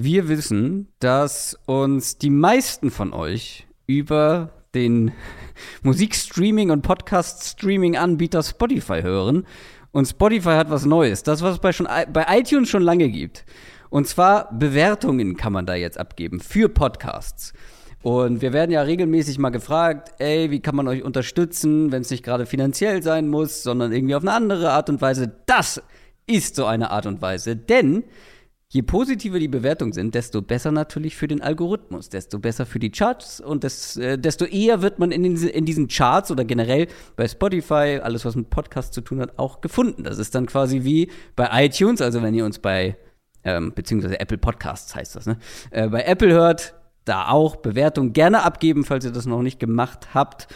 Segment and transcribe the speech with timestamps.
[0.00, 5.10] Wir wissen, dass uns die meisten von euch über den
[5.82, 9.44] Musikstreaming und Podcast-Streaming-Anbieter Spotify hören.
[9.90, 11.24] Und Spotify hat was Neues.
[11.24, 13.44] Das, was es bei, schon, bei iTunes schon lange gibt.
[13.90, 17.52] Und zwar Bewertungen kann man da jetzt abgeben für Podcasts.
[18.00, 22.10] Und wir werden ja regelmäßig mal gefragt, ey, wie kann man euch unterstützen, wenn es
[22.10, 25.32] nicht gerade finanziell sein muss, sondern irgendwie auf eine andere Art und Weise.
[25.46, 25.82] Das
[26.28, 27.56] ist so eine Art und Weise.
[27.56, 28.04] Denn
[28.70, 32.90] Je positiver die Bewertungen sind, desto besser natürlich für den Algorithmus, desto besser für die
[32.90, 36.86] Charts und des, äh, desto eher wird man in, den, in diesen Charts oder generell
[37.16, 40.04] bei Spotify, alles was mit Podcasts zu tun hat, auch gefunden.
[40.04, 42.98] Das ist dann quasi wie bei iTunes, also wenn ihr uns bei,
[43.42, 45.38] ähm, beziehungsweise Apple Podcasts heißt das, ne?
[45.70, 46.74] Äh, bei Apple hört,
[47.06, 50.46] da auch Bewertungen gerne abgeben, falls ihr das noch nicht gemacht habt.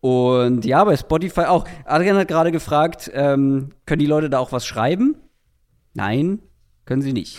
[0.00, 1.68] Und ja, bei Spotify auch.
[1.84, 5.14] Adrian hat gerade gefragt, ähm, können die Leute da auch was schreiben?
[5.94, 6.40] Nein,
[6.84, 7.38] können sie nicht.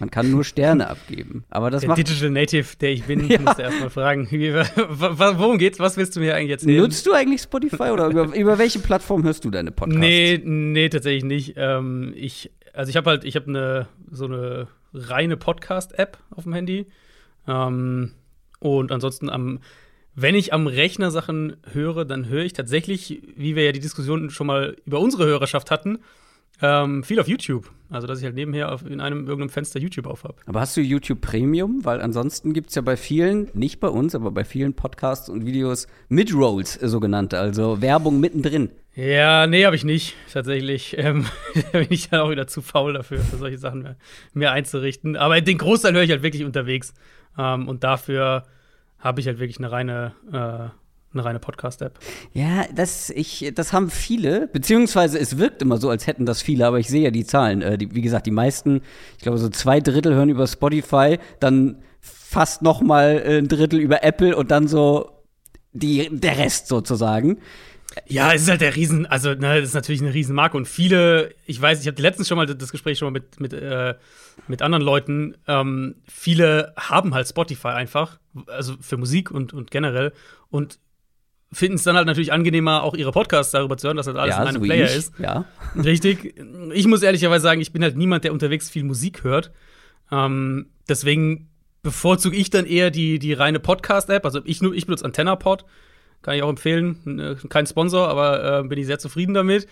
[0.00, 1.44] Man kann nur Sterne abgeben.
[1.50, 3.38] Aber das der macht Digital Native, der ich bin, ja.
[3.38, 5.78] musste erstmal fragen, wie, worum geht's?
[5.78, 6.82] Was willst du mir eigentlich erzählen?
[6.82, 10.00] Nutzt du eigentlich Spotify oder über, über welche Plattform hörst du deine Podcasts?
[10.00, 11.54] Nee, nee, tatsächlich nicht.
[11.56, 16.54] Ähm, ich, also ich habe halt, ich habe eine so eine reine Podcast-App auf dem
[16.54, 16.86] Handy.
[17.46, 18.12] Ähm,
[18.58, 19.60] und ansonsten am
[20.14, 24.30] wenn ich am Rechner Sachen höre, dann höre ich tatsächlich, wie wir ja die Diskussion
[24.30, 26.00] schon mal über unsere Hörerschaft hatten,
[26.62, 27.70] ähm, viel auf YouTube.
[27.90, 30.36] Also, dass ich halt nebenher auf, in einem irgendeinem Fenster YouTube auf habe.
[30.46, 31.84] Aber hast du YouTube Premium?
[31.84, 35.44] Weil ansonsten gibt es ja bei vielen, nicht bei uns, aber bei vielen Podcasts und
[35.44, 38.70] Videos Mid-Rolls, äh, sogenannte, also Werbung mittendrin.
[38.94, 40.96] Ja, nee, habe ich nicht, tatsächlich.
[40.98, 41.26] Ähm,
[41.72, 43.96] bin ich dann auch wieder zu faul dafür, für solche Sachen mehr,
[44.34, 45.16] mehr einzurichten.
[45.16, 46.94] Aber den Großteil höre ich halt wirklich unterwegs.
[47.36, 48.44] Ähm, und dafür
[49.00, 50.68] habe ich halt wirklich eine reine äh,
[51.12, 51.98] eine reine Podcast-App.
[52.32, 56.66] Ja, das, ich, das haben viele, beziehungsweise es wirkt immer so, als hätten das viele,
[56.66, 57.62] aber ich sehe ja die Zahlen.
[57.62, 58.82] Äh, die, wie gesagt, die meisten,
[59.16, 64.04] ich glaube, so zwei Drittel hören über Spotify, dann fast noch mal ein Drittel über
[64.04, 65.10] Apple und dann so
[65.72, 67.38] die, der Rest sozusagen.
[68.06, 71.34] Ja, es ist halt der Riesen, also ne, das ist natürlich eine Riesenmarke und viele,
[71.46, 73.94] ich weiß, ich habe letztens schon mal das Gespräch schon mal mit, mit, äh,
[74.46, 80.12] mit anderen Leuten, ähm, viele haben halt Spotify einfach, also für Musik und, und generell
[80.50, 80.78] und
[81.52, 84.36] finden es dann halt natürlich angenehmer, auch ihre Podcasts darüber zu hören, dass das alles
[84.36, 84.96] ja, in einem so Player ich.
[84.96, 85.18] ist.
[85.18, 85.44] Ja.
[85.76, 86.34] Richtig.
[86.72, 89.50] Ich muss ehrlicherweise sagen, ich bin halt niemand, der unterwegs viel Musik hört.
[90.12, 91.48] Ähm, deswegen
[91.82, 94.24] bevorzuge ich dann eher die, die reine Podcast-App.
[94.24, 95.64] Also ich, ich benutze AntennaPod.
[96.22, 97.18] Kann ich auch empfehlen.
[97.18, 99.66] Äh, kein Sponsor, aber äh, bin ich sehr zufrieden damit.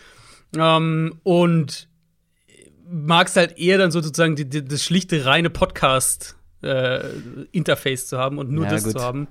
[0.56, 1.88] Ähm, und
[2.91, 8.38] mag es halt eher dann sozusagen die, die, das schlichte reine Podcast-Interface äh, zu haben
[8.38, 8.94] und nur ja, das gut.
[8.94, 9.28] zu haben.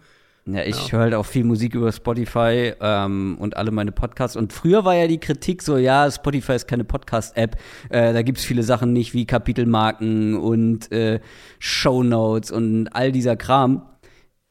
[0.47, 0.93] Ja, ich ja.
[0.93, 4.37] höre halt auch viel Musik über Spotify ähm, und alle meine Podcasts.
[4.37, 7.57] Und früher war ja die Kritik so, ja, Spotify ist keine Podcast-App.
[7.89, 11.19] Äh, da gibt's viele Sachen nicht wie Kapitelmarken und äh,
[11.59, 13.83] Shownotes und all dieser Kram.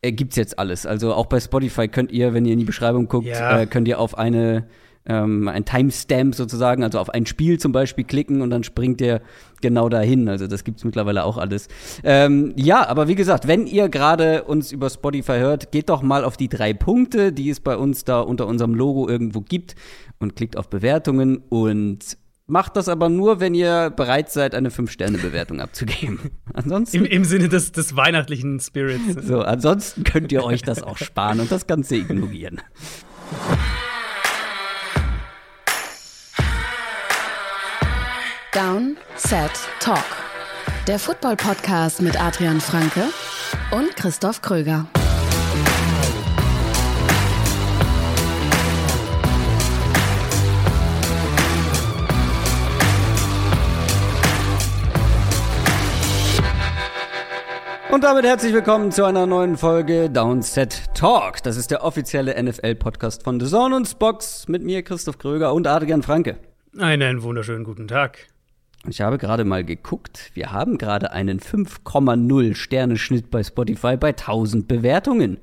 [0.03, 0.85] Äh, gibt's jetzt alles.
[0.85, 3.61] Also auch bei Spotify könnt ihr, wenn ihr in die Beschreibung guckt, ja.
[3.61, 4.67] äh, könnt ihr auf eine
[5.07, 9.23] ähm, ein Timestamp sozusagen, also auf ein Spiel zum Beispiel klicken und dann springt der
[9.61, 10.29] genau dahin.
[10.29, 11.69] Also das gibt es mittlerweile auch alles.
[12.05, 16.25] Ähm, ja, aber wie gesagt, wenn ihr gerade uns über Spotify hört, geht doch mal
[16.25, 19.75] auf die drei Punkte, die es bei uns da unter unserem Logo irgendwo gibt
[20.19, 22.19] und klickt auf Bewertungen und
[22.49, 26.31] Macht das aber nur, wenn ihr bereit seid, eine 5-Sterne-Bewertung abzugeben.
[26.55, 26.99] Ansonsten.
[26.99, 29.27] Im, Im, Sinne des, des weihnachtlichen Spirits.
[29.27, 32.61] So, ansonsten könnt ihr euch das auch sparen und das Ganze ignorieren.
[38.57, 39.51] Down, Set,
[39.81, 39.99] Talk.
[40.87, 43.03] Der Football-Podcast mit Adrian Franke
[43.71, 44.87] und Christoph Kröger.
[57.91, 61.43] Und damit herzlich willkommen zu einer neuen Folge Downset Talk.
[61.43, 65.67] Das ist der offizielle NFL-Podcast von The Zone und Spox mit mir, Christoph Kröger und
[65.67, 66.39] Adrian Franke.
[66.79, 68.29] Einen wunderschönen guten Tag.
[68.89, 70.31] Ich habe gerade mal geguckt.
[70.35, 75.39] Wir haben gerade einen 5,0 Sterneschnitt bei Spotify bei 1000 Bewertungen.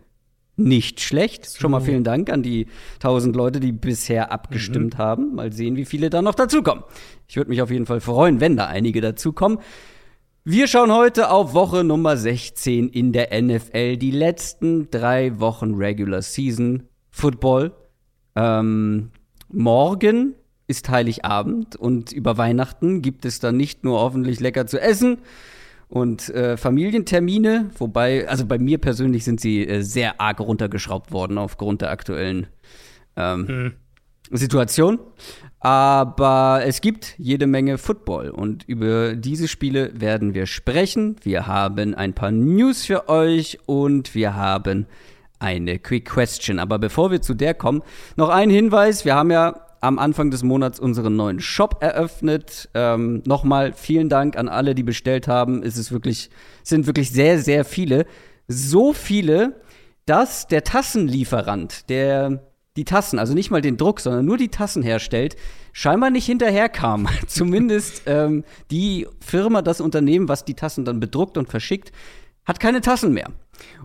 [0.55, 1.45] Nicht schlecht.
[1.45, 1.61] So.
[1.61, 4.97] Schon mal vielen Dank an die 1000 Leute, die bisher abgestimmt mhm.
[4.97, 5.35] haben.
[5.35, 6.83] Mal sehen, wie viele da noch dazukommen.
[7.27, 9.59] Ich würde mich auf jeden Fall freuen, wenn da einige dazukommen.
[10.45, 13.97] Wir schauen heute auf Woche Nummer 16 in der NFL.
[13.97, 17.71] Die letzten drei Wochen Regular Season Football.
[18.35, 19.11] Ähm,
[19.49, 20.35] morgen
[20.73, 25.19] ist Heiligabend und über Weihnachten gibt es dann nicht nur hoffentlich lecker zu essen
[25.87, 31.37] und äh, Familientermine, wobei, also bei mir persönlich sind sie äh, sehr arg runtergeschraubt worden
[31.37, 32.47] aufgrund der aktuellen
[33.15, 33.73] ähm, mhm.
[34.31, 34.97] Situation.
[35.59, 41.17] Aber es gibt jede Menge Football und über diese Spiele werden wir sprechen.
[41.21, 44.87] Wir haben ein paar News für euch und wir haben
[45.37, 46.57] eine Quick Question.
[46.57, 47.83] Aber bevor wir zu der kommen,
[48.15, 49.05] noch ein Hinweis.
[49.05, 52.69] Wir haben ja am Anfang des Monats unseren neuen Shop eröffnet.
[52.73, 55.61] Ähm, Nochmal vielen Dank an alle, die bestellt haben.
[55.61, 56.29] Es ist wirklich,
[56.63, 58.05] sind wirklich sehr, sehr viele.
[58.47, 59.61] So viele,
[60.05, 62.43] dass der Tassenlieferant, der
[62.77, 65.35] die Tassen, also nicht mal den Druck, sondern nur die Tassen herstellt,
[65.73, 67.07] scheinbar nicht hinterherkam.
[67.27, 71.91] Zumindest ähm, die Firma, das Unternehmen, was die Tassen dann bedruckt und verschickt,
[72.45, 73.27] hat keine Tassen mehr.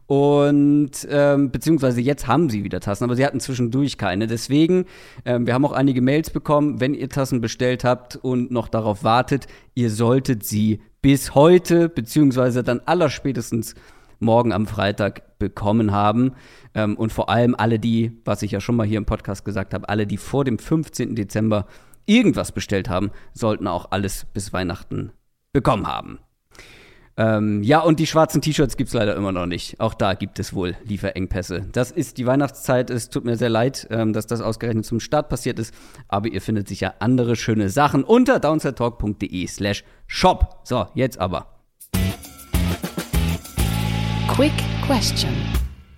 [0.07, 4.27] Und ähm, beziehungsweise jetzt haben sie wieder Tassen, aber sie hatten zwischendurch keine.
[4.27, 4.87] Deswegen,
[5.25, 9.05] ähm, wir haben auch einige Mails bekommen, wenn ihr Tassen bestellt habt und noch darauf
[9.05, 13.75] wartet, ihr solltet sie bis heute, beziehungsweise dann allerspätestens
[14.19, 16.33] morgen am Freitag bekommen haben.
[16.75, 19.75] Ähm, und vor allem alle die, was ich ja schon mal hier im Podcast gesagt
[19.75, 21.15] habe, alle, die vor dem 15.
[21.17, 21.67] Dezember
[22.07, 25.13] irgendwas bestellt haben, sollten auch alles bis Weihnachten
[25.53, 26.19] bekommen haben.
[27.19, 29.81] Ähm, ja, und die schwarzen T-Shirts gibt es leider immer noch nicht.
[29.81, 31.67] Auch da gibt es wohl Lieferengpässe.
[31.73, 32.91] Das ist die Weihnachtszeit.
[32.91, 35.75] Es tut mir sehr leid, ähm, dass das ausgerechnet zum Start passiert ist.
[36.07, 40.61] Aber ihr findet sicher andere schöne Sachen unter downsidetalk.de slash shop.
[40.63, 41.59] So, jetzt aber.
[44.29, 44.53] Quick
[44.87, 45.33] Question.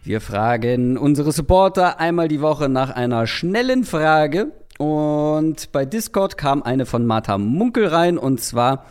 [0.02, 4.52] Wir fragen unsere Supporter einmal die Woche nach einer schnellen Frage.
[4.78, 8.16] Und bei Discord kam eine von Martha Munkel rein.
[8.16, 8.86] Und zwar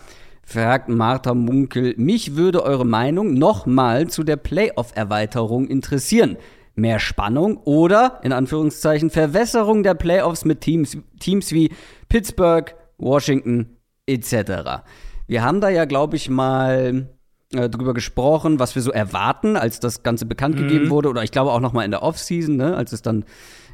[0.50, 6.38] fragt Martha Munkel, mich würde eure Meinung nochmal zu der Playoff-Erweiterung interessieren.
[6.74, 11.72] Mehr Spannung oder, in Anführungszeichen, Verwässerung der Playoffs mit Teams, Teams wie
[12.07, 14.81] Pittsburgh, Washington etc.
[15.28, 17.10] Wir haben da ja, glaube ich, mal
[17.54, 20.62] äh, drüber gesprochen, was wir so erwarten, als das Ganze bekannt mhm.
[20.62, 21.10] gegeben wurde.
[21.10, 23.24] Oder ich glaube auch noch mal in der Offseason, ne, als es dann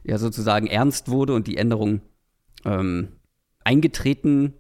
[0.04, 2.02] ja sozusagen ernst wurde und die Änderung
[2.66, 3.14] ähm,
[3.64, 4.56] eingetreten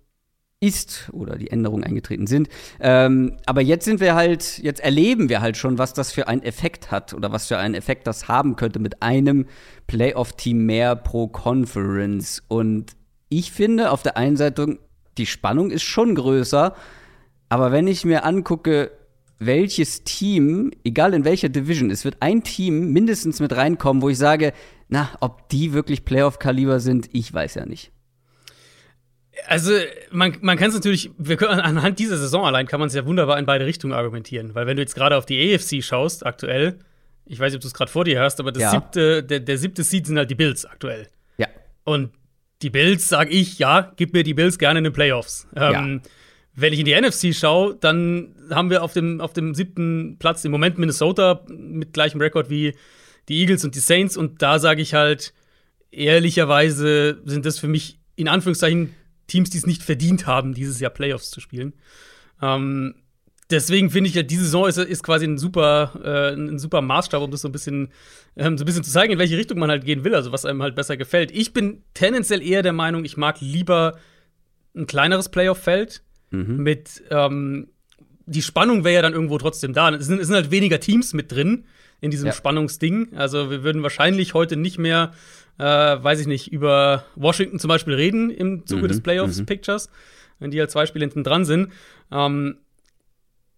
[0.60, 2.48] ist oder die Änderungen eingetreten sind.
[2.80, 6.44] Ähm, aber jetzt sind wir halt, jetzt erleben wir halt schon, was das für einen
[6.44, 9.46] Effekt hat oder was für einen Effekt das haben könnte mit einem
[9.88, 12.42] Playoff-Team mehr pro Conference.
[12.48, 12.94] Und
[13.30, 14.80] ich finde auf der einen Seite,
[15.18, 16.74] die Spannung ist schon größer,
[17.50, 18.92] aber wenn ich mir angucke,
[19.38, 24.18] welches Team, egal in welcher Division, es wird ein Team mindestens mit reinkommen, wo ich
[24.18, 24.54] sage,
[24.88, 27.92] na, ob die wirklich Playoff-Kaliber sind, ich weiß ja nicht.
[29.48, 29.74] Also,
[30.12, 33.06] man, man kann es natürlich, wir können, anhand dieser Saison allein kann man es ja
[33.06, 34.56] wunderbar in beide Richtungen argumentieren.
[34.56, 36.80] Weil, wenn du jetzt gerade auf die AFC schaust, aktuell,
[37.26, 38.70] ich weiß nicht, ob du es gerade vor dir hast, aber ja.
[38.70, 41.08] siebte, der, der siebte Seed sind halt die Bills aktuell.
[41.38, 41.48] Ja.
[41.84, 42.12] Und
[42.62, 45.48] die Bills, sag ich, ja, gib mir die Bills gerne in den Playoffs.
[45.56, 46.12] Ähm, ja.
[46.54, 50.46] Wenn ich in die NFC schaue, dann haben wir auf dem, auf dem siebten Platz
[50.46, 52.76] im Moment Minnesota mit gleichem Rekord wie
[53.28, 54.16] die Eagles und die Saints.
[54.16, 55.34] Und da sage ich halt,
[55.92, 58.96] ehrlicherweise sind das für mich in Anführungszeichen
[59.28, 61.74] Teams, die es nicht verdient haben, dieses Jahr Playoffs zu spielen.
[62.42, 62.96] Ähm,
[63.50, 67.22] deswegen finde ich ja, diese Saison ist, ist quasi ein super, äh, ein super Maßstab,
[67.22, 67.90] um das so ein bisschen,
[68.36, 70.46] ähm, so ein bisschen zu zeigen, in welche Richtung man halt gehen will, also was
[70.46, 71.32] einem halt besser gefällt.
[71.32, 73.98] Ich bin tendenziell eher der Meinung, ich mag lieber
[74.76, 76.58] ein kleineres Playoff-Feld mhm.
[76.58, 77.68] mit ähm,
[78.26, 79.90] die Spannung wäre ja dann irgendwo trotzdem da.
[79.94, 81.66] Es sind, es sind halt weniger Teams mit drin
[82.02, 82.34] in diesem ja.
[82.34, 83.16] Spannungsding.
[83.16, 85.14] Also wir würden wahrscheinlich heute nicht mehr
[85.58, 89.94] äh, weiß ich nicht, über Washington zum Beispiel reden im Zuge mhm, des Playoffs-Pictures, mhm.
[90.40, 91.72] wenn die halt zwei Spiele hinten dran sind.
[92.12, 92.58] Ähm,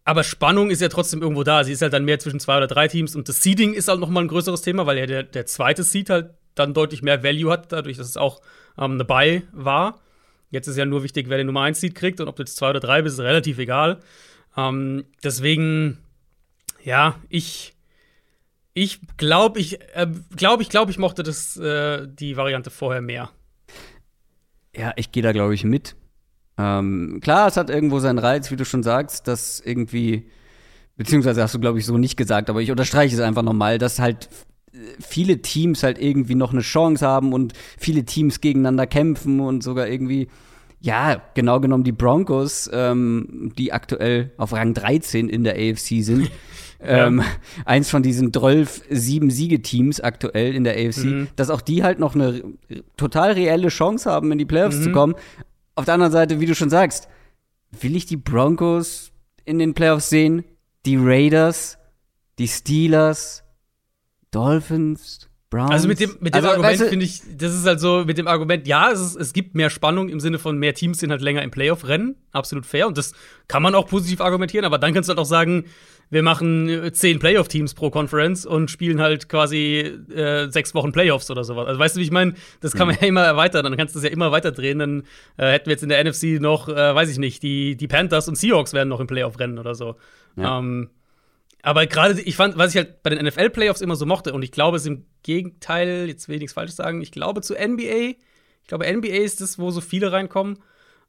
[0.03, 1.63] aber Spannung ist ja trotzdem irgendwo da.
[1.63, 3.99] Sie ist halt dann mehr zwischen zwei oder drei Teams und das Seeding ist halt
[3.99, 7.23] noch mal ein größeres Thema, weil ja der, der zweite Seed halt dann deutlich mehr
[7.23, 8.41] Value hat, dadurch, dass es auch
[8.77, 9.99] ähm, eine Buy war.
[10.49, 12.55] Jetzt ist ja nur wichtig, wer den Nummer 1 Seed kriegt und ob du jetzt
[12.55, 13.99] zwei oder drei bist, ist relativ egal.
[14.55, 15.97] Ähm, deswegen,
[16.83, 17.73] ja, ich
[18.77, 23.31] ich glaube, ich äh, glaube, ich glaube, ich mochte das äh, die Variante vorher mehr.
[24.75, 25.95] Ja, ich gehe da glaube ich mit.
[26.59, 30.29] Ähm, klar, es hat irgendwo seinen Reiz, wie du schon sagst, dass irgendwie
[30.95, 33.97] beziehungsweise hast du glaube ich so nicht gesagt, aber ich unterstreiche es einfach nochmal, dass
[33.97, 34.29] halt
[34.99, 39.87] viele Teams halt irgendwie noch eine Chance haben und viele Teams gegeneinander kämpfen und sogar
[39.87, 40.27] irgendwie
[40.79, 46.29] ja, genau genommen die Broncos, ähm, die aktuell auf Rang 13 in der AFC sind,
[46.79, 47.23] ähm,
[47.65, 51.27] eins von diesen 12 sieben Siegeteams aktuell in der AFC, mhm.
[51.35, 52.43] dass auch die halt noch eine
[52.97, 54.83] total reelle Chance haben, in die Playoffs mhm.
[54.83, 55.15] zu kommen.
[55.75, 57.07] Auf der anderen Seite, wie du schon sagst,
[57.81, 59.11] will ich die Broncos
[59.45, 60.43] in den Playoffs sehen?
[60.85, 61.77] Die Raiders,
[62.39, 63.43] die Steelers,
[64.31, 65.71] Dolphins, Browns.
[65.71, 68.03] Also mit dem, mit dem also, Argument weißt du, finde ich, das ist halt so,
[68.05, 70.99] mit dem Argument, ja, es, ist, es gibt mehr Spannung im Sinne von mehr Teams
[70.99, 72.87] sind halt länger im Playoff-Rennen, absolut fair.
[72.87, 73.13] Und das
[73.47, 75.65] kann man auch positiv argumentieren, aber dann kannst du halt auch sagen,
[76.09, 81.29] wir machen äh, zehn Playoff-Teams pro Conference und spielen halt quasi äh, sechs Wochen Playoffs
[81.29, 81.67] oder sowas.
[81.67, 82.33] Also weißt du, wie ich meine?
[82.61, 83.01] Das kann man mhm.
[83.01, 84.79] ja immer erweitern, dann kannst du das ja immer weiter drehen.
[84.79, 85.03] Dann
[85.37, 88.27] äh, hätten wir jetzt in der NFC noch, äh, weiß ich nicht, die, die Panthers
[88.27, 89.95] und Seahawks werden noch im Playoff-Rennen oder so.
[90.35, 90.59] Ja.
[90.59, 90.89] Ähm,
[91.63, 94.51] aber gerade, ich fand, was ich halt bei den NFL-Playoffs immer so mochte, und ich
[94.51, 98.13] glaube, es ist im Gegenteil, jetzt will ich nichts Falsches sagen, ich glaube zu NBA,
[98.61, 100.59] ich glaube, NBA ist das, wo so viele reinkommen.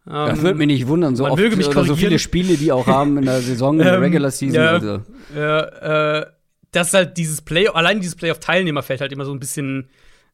[0.08, 3.26] Das würde mich nicht wundern, so oft oder so viele Spiele, die auch haben in
[3.26, 4.54] der Saison, in der ähm, Regular Season.
[4.54, 5.02] Ja, also.
[5.36, 6.26] ja, äh,
[6.72, 9.88] dass halt dieses Play, allein dieses Playoff-Teilnehmerfeld halt immer so ein bisschen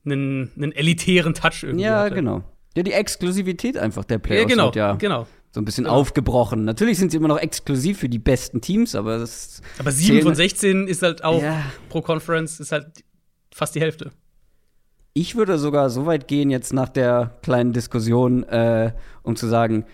[0.05, 2.15] einen, einen elitären Touch irgendwie Ja, hatte.
[2.15, 2.43] genau.
[2.77, 5.27] Ja, die Exklusivität einfach der Playoffs ja, genau, ja genau.
[5.53, 5.97] so ein bisschen genau.
[5.97, 6.65] aufgebrochen.
[6.65, 10.35] Natürlich sind sie immer noch exklusiv für die besten Teams, aber das Aber 7 von
[10.35, 11.63] 16 ist halt auch ja.
[11.89, 13.05] pro Conference ist halt
[13.53, 14.11] fast die Hälfte.
[15.15, 18.93] Ich würde sogar so weit gehen, jetzt nach der kleinen Diskussion, äh,
[19.23, 19.87] um zu sagen,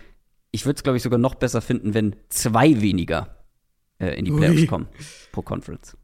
[0.51, 3.37] ich würde es, glaube ich, sogar noch besser finden, wenn zwei weniger
[3.99, 4.67] äh, in die Playoffs Ui.
[4.67, 4.89] kommen
[5.31, 5.97] pro Conference.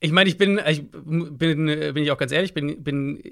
[0.00, 3.22] Ich meine, ich bin, ich bin, bin ich auch ganz ehrlich, bin, bin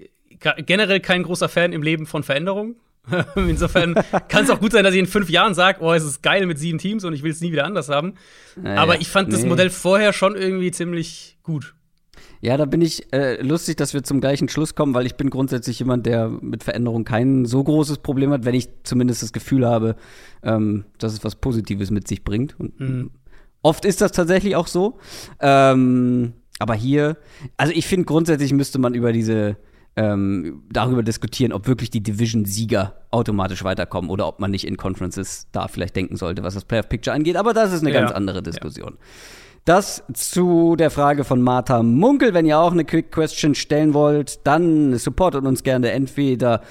[0.64, 2.76] generell kein großer Fan im Leben von Veränderungen.
[3.37, 3.94] Insofern
[4.28, 6.46] kann es auch gut sein, dass ich in fünf Jahren sage, oh, es ist geil
[6.46, 8.14] mit sieben Teams und ich will es nie wieder anders haben.
[8.56, 9.34] Naja, Aber ich fand nee.
[9.34, 11.75] das Modell vorher schon irgendwie ziemlich gut.
[12.40, 15.30] Ja, da bin ich äh, lustig, dass wir zum gleichen Schluss kommen, weil ich bin
[15.30, 19.66] grundsätzlich jemand, der mit Veränderung kein so großes Problem hat, wenn ich zumindest das Gefühl
[19.66, 19.97] habe,
[20.42, 22.59] ähm, dass es was Positives mit sich bringt.
[22.59, 23.11] Und mhm.
[23.62, 24.99] oft ist das tatsächlich auch so.
[25.40, 27.16] Ähm, aber hier,
[27.57, 29.57] also ich finde grundsätzlich müsste man über diese
[29.97, 35.49] ähm, darüber diskutieren, ob wirklich die Division-Sieger automatisch weiterkommen oder ob man nicht in Conferences
[35.50, 37.37] da vielleicht denken sollte, was das Playoff-Picture angeht.
[37.37, 38.00] Aber das ist eine ja.
[38.00, 38.92] ganz andere Diskussion.
[38.92, 39.07] Ja.
[39.68, 42.32] Das zu der Frage von Martha Munkel.
[42.32, 46.62] Wenn ihr auch eine Quick Question stellen wollt, dann supportet uns gerne entweder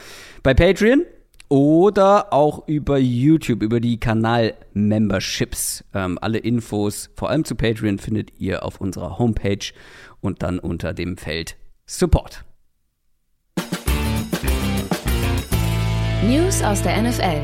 [0.41, 1.05] bei Patreon
[1.47, 5.83] oder auch über YouTube, über die Kanal-Memberships.
[5.93, 9.71] Ähm, alle Infos, vor allem zu Patreon, findet ihr auf unserer Homepage
[10.19, 12.45] und dann unter dem Feld Support.
[16.23, 17.43] News aus der NFL.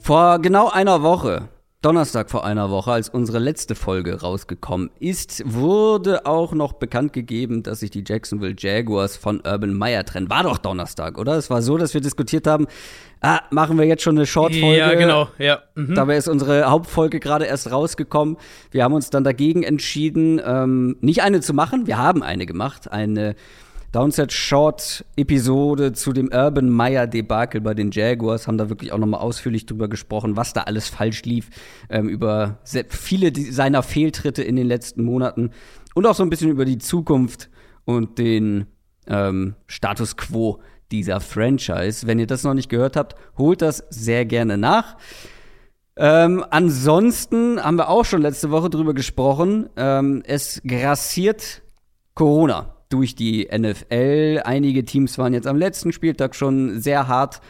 [0.00, 1.48] Vor genau einer Woche
[1.84, 7.62] Donnerstag vor einer Woche, als unsere letzte Folge rausgekommen ist, wurde auch noch bekannt gegeben,
[7.62, 10.30] dass sich die Jacksonville Jaguars von Urban Meyer trennen.
[10.30, 11.36] War doch Donnerstag, oder?
[11.36, 12.68] Es war so, dass wir diskutiert haben,
[13.20, 14.78] ah, machen wir jetzt schon eine Short-Folge?
[14.78, 15.58] Ja, genau, ja.
[15.74, 15.94] Mhm.
[15.94, 18.38] Dabei ist unsere Hauptfolge gerade erst rausgekommen.
[18.70, 21.86] Wir haben uns dann dagegen entschieden, ähm, nicht eine zu machen.
[21.86, 23.34] Wir haben eine gemacht, eine
[23.94, 28.98] Downset Short Episode zu dem Urban Meyer Debakel bei den Jaguars haben da wirklich auch
[28.98, 31.48] nochmal ausführlich drüber gesprochen, was da alles falsch lief,
[31.88, 32.58] ähm, über
[32.88, 35.52] viele seiner Fehltritte in den letzten Monaten
[35.94, 37.50] und auch so ein bisschen über die Zukunft
[37.84, 38.66] und den
[39.06, 40.58] ähm, Status quo
[40.90, 42.04] dieser Franchise.
[42.04, 44.96] Wenn ihr das noch nicht gehört habt, holt das sehr gerne nach.
[45.94, 49.70] Ähm, ansonsten haben wir auch schon letzte Woche drüber gesprochen.
[49.76, 51.62] Ähm, es grassiert
[52.14, 54.42] Corona durch die NFL.
[54.44, 57.40] Einige Teams waren jetzt am letzten Spieltag schon sehr hart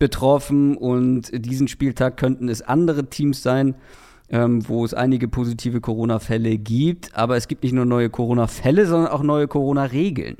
[0.00, 3.76] betroffen und diesen Spieltag könnten es andere Teams sein,
[4.28, 7.16] ähm, wo es einige positive Corona-Fälle gibt.
[7.16, 10.38] Aber es gibt nicht nur neue Corona-Fälle, sondern auch neue Corona-Regeln.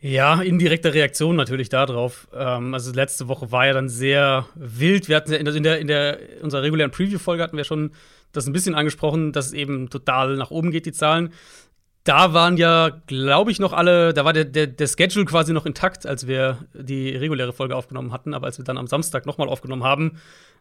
[0.00, 2.28] Ja, indirekte Reaktion natürlich darauf.
[2.32, 5.08] Ähm, also letzte Woche war ja dann sehr wild.
[5.08, 7.90] Wir hatten ja in der, in der, in der unserer regulären Preview-Folge hatten wir schon
[8.30, 11.32] das ein bisschen angesprochen, dass es eben total nach oben geht, die Zahlen
[12.06, 15.66] da waren ja, glaube ich, noch alle, da war der, der, der Schedule quasi noch
[15.66, 19.48] intakt, als wir die reguläre Folge aufgenommen hatten, aber als wir dann am Samstag nochmal
[19.48, 20.18] aufgenommen haben,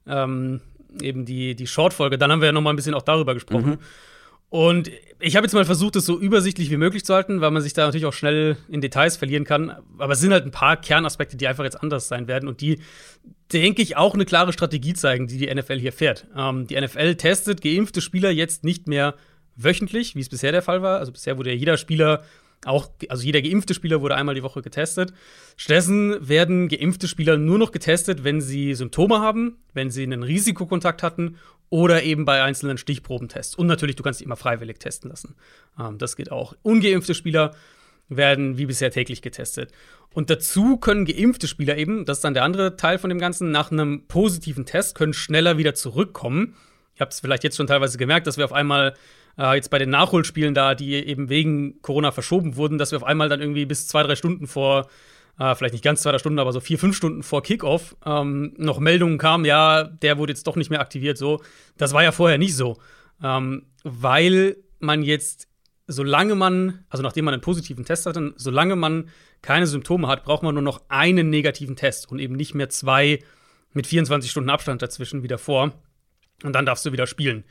[0.08, 0.62] ähm,
[1.00, 3.70] eben die, die Short-Folge, dann haben wir ja nochmal ein bisschen auch darüber gesprochen.
[3.70, 3.80] Mhm.
[4.50, 7.62] Und ich habe jetzt mal versucht, es so übersichtlich wie möglich zu halten, weil man
[7.62, 9.76] sich da natürlich auch schnell in Details verlieren kann.
[9.98, 12.80] Aber es sind halt ein paar Kernaspekte, die einfach jetzt anders sein werden und die,
[13.52, 16.28] denke ich, auch eine klare Strategie zeigen, die die NFL hier fährt.
[16.36, 19.16] Ähm, die NFL testet geimpfte Spieler jetzt nicht mehr
[19.56, 21.00] wöchentlich, wie es bisher der Fall war.
[21.00, 22.24] Also bisher wurde ja jeder Spieler
[22.66, 25.14] auch, also jeder geimpfte Spieler wurde einmal die Woche getestet.
[25.56, 31.04] Stattdessen werden geimpfte Spieler nur noch getestet, wenn sie Symptome haben, wenn sie einen Risikokontakt
[31.04, 31.38] hatten
[31.70, 33.56] oder eben bei einzelnen Stichprobentests.
[33.56, 35.36] Und natürlich, du kannst dich immer freiwillig testen lassen.
[35.80, 36.56] Ähm, das geht auch.
[36.64, 37.56] Ungeimpfte Spieler
[38.08, 39.72] werden wie bisher täglich getestet.
[40.14, 43.52] Und dazu können geimpfte Spieler eben, das ist dann der andere Teil von dem Ganzen,
[43.52, 46.56] nach einem positiven Test können schneller wieder zurückkommen.
[46.96, 48.94] Ihr habt es vielleicht jetzt schon teilweise gemerkt, dass wir auf einmal
[49.38, 53.04] äh, jetzt bei den Nachholspielen da, die eben wegen Corona verschoben wurden, dass wir auf
[53.04, 54.88] einmal dann irgendwie bis zwei, drei Stunden vor,
[55.40, 58.54] äh, vielleicht nicht ganz zwei, drei Stunden, aber so vier, fünf Stunden vor Kickoff ähm,
[58.58, 61.42] noch Meldungen kamen, ja, der wurde jetzt doch nicht mehr aktiviert, so.
[61.78, 62.78] Das war ja vorher nicht so.
[63.24, 65.48] Ähm, weil man jetzt,
[65.88, 69.10] solange man, also nachdem man einen positiven Test hatte, solange man
[69.42, 73.20] keine Symptome hat, braucht man nur noch einen negativen Test und eben nicht mehr zwei
[73.74, 75.74] mit 24 Stunden Abstand dazwischen wieder vor.
[76.44, 77.44] Und dann darfst du wieder spielen.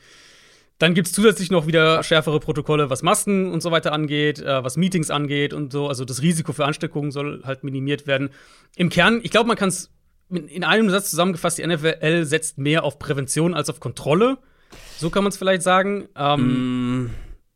[0.77, 4.63] Dann gibt es zusätzlich noch wieder schärfere Protokolle, was Masken und so weiter angeht, äh,
[4.63, 5.87] was Meetings angeht und so.
[5.87, 8.29] Also das Risiko für Ansteckungen soll halt minimiert werden.
[8.75, 9.89] Im Kern, ich glaube, man kann es
[10.29, 14.37] in einem Satz zusammengefasst, die NFL setzt mehr auf Prävention als auf Kontrolle.
[14.97, 16.09] So kann man es vielleicht sagen.
[16.15, 17.09] Ähm, mm,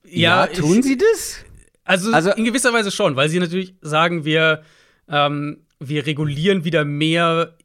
[0.06, 1.44] ja, ja, tun ich, sie das?
[1.84, 4.62] Also, also, in gewisser Weise schon, weil sie natürlich sagen, wir,
[5.08, 7.58] ähm, wir regulieren wieder mehr,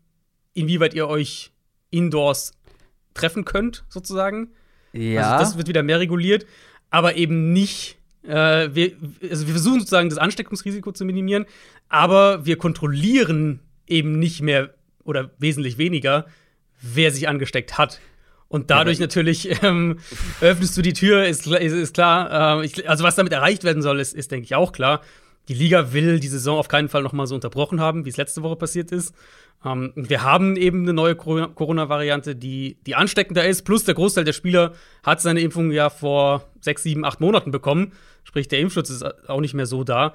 [0.54, 1.52] inwieweit ihr euch
[1.90, 2.52] indoors
[3.12, 4.52] treffen könnt, sozusagen.
[4.94, 5.32] Ja.
[5.32, 6.46] Also das wird wieder mehr reguliert,
[6.90, 7.98] aber eben nicht.
[8.22, 8.92] Äh, wir,
[9.28, 11.44] also wir versuchen sozusagen das Ansteckungsrisiko zu minimieren,
[11.88, 14.72] aber wir kontrollieren eben nicht mehr
[15.04, 16.26] oder wesentlich weniger,
[16.80, 18.00] wer sich angesteckt hat.
[18.48, 19.98] Und dadurch ja, natürlich ähm,
[20.40, 22.60] öffnest du die Tür, ist, ist, ist klar.
[22.60, 25.02] Äh, ich, also was damit erreicht werden soll, ist, ist denke ich auch klar.
[25.48, 28.16] Die Liga will die Saison auf keinen Fall noch mal so unterbrochen haben, wie es
[28.16, 29.14] letzte Woche passiert ist.
[29.64, 33.62] Ähm, wir haben eben eine neue Corona-Variante, die, die ansteckender ist.
[33.62, 34.72] Plus der Großteil der Spieler
[35.02, 37.92] hat seine Impfung ja vor sechs, sieben, acht Monaten bekommen.
[38.24, 40.14] Sprich, der Impfschutz ist auch nicht mehr so da.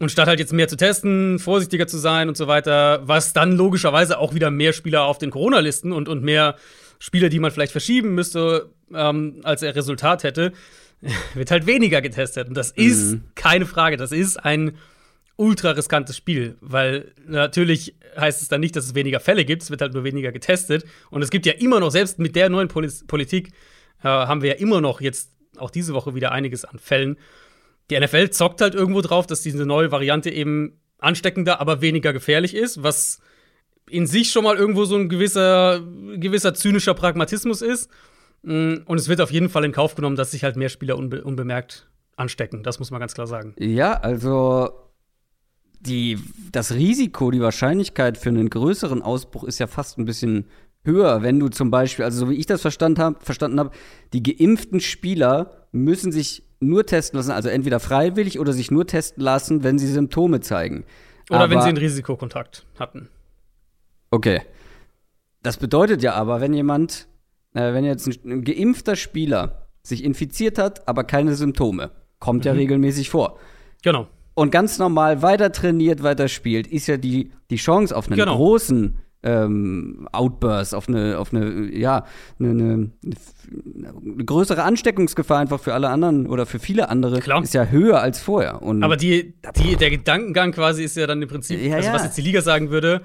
[0.00, 3.52] Und statt halt jetzt mehr zu testen, vorsichtiger zu sein und so weiter, was dann
[3.52, 6.56] logischerweise auch wieder mehr Spieler auf den Corona-Listen und, und mehr
[6.98, 10.52] Spieler, die man vielleicht verschieben müsste, ähm, als er Resultat hätte,
[11.34, 12.48] wird halt weniger getestet.
[12.48, 12.84] Und das mhm.
[12.84, 13.96] ist keine Frage.
[13.96, 14.76] Das ist ein
[15.36, 19.70] ultra riskantes Spiel, weil natürlich heißt es dann nicht, dass es weniger Fälle gibt, es
[19.70, 20.84] wird halt nur weniger getestet.
[21.10, 23.48] Und es gibt ja immer noch, selbst mit der neuen Poli Politik,
[24.02, 27.16] äh, haben wir ja immer noch jetzt auch diese Woche wieder einiges an Fällen
[27.90, 32.54] die NFL zockt halt irgendwo drauf, dass diese neue Variante eben ansteckender, aber weniger gefährlich
[32.54, 33.20] ist, was
[33.88, 35.80] in sich schon mal irgendwo so ein gewisser,
[36.16, 37.90] gewisser zynischer Pragmatismus ist.
[38.42, 40.96] Mm, und es wird auf jeden Fall in Kauf genommen, dass sich halt mehr Spieler
[40.96, 42.62] unbe unbemerkt anstecken.
[42.62, 43.54] Das muss man ganz klar sagen.
[43.58, 44.70] Ja, also
[45.80, 46.18] die,
[46.52, 50.46] das Risiko, die Wahrscheinlichkeit für einen größeren Ausbruch ist ja fast ein bisschen
[50.84, 53.74] höher, wenn du zum Beispiel, also so wie ich das verstanden habe, verstanden hab,
[54.12, 59.22] die geimpften Spieler müssen sich nur testen lassen, also entweder freiwillig oder sich nur testen
[59.22, 60.84] lassen, wenn sie Symptome zeigen.
[61.30, 63.08] Oder aber, wenn sie einen Risikokontakt hatten.
[64.10, 64.42] Okay.
[65.42, 67.08] Das bedeutet ja aber, wenn jemand,
[67.54, 72.48] äh, wenn jetzt ein, ein, geimpfter Spieler sich infiziert hat, aber keine Symptome, kommt mhm.
[72.48, 73.38] ja regelmäßig vor.
[73.82, 74.08] Genau.
[74.34, 78.36] Und ganz normal weiter trainiert, weiter spielt, ist ja die, die Chance auf einen genau.
[78.36, 82.06] großen ähm, Outburst, auf eine, auf eine, ja,
[82.38, 87.42] eine, eine, eine, größere Ansteckungsgefahr einfach für alle anderen oder für viele andere Klar.
[87.42, 88.62] ist ja höher als vorher.
[88.62, 91.94] Und Aber die, die, der Gedankengang quasi ist ja dann im Prinzip, ja, also ja.
[91.94, 93.02] was jetzt die Liga sagen würde,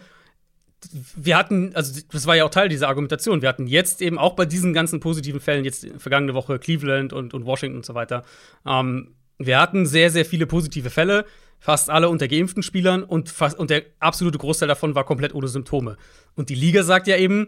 [1.15, 4.35] wir hatten, also das war ja auch Teil dieser Argumentation, wir hatten jetzt eben auch
[4.35, 8.23] bei diesen ganzen positiven Fällen, jetzt vergangene Woche Cleveland und, und Washington und so weiter,
[8.65, 11.25] ähm, wir hatten sehr, sehr viele positive Fälle
[11.59, 15.47] fast alle unter geimpften Spielern und, fast, und der absolute Großteil davon war komplett ohne
[15.47, 15.97] Symptome.
[16.35, 17.47] Und die Liga sagt ja eben,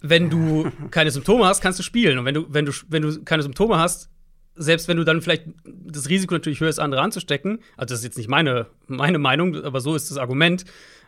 [0.00, 2.18] wenn du keine Symptome hast, kannst du spielen.
[2.18, 4.10] Und wenn du, wenn du, wenn du keine Symptome hast,
[4.56, 8.04] selbst wenn du dann vielleicht das Risiko natürlich höher ist, andere anzustecken, also das ist
[8.04, 10.64] jetzt nicht meine, meine Meinung, aber so ist das Argument,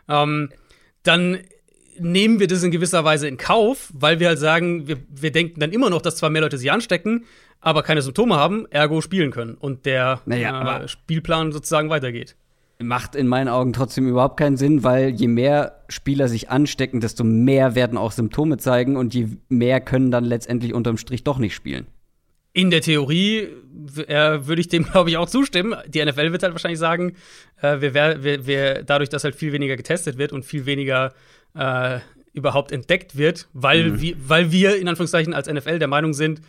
[0.09, 0.49] ähm,
[1.07, 1.39] dann
[1.99, 5.59] nehmen wir das in gewisser Weise in Kauf, weil wir halt sagen, wir, wir denken
[5.59, 7.25] dann immer noch, dass zwar mehr Leute sich anstecken,
[7.59, 12.35] aber keine Symptome haben, ergo spielen können und der naja, äh, Spielplan sozusagen weitergeht.
[12.79, 17.23] Macht in meinen Augen trotzdem überhaupt keinen Sinn, weil je mehr Spieler sich anstecken, desto
[17.23, 21.55] mehr werden auch Symptome zeigen und je mehr können dann letztendlich unterm Strich doch nicht
[21.55, 21.87] spielen.
[22.57, 23.49] In der Theorie
[24.07, 25.75] äh, würde ich dem, glaube ich, auch zustimmen.
[25.87, 27.15] Die NFL wird halt wahrscheinlich sagen,
[27.61, 31.13] äh, wir, wir, wir, dadurch, dass halt viel weniger getestet wird und viel weniger
[31.53, 31.99] äh,
[32.33, 34.01] überhaupt entdeckt wird, weil, mhm.
[34.01, 36.41] wir, weil wir in Anführungszeichen als NFL der Meinung sind,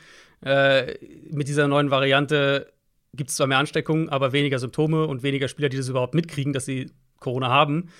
[0.42, 0.94] äh,
[1.30, 2.72] mit dieser neuen Variante
[3.12, 6.54] gibt es zwar mehr Ansteckungen, aber weniger Symptome und weniger Spieler, die das überhaupt mitkriegen,
[6.54, 6.90] dass sie
[7.20, 7.90] Corona haben.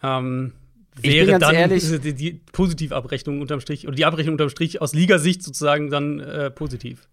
[0.00, 0.52] Ähm,
[0.94, 5.42] wäre dann ehrlich, die, die Positivabrechnung unterm Strich oder die Abrechnung unterm Strich aus Ligasicht
[5.42, 7.08] sozusagen dann äh, positiv.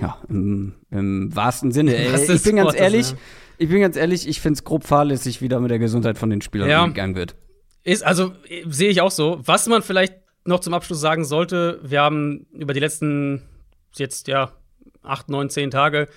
[0.00, 1.96] Ja, im, im wahrsten Sinne.
[1.96, 3.16] Ey, ich bin ganz ehrlich, ja.
[3.58, 6.30] ich bin ganz ehrlich, ich finde es grob fahrlässig, wie da mit der Gesundheit von
[6.30, 6.82] den Spielern ja.
[6.82, 7.34] umgegangen wird.
[7.82, 8.32] Ist, also
[8.68, 9.40] sehe ich auch so.
[9.44, 13.42] Was man vielleicht noch zum Abschluss sagen sollte, wir haben über die letzten
[13.94, 14.52] jetzt ja
[15.02, 16.08] acht, neun, zehn Tage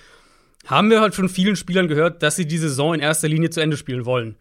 [0.66, 3.60] haben wir halt von vielen Spielern gehört, dass sie die Saison in erster Linie zu
[3.60, 4.36] Ende spielen wollen.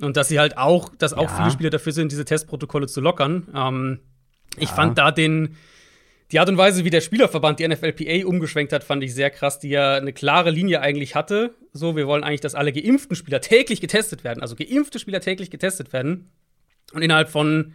[0.00, 1.36] Und dass sie halt auch, dass auch ja.
[1.36, 3.48] viele Spieler dafür sind, diese Testprotokolle zu lockern.
[3.54, 4.00] Ähm,
[4.56, 4.74] ich ja.
[4.74, 5.56] fand da den,
[6.32, 9.58] die Art und Weise, wie der Spielerverband die NFLPA umgeschwenkt hat, fand ich sehr krass,
[9.58, 11.54] die ja eine klare Linie eigentlich hatte.
[11.72, 14.42] So, wir wollen eigentlich, dass alle geimpften Spieler täglich getestet werden.
[14.42, 16.30] Also geimpfte Spieler täglich getestet werden.
[16.92, 17.74] Und innerhalb von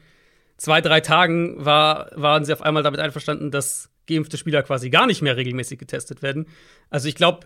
[0.57, 5.05] zwei, drei Tagen war, waren sie auf einmal damit einverstanden, dass geimpfte Spieler quasi gar
[5.05, 6.47] nicht mehr regelmäßig getestet werden.
[6.89, 7.45] Also ich glaube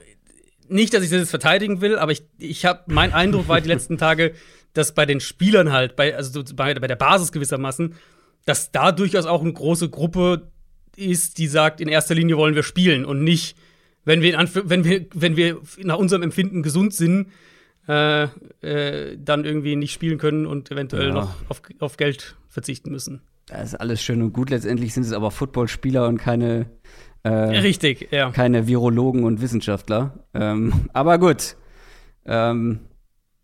[0.69, 3.67] nicht, dass ich das jetzt verteidigen will, aber ich, ich habe mein Eindruck war die
[3.67, 4.33] letzten Tage,
[4.71, 7.95] dass bei den Spielern halt, bei, also bei, bei der Basis gewissermaßen,
[8.45, 10.52] dass da durchaus auch eine große Gruppe
[10.95, 13.57] ist, die sagt, in erster Linie wollen wir spielen und nicht,
[14.05, 17.27] wenn wir, wenn wir, wenn wir nach unserem Empfinden gesund sind,
[17.87, 18.23] äh,
[18.61, 21.13] äh, dann irgendwie nicht spielen können und eventuell ja.
[21.13, 23.21] noch auf, auf Geld verzichten müssen.
[23.47, 24.49] Das ist alles schön und gut.
[24.49, 26.67] Letztendlich sind es aber Footballspieler und keine
[27.23, 28.31] äh, Richtig, ja.
[28.31, 30.25] Keine Virologen und Wissenschaftler.
[30.33, 31.55] Ähm, aber gut.
[32.25, 32.79] Ähm,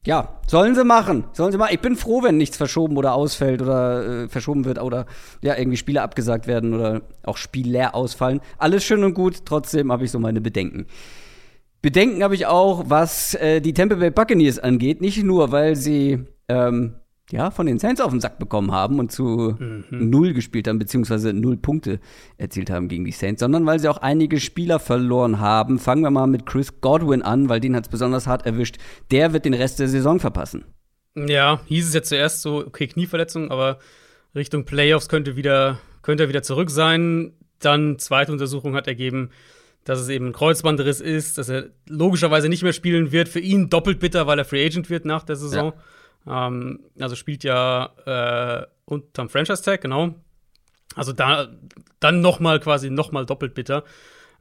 [0.10, 1.26] ja, sollen sie machen.
[1.34, 1.70] Sollen sie machen.
[1.72, 5.06] Ich bin froh, wenn nichts verschoben oder ausfällt oder äh, verschoben wird oder
[5.44, 8.42] ja, irgendwie Spiele abgesagt werden oder auch Spieler ausfallen.
[8.58, 10.88] Alles schön und gut, trotzdem habe ich so meine Bedenken.
[11.84, 15.00] Bedenken habe ich auch, was äh, die Tampa Bay Buccaneers angeht.
[15.00, 16.96] Nicht nur, weil sie ähm,
[17.32, 19.86] ja, von den Saints auf den Sack bekommen haben und zu mhm.
[19.90, 22.00] null gespielt haben, beziehungsweise null Punkte
[22.38, 25.80] erzielt haben gegen die Saints, sondern weil sie auch einige Spieler verloren haben.
[25.80, 28.78] Fangen wir mal mit Chris Godwin an, weil den hat es besonders hart erwischt.
[29.12, 30.66] Der wird den Rest der Saison verpassen.
[31.16, 33.80] Ja, hieß es jetzt zuerst so, okay, Knieverletzung, aber
[34.36, 37.34] Richtung Playoffs könnte, wieder, könnte er wieder zurück sein.
[37.60, 39.32] Dann zweite Untersuchung hat ergeben,
[39.84, 43.28] dass es eben ein Kreuzbandriss ist, dass er logischerweise nicht mehr spielen wird.
[43.28, 45.74] Für ihn doppelt bitter, weil er Free Agent wird nach der Saison.
[45.76, 45.84] Ja.
[46.28, 50.16] Ähm, also spielt ja äh, unterm Franchise Tag, genau.
[50.96, 51.50] Also da
[52.00, 53.84] dann noch mal quasi noch mal doppelt bitter.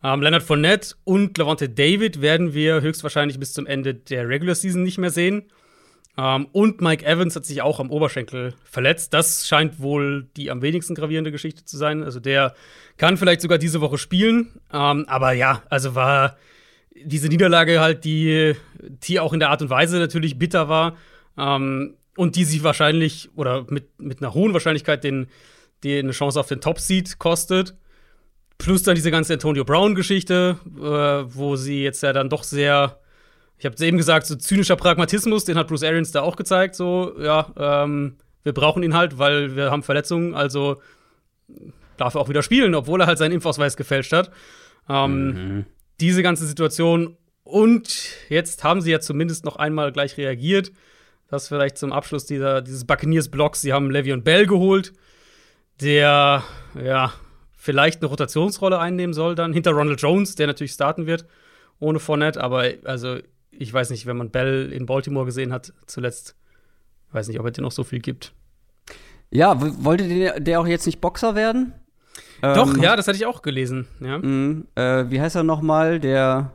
[0.02, 4.82] Ähm, Leonard Fournette und Levante David werden wir höchstwahrscheinlich bis zum Ende der Regular Season
[4.82, 5.50] nicht mehr sehen.
[6.16, 9.14] Ähm, und Mike Evans hat sich auch am Oberschenkel verletzt.
[9.14, 12.02] Das scheint wohl die am wenigsten gravierende Geschichte zu sein.
[12.02, 12.54] Also der
[12.96, 14.60] kann vielleicht sogar diese Woche spielen.
[14.72, 16.36] Ähm, aber ja, also war
[16.94, 20.96] diese Niederlage halt, die, die auch in der Art und Weise natürlich bitter war.
[21.38, 25.28] Ähm, und die sich wahrscheinlich oder mit, mit einer hohen Wahrscheinlichkeit den,
[25.84, 27.76] die eine Chance auf den Top-Seed kostet.
[28.58, 32.98] Plus dann diese ganze Antonio Brown-Geschichte, äh, wo sie jetzt ja dann doch sehr,
[33.56, 36.74] ich habe es eben gesagt, so zynischer Pragmatismus, den hat Bruce Arians da auch gezeigt.
[36.74, 40.82] So, ja, ähm, wir brauchen ihn halt, weil wir haben Verletzungen, also
[41.98, 44.32] darf er auch wieder spielen, obwohl er halt seinen Impfausweis gefälscht hat.
[44.88, 45.66] Ähm, mhm.
[46.00, 47.16] Diese ganze Situation.
[47.44, 50.72] Und jetzt haben sie ja zumindest noch einmal gleich reagiert
[51.28, 53.60] das vielleicht zum Abschluss dieser, dieses Buccaneers-Blocks.
[53.60, 54.92] Sie haben Le'Veon Bell geholt,
[55.80, 56.42] der,
[56.82, 57.12] ja,
[57.56, 59.52] vielleicht eine Rotationsrolle einnehmen soll dann.
[59.52, 61.26] Hinter Ronald Jones, der natürlich starten wird,
[61.78, 62.42] ohne Fournette.
[62.42, 63.18] Aber, also,
[63.50, 66.34] ich weiß nicht, wenn man Bell in Baltimore gesehen hat zuletzt,
[67.12, 68.32] weiß nicht, ob er dir noch so viel gibt.
[69.30, 71.74] Ja, wollte der, der auch jetzt nicht Boxer werden?
[72.40, 73.86] Doch, ähm, ja, das hatte ich auch gelesen.
[74.00, 74.18] Ja.
[74.18, 76.00] Mh, äh, wie heißt er nochmal?
[76.00, 76.52] Der,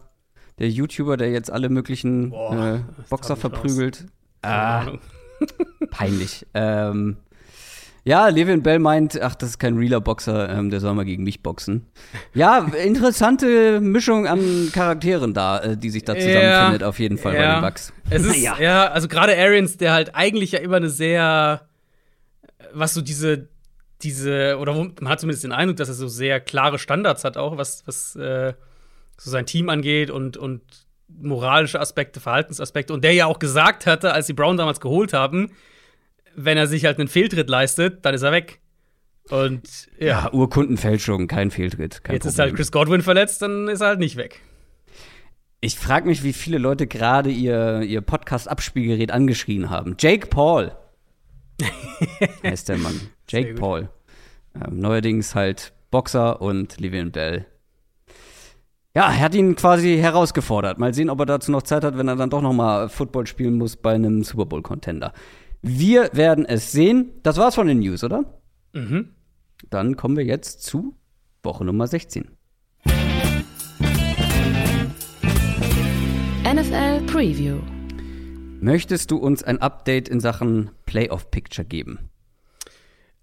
[0.57, 4.01] der YouTuber, der jetzt alle möglichen Boah, äh, Boxer verprügelt.
[4.01, 4.22] Raus.
[4.43, 4.91] Ah,
[5.91, 6.45] peinlich.
[6.53, 7.17] ähm,
[8.05, 11.23] ja, Levin Bell meint, ach, das ist kein realer Boxer, ähm, der soll mal gegen
[11.23, 11.85] mich boxen.
[12.33, 17.33] Ja, interessante Mischung an Charakteren da, äh, die sich da zusammenfindet, ja, auf jeden Fall
[17.35, 17.39] ja.
[17.39, 17.93] bei den Bucks.
[18.09, 18.57] Es ist, ja.
[18.59, 21.61] ja, also gerade Arians, der halt eigentlich ja immer eine sehr,
[22.73, 23.47] was so diese,
[24.01, 27.57] diese, oder man hat zumindest den Eindruck, dass er so sehr klare Standards hat auch,
[27.57, 28.53] was, was äh,
[29.17, 30.61] so sein Team angeht und, und
[31.07, 32.93] moralische Aspekte, Verhaltensaspekte.
[32.93, 35.51] Und der ja auch gesagt hatte, als die Brown damals geholt haben,
[36.35, 38.59] wenn er sich halt einen Fehltritt leistet, dann ist er weg.
[39.29, 40.07] Und ja.
[40.07, 42.03] ja Urkundenfälschung, kein Fehltritt.
[42.03, 42.33] Kein Jetzt Problem.
[42.33, 44.41] ist halt Chris Godwin verletzt, dann ist er halt nicht weg.
[45.61, 49.95] Ich frage mich, wie viele Leute gerade ihr, ihr Podcast-Abspielgerät angeschrien haben.
[49.97, 50.73] Jake Paul.
[52.43, 52.99] heißt der Mann.
[53.29, 53.89] Jake Paul.
[54.55, 57.45] Ähm, neuerdings halt Boxer und Livian Bell
[58.95, 60.77] ja, er hat ihn quasi herausgefordert.
[60.77, 63.25] Mal sehen, ob er dazu noch Zeit hat, wenn er dann doch noch mal Football
[63.25, 65.13] spielen muss bei einem Super Bowl Contender.
[65.63, 67.11] Wir werden es sehen.
[67.23, 68.23] Das war's von den News, oder?
[68.73, 69.15] Mhm.
[69.71, 70.95] Dann kommen wir jetzt zu
[71.41, 72.37] Woche Nummer 16.
[76.45, 77.57] NFL Preview.
[78.59, 82.11] Möchtest du uns ein Update in Sachen Playoff Picture geben?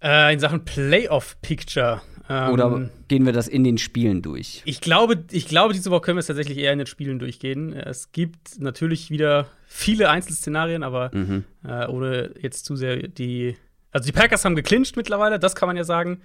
[0.03, 2.01] Äh, in Sachen Playoff Picture.
[2.31, 4.61] Oder ähm, gehen wir das in den Spielen durch?
[4.65, 7.73] Ich glaube, ich glaube, diese Woche können wir es tatsächlich eher in den Spielen durchgehen.
[7.73, 11.43] Es gibt natürlich wieder viele Einzelszenarien, aber mhm.
[11.65, 13.55] äh, ohne jetzt zu sehr die.
[13.91, 16.21] Also die Packers haben geclincht mittlerweile, das kann man ja sagen.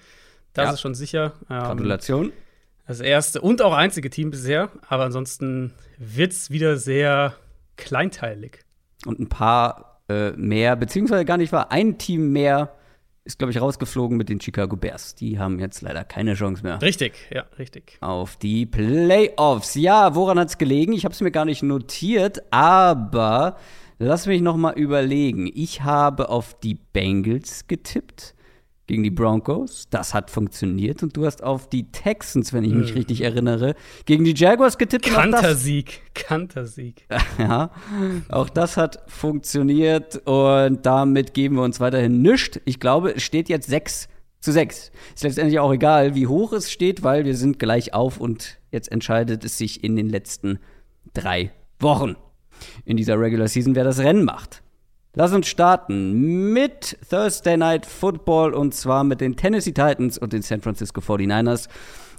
[0.53, 0.73] Das ja.
[0.75, 1.33] ist schon sicher.
[1.51, 2.33] Ähm, Gratulation.
[2.87, 7.35] Das erste und auch einzige Team bisher, aber ansonsten wird es wieder sehr
[7.77, 8.61] kleinteilig.
[9.05, 12.77] Und ein paar äh, mehr, beziehungsweise gar nicht war ein Team mehr
[13.27, 15.17] ist, glaube ich, rausgeflogen mit den Chicago Bears.
[15.17, 16.81] Die haben jetzt leider keine Chance mehr.
[16.81, 17.99] Richtig, ja, richtig.
[18.01, 19.75] Auf die Playoffs.
[19.75, 20.93] Ja, woran hat es gelegen?
[20.93, 23.57] Ich habe es mir gar nicht notiert, aber
[23.99, 25.51] lass mich noch mal überlegen.
[25.53, 28.36] Ich habe auf die Bengals getippt
[28.87, 29.87] gegen die Broncos.
[29.91, 31.03] Das hat funktioniert.
[31.03, 32.97] Und du hast auf die Texans, wenn ich mich hm.
[32.97, 35.07] richtig erinnere, gegen die Jaguars getippt.
[35.07, 36.03] Kantersieg.
[36.15, 37.07] Kantersieg.
[37.39, 37.71] ja,
[38.29, 40.17] auch das hat funktioniert.
[40.27, 42.61] Und damit geben wir uns weiterhin nichts.
[42.65, 44.09] Ich glaube, es steht jetzt 6
[44.41, 44.93] zu 6.
[45.15, 48.93] Ist letztendlich auch egal, wie hoch es steht, weil wir sind gleich auf und jetzt
[48.93, 50.59] entscheidet es sich in den letzten
[51.15, 52.17] drei Wochen
[52.85, 54.63] in dieser Regular Season, wer das Rennen macht.
[55.19, 60.43] Lass uns starten mit Thursday Night Football und zwar mit den Tennessee Titans und den
[60.43, 61.71] San Francisco 49ers.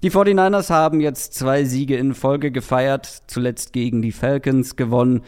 [0.02, 5.22] Die 49ers haben jetzt zwei Siege in Folge gefeiert, zuletzt gegen die Falcons gewonnen.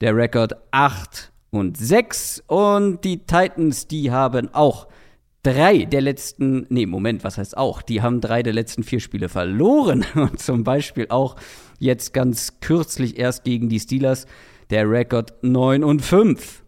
[0.00, 4.88] Der Rekord 8 und 6 und die Titans, die haben auch
[5.42, 7.82] drei der letzten, nee, Moment, was heißt auch?
[7.82, 11.36] Die haben drei der letzten vier Spiele verloren und zum Beispiel auch
[11.78, 14.24] jetzt ganz kürzlich erst gegen die Steelers
[14.70, 16.62] der Rekord 9 und 5.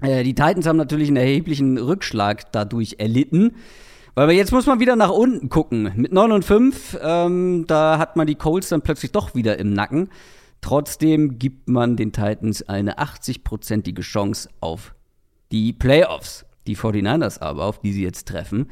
[0.00, 3.52] Äh, die Titans haben natürlich einen erheblichen Rückschlag dadurch erlitten.
[4.14, 5.92] Weil jetzt muss man wieder nach unten gucken.
[5.96, 9.72] Mit 9 und 5, ähm, da hat man die Colts dann plötzlich doch wieder im
[9.72, 10.08] Nacken.
[10.60, 14.94] Trotzdem gibt man den Titans eine 80-prozentige Chance auf
[15.52, 16.44] die Playoffs.
[16.66, 18.68] Die 49ers aber, auf die sie jetzt treffen,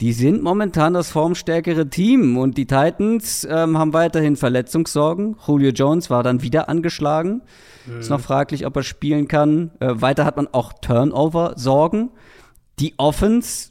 [0.00, 5.36] die sind momentan das formstärkere Team und die Titans ähm, haben weiterhin Verletzungssorgen.
[5.46, 7.42] Julio Jones war dann wieder angeschlagen.
[7.86, 8.00] Mhm.
[8.00, 9.72] Ist noch fraglich, ob er spielen kann.
[9.80, 12.10] Äh, weiter hat man auch Turnover-Sorgen.
[12.78, 13.69] Die Offense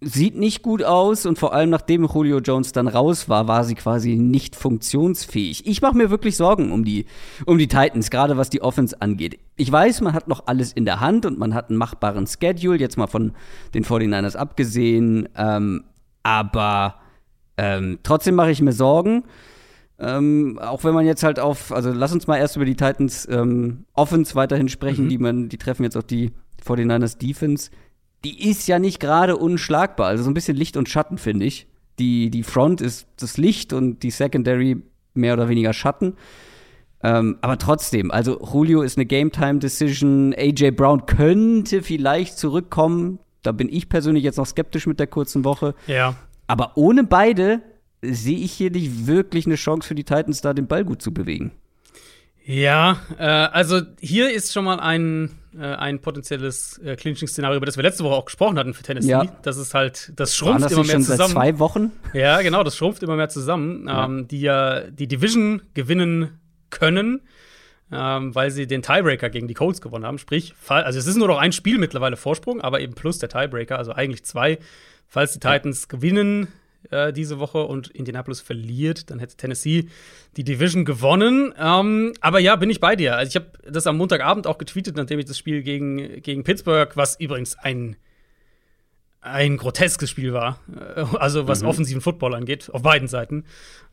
[0.00, 3.74] sieht nicht gut aus und vor allem nachdem Julio Jones dann raus war, war sie
[3.74, 5.66] quasi nicht funktionsfähig.
[5.66, 7.06] Ich mache mir wirklich Sorgen um die,
[7.46, 9.40] um die Titans, gerade was die Offense angeht.
[9.56, 12.78] Ich weiß, man hat noch alles in der Hand und man hat einen machbaren Schedule,
[12.78, 13.32] jetzt mal von
[13.74, 15.84] den 49ers abgesehen, ähm,
[16.22, 16.94] aber
[17.56, 19.24] ähm, trotzdem mache ich mir Sorgen.
[20.00, 23.26] Ähm, auch wenn man jetzt halt auf, also lass uns mal erst über die Titans
[23.28, 25.08] ähm, Offense weiterhin sprechen, mhm.
[25.08, 26.30] die man, die treffen jetzt auf die
[26.64, 27.70] 49ers Defense
[28.24, 30.08] die ist ja nicht gerade unschlagbar.
[30.08, 31.66] Also so ein bisschen Licht und Schatten, finde ich.
[31.98, 34.82] Die, die Front ist das Licht und die Secondary
[35.14, 36.14] mehr oder weniger Schatten.
[37.02, 40.34] Ähm, aber trotzdem, also Julio ist eine Game-Time-Decision.
[40.36, 43.20] AJ Brown könnte vielleicht zurückkommen.
[43.42, 45.74] Da bin ich persönlich jetzt noch skeptisch mit der kurzen Woche.
[45.86, 46.16] Ja.
[46.46, 47.60] Aber ohne beide
[48.02, 51.12] sehe ich hier nicht wirklich eine Chance für die Titans, da den Ball gut zu
[51.12, 51.52] bewegen.
[52.48, 57.76] Ja, äh, also hier ist schon mal ein, äh, ein potenzielles äh, Clinching-Szenario, über das
[57.76, 59.10] wir letzte Woche auch gesprochen hatten für Tennessee.
[59.10, 59.24] Ja.
[59.42, 61.34] Das ist halt, das schrumpft das immer mehr schon zusammen.
[61.34, 61.92] Seit zwei Wochen?
[62.14, 63.86] Ja, genau, das schrumpft immer mehr zusammen.
[63.86, 64.06] Ja.
[64.06, 66.38] Ähm, die ja die Division gewinnen
[66.70, 67.20] können,
[67.92, 70.16] ähm, weil sie den Tiebreaker gegen die Colts gewonnen haben.
[70.16, 73.76] Sprich, also es ist nur noch ein Spiel mittlerweile Vorsprung, aber eben plus der Tiebreaker,
[73.76, 74.58] also eigentlich zwei.
[75.06, 75.98] Falls die Titans ja.
[75.98, 76.48] gewinnen,
[76.90, 79.88] äh, diese Woche und Indianapolis verliert, dann hätte Tennessee
[80.36, 81.54] die Division gewonnen.
[81.58, 83.16] Ähm, aber ja, bin ich bei dir.
[83.16, 86.96] Also ich habe das am Montagabend auch getweetet, nachdem ich das Spiel gegen, gegen Pittsburgh,
[86.96, 87.96] was übrigens ein
[89.20, 90.60] ein groteskes Spiel war,
[90.96, 91.68] äh, also was mhm.
[91.68, 93.44] offensiven Football angeht, auf beiden Seiten.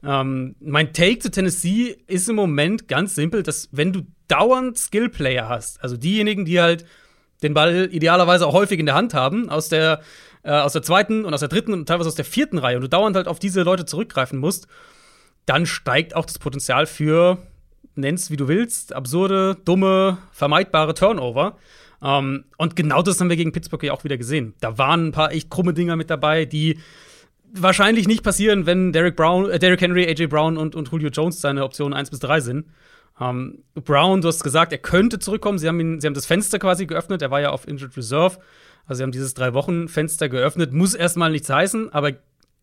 [0.03, 5.49] Ähm, mein Take zu Tennessee ist im Moment ganz simpel, dass wenn du dauernd Skillplayer
[5.49, 6.85] hast, also diejenigen, die halt
[7.43, 10.01] den Ball idealerweise auch häufig in der Hand haben, aus der
[10.45, 12.83] äh, aus der zweiten und aus der dritten und teilweise aus der vierten Reihe und
[12.83, 14.67] du dauernd halt auf diese Leute zurückgreifen musst,
[15.45, 17.39] dann steigt auch das Potenzial für,
[17.95, 21.57] nenn's wie du willst, absurde, dumme, vermeidbare Turnover.
[22.01, 24.53] Ähm, und genau das haben wir gegen Pittsburgh ja auch wieder gesehen.
[24.59, 26.79] Da waren ein paar echt krumme Dinger mit dabei, die
[27.51, 31.41] wahrscheinlich nicht passieren, wenn Derek Brown, äh, Derek Henry, AJ Brown und, und Julio Jones
[31.41, 32.67] seine Optionen 1 bis 3 sind.
[33.19, 35.57] Ähm, Brown, du hast gesagt, er könnte zurückkommen.
[35.57, 37.21] Sie haben, ihn, sie haben das Fenster quasi geöffnet.
[37.21, 38.37] Er war ja auf Injured Reserve.
[38.85, 40.73] Also sie haben dieses Drei-Wochen-Fenster geöffnet.
[40.73, 42.13] Muss erstmal nichts heißen, aber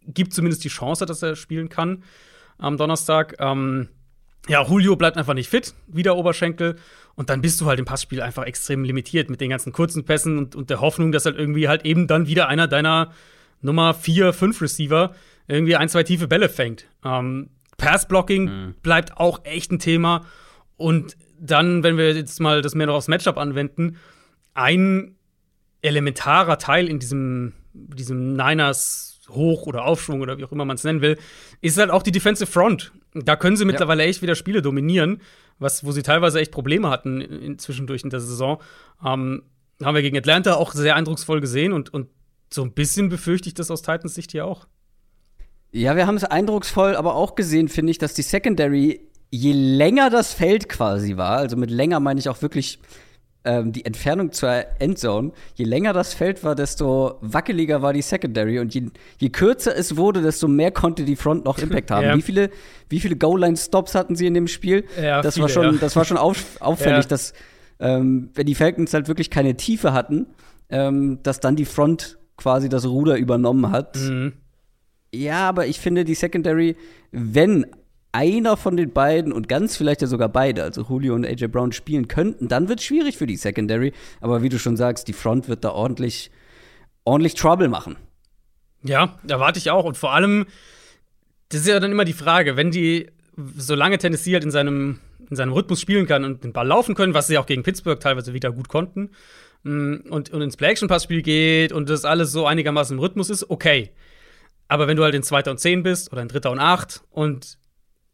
[0.07, 2.03] gibt zumindest die Chance, dass er spielen kann
[2.59, 3.37] am Donnerstag.
[3.39, 3.89] Ähm,
[4.49, 6.77] ja, Julio bleibt einfach nicht fit, wieder Oberschenkel.
[7.15, 10.39] Und dann bist du halt im Passspiel einfach extrem limitiert mit den ganzen kurzen Pässen
[10.39, 13.13] und, und der Hoffnung, dass halt irgendwie halt eben dann wieder einer deiner
[13.61, 15.15] Nummer 4, 5 Receiver
[15.47, 16.87] irgendwie ein, zwei tiefe Bälle fängt.
[17.05, 18.75] Ähm, Passblocking mhm.
[18.83, 20.25] bleibt auch echt ein Thema.
[20.77, 23.97] Und dann, wenn wir jetzt mal das mehr noch aufs Matchup anwenden,
[24.55, 25.17] ein
[25.83, 30.85] elementarer Teil in diesem, diesem Niners Hoch- oder Aufschwung oder wie auch immer man es
[30.85, 31.19] nennen will,
[31.61, 32.93] ist halt auch die Defensive Front.
[33.15, 34.09] Da können sie mittlerweile ja.
[34.09, 35.21] echt wieder Spiele dominieren,
[35.59, 38.61] was, wo sie teilweise echt Probleme hatten in, zwischendurch in der Saison.
[39.05, 39.43] Ähm,
[39.83, 42.09] haben wir gegen Atlanta auch sehr eindrucksvoll gesehen und, und
[42.51, 44.67] so ein bisschen befürchte ich das aus Titans Sicht hier auch.
[45.73, 50.11] Ja, wir haben es eindrucksvoll aber auch gesehen, finde ich, dass die Secondary, je länger
[50.11, 52.79] das Feld quasi war, also mit länger meine ich auch wirklich
[53.45, 58.61] ähm, die Entfernung zur Endzone, je länger das Feld war, desto wackeliger war die Secondary
[58.61, 62.03] und je, je kürzer es wurde, desto mehr konnte die Front noch Impact haben.
[62.13, 62.17] Ja.
[62.17, 62.51] Wie viele,
[62.89, 64.85] wie viele Goal-Line-Stops hatten sie in dem Spiel?
[65.01, 65.81] Ja, das, viele, war schon, ja.
[65.81, 67.33] das war schon auf, auffällig, dass
[67.79, 70.27] ähm, wenn die Falcons halt wirklich keine Tiefe hatten,
[70.69, 73.97] ähm, dass dann die Front quasi das Ruder übernommen hat.
[73.97, 74.33] Mhm.
[75.15, 76.77] Ja, aber ich finde die Secondary,
[77.11, 77.67] wenn
[78.13, 81.73] einer von den beiden und ganz vielleicht ja sogar beide, also Julio und AJ Brown,
[81.73, 83.93] spielen könnten, dann wird es schwierig für die Secondary.
[84.21, 86.31] Aber wie du schon sagst, die Front wird da ordentlich,
[87.05, 87.97] ordentlich Trouble machen.
[88.83, 89.85] Ja, erwarte ich auch.
[89.85, 90.47] Und vor allem,
[91.49, 93.11] das ist ja dann immer die Frage, wenn die,
[93.57, 94.99] solange Tennessee halt in seinem,
[95.31, 97.99] in seinem Rhythmus spielen kann und den Ball laufen können, was sie auch gegen Pittsburgh
[97.99, 99.11] teilweise wieder gut konnten,
[99.63, 103.91] mm, und, und ins Play-Action-Pass-Spiel geht und das alles so einigermaßen im Rhythmus ist, okay.
[104.69, 107.59] Aber wenn du halt in Zweiter und Zehn bist oder in Dritter und Acht und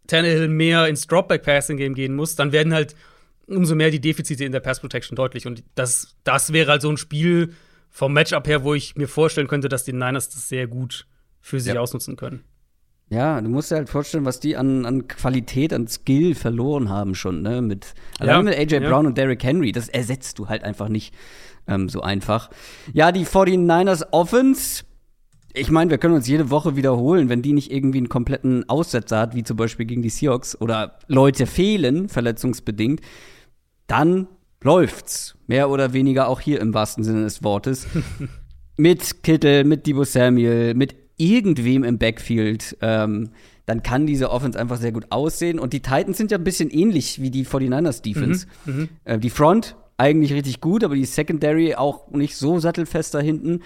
[0.08, 2.96] Tannehill mehr ins Dropback-Passing-Game gehen muss, dann werden halt
[3.46, 5.46] umso mehr die Defizite in der Pass-Protection deutlich.
[5.46, 7.54] Und das, das wäre halt so ein Spiel
[7.90, 11.06] vom Matchup her, wo ich mir vorstellen könnte, dass die Niners das sehr gut
[11.40, 11.80] für sich ja.
[11.80, 12.44] ausnutzen können.
[13.10, 17.14] Ja, du musst dir halt vorstellen, was die an, an Qualität, an Skill verloren haben
[17.14, 17.62] schon, ne?
[17.62, 18.80] Mit, allein mit AJ ja.
[18.80, 19.72] Brown und Derrick Henry.
[19.72, 21.14] Das ersetzt du halt einfach nicht
[21.66, 22.50] ähm, so einfach.
[22.92, 24.84] Ja, die 49ers Offense
[25.58, 29.18] ich meine, wir können uns jede Woche wiederholen, wenn die nicht irgendwie einen kompletten Aussetzer
[29.18, 33.00] hat, wie zum Beispiel gegen die Seahawks oder Leute fehlen, verletzungsbedingt,
[33.86, 34.28] dann
[34.62, 35.36] läuft's.
[35.46, 37.86] Mehr oder weniger auch hier im wahrsten Sinne des Wortes.
[38.76, 43.30] mit Kittel, mit Debo Samuel, mit irgendwem im Backfield, ähm,
[43.66, 45.58] dann kann diese Offense einfach sehr gut aussehen.
[45.58, 48.46] Und die Titans sind ja ein bisschen ähnlich wie die 49ers Defense.
[48.64, 53.14] Mhm, mhm, äh, die Front eigentlich richtig gut, aber die Secondary auch nicht so sattelfest
[53.14, 53.60] da hinten.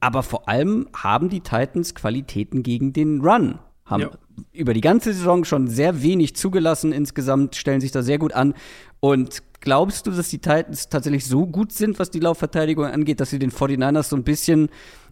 [0.00, 3.58] Aber vor allem haben die Titans Qualitäten gegen den Run.
[3.84, 4.10] Haben ja.
[4.52, 8.54] über die ganze Saison schon sehr wenig zugelassen insgesamt, stellen sich da sehr gut an.
[9.00, 13.30] Und glaubst du, dass die Titans tatsächlich so gut sind, was die Laufverteidigung angeht, dass
[13.30, 14.68] sie den 49ers so ein bisschen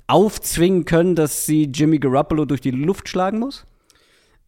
[0.07, 3.67] aufzwingen können, dass sie Jimmy Garoppolo durch die Luft schlagen muss?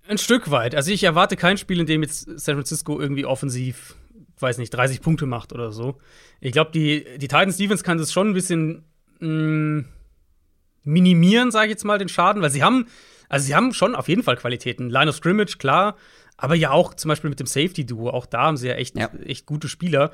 [0.07, 0.75] Ein Stück weit.
[0.75, 3.97] Also ich erwarte kein Spiel, in dem jetzt San Francisco irgendwie offensiv,
[4.39, 5.99] weiß nicht, 30 Punkte macht oder so.
[6.41, 8.85] Ich glaube, die, die Titans Defense kann das schon ein bisschen
[9.21, 9.85] mh, mm,
[10.89, 12.87] minimieren, sage ich jetzt mal, den Schaden, weil sie haben,
[13.29, 14.91] also sie haben schon auf jeden Fall Qualitäten.
[14.91, 15.97] Line of Scrimmage, klar,
[16.37, 19.11] aber ja auch zum Beispiel mit dem Safety-Duo, auch da haben sie ja echt, ja.
[19.25, 20.11] echt gute Spieler.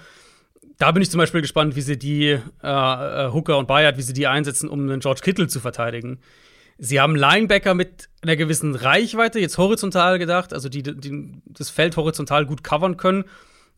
[0.79, 4.03] Da bin ich zum Beispiel gespannt, wie sie die äh, äh, Hooker und Bayard, wie
[4.03, 6.19] sie die einsetzen, um einen George Kittle zu verteidigen.
[6.79, 11.97] Sie haben Linebacker mit einer gewissen Reichweite, jetzt horizontal gedacht, also die, die das Feld
[11.97, 13.25] horizontal gut covern können.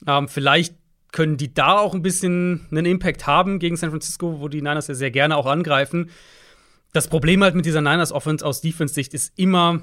[0.06, 0.76] Ähm, vielleicht
[1.12, 4.86] können die da auch ein bisschen einen Impact haben gegen San Francisco, wo die Niners
[4.86, 6.10] ja sehr gerne auch angreifen
[6.96, 9.82] das Problem halt mit dieser Niners Offense aus Defense-Sicht ist immer,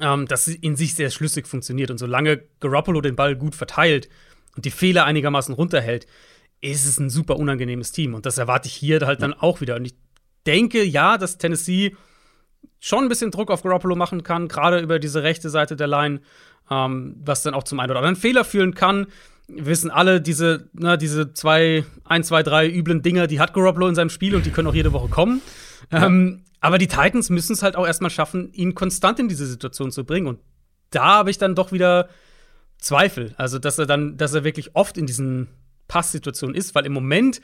[0.00, 1.92] ähm, dass sie in sich sehr schlüssig funktioniert.
[1.92, 4.08] Und solange Garoppolo den Ball gut verteilt
[4.56, 6.06] und die Fehler einigermaßen runterhält,
[6.60, 8.14] ist es ein super unangenehmes Team.
[8.14, 9.76] Und das erwarte ich hier halt dann auch wieder.
[9.76, 9.94] Und ich
[10.44, 11.94] denke, ja, dass Tennessee
[12.80, 16.20] schon ein bisschen Druck auf Garoppolo machen kann, gerade über diese rechte Seite der Line,
[16.68, 19.06] ähm, was dann auch zum einen oder anderen Fehler führen kann.
[19.46, 23.86] Wir wissen alle, diese, na, diese zwei, ein, zwei, drei üblen Dinger, die hat Garoppolo
[23.86, 25.40] in seinem Spiel und die können auch jede Woche kommen.
[25.90, 29.90] Ähm, aber die Titans müssen es halt auch erstmal schaffen, ihn konstant in diese Situation
[29.90, 30.26] zu bringen.
[30.26, 30.40] Und
[30.90, 32.08] da habe ich dann doch wieder
[32.78, 33.34] Zweifel.
[33.36, 35.48] Also, dass er dann, dass er wirklich oft in diesen
[35.88, 37.40] Passsituationen ist, weil im Moment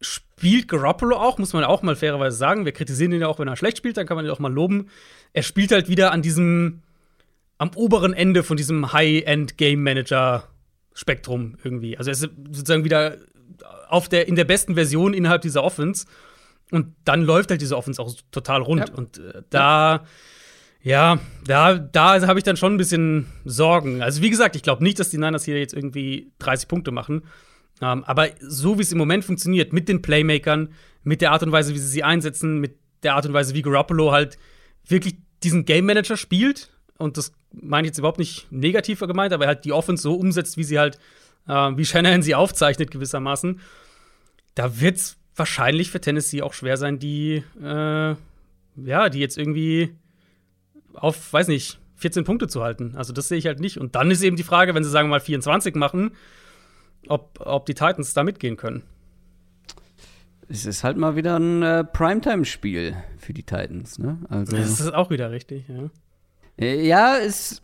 [0.00, 2.64] spielt Garoppolo auch, muss man auch mal fairerweise sagen.
[2.64, 4.52] Wir kritisieren ihn ja auch, wenn er schlecht spielt, dann kann man ihn auch mal
[4.52, 4.88] loben.
[5.32, 6.82] Er spielt halt wieder an diesem,
[7.58, 11.96] am oberen Ende von diesem High-End-Game-Manager-Spektrum irgendwie.
[11.96, 13.16] Also er ist sozusagen wieder
[13.88, 16.06] auf der, in der besten Version innerhalb dieser Offense.
[16.70, 18.88] Und dann läuft halt diese Offense auch total rund.
[18.88, 18.94] Ja.
[18.94, 20.04] Und äh, da,
[20.82, 24.02] ja, da, da habe ich dann schon ein bisschen Sorgen.
[24.02, 27.22] Also, wie gesagt, ich glaube nicht, dass die Niners hier jetzt irgendwie 30 Punkte machen.
[27.80, 30.70] Ähm, aber so wie es im Moment funktioniert, mit den Playmakern,
[31.02, 33.62] mit der Art und Weise, wie sie sie einsetzen, mit der Art und Weise, wie
[33.62, 34.38] Garoppolo halt
[34.88, 39.44] wirklich diesen Game Manager spielt, und das meine ich jetzt überhaupt nicht negativer gemeint, aber
[39.44, 40.98] er halt die Offense so umsetzt, wie sie halt,
[41.46, 43.60] äh, wie Shanahan sie aufzeichnet, gewissermaßen,
[44.54, 48.14] da wird's wahrscheinlich für Tennessee auch schwer sein, die, äh,
[48.76, 49.94] ja, die jetzt irgendwie
[50.94, 52.94] auf, weiß nicht, 14 Punkte zu halten.
[52.96, 53.78] Also das sehe ich halt nicht.
[53.78, 56.12] Und dann ist eben die Frage, wenn sie sagen wir mal 24 machen,
[57.08, 58.82] ob, ob die Titans da mitgehen können.
[60.48, 64.18] Es ist halt mal wieder ein äh, Primetime-Spiel für die Titans, ne?
[64.28, 65.90] Also, das ist auch wieder richtig, ja.
[66.58, 67.62] Äh, ja, es,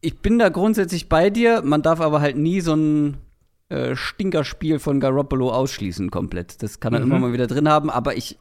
[0.00, 1.62] ich bin da grundsätzlich bei dir.
[1.62, 3.18] Man darf aber halt nie so ein
[3.68, 6.62] äh, Stinkerspiel von Garoppolo ausschließen komplett.
[6.62, 7.06] Das kann er mhm.
[7.06, 8.38] immer mal wieder drin haben, aber ich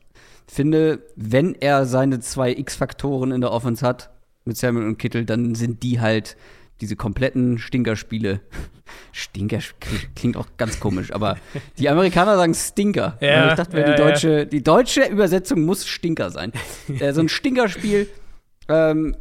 [0.48, 4.12] finde, wenn er seine zwei X-Faktoren in der Offense hat,
[4.46, 6.38] mit Samuel und Kittel, dann sind die halt
[6.82, 8.42] diese kompletten Stinkerspiele.
[9.12, 9.60] Stinker
[10.16, 11.38] klingt auch ganz komisch, aber
[11.80, 13.18] die Amerikaner sagen Stinker.
[13.22, 14.46] Ja, ich dachte, ja, die, deutsche, ja.
[14.46, 16.52] die deutsche Übersetzung muss Stinker sein.
[17.00, 18.08] äh, so ein Stinkerspiel
[18.68, 19.16] ähm,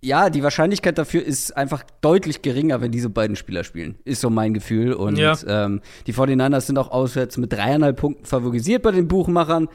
[0.00, 3.96] ja, die Wahrscheinlichkeit dafür ist einfach deutlich geringer, wenn diese beiden Spieler spielen.
[4.04, 4.92] Ist so mein Gefühl.
[4.92, 5.36] Und ja.
[5.46, 9.68] ähm, die 49ers sind auch auswärts mit dreieinhalb Punkten favorisiert bei den Buchmachern.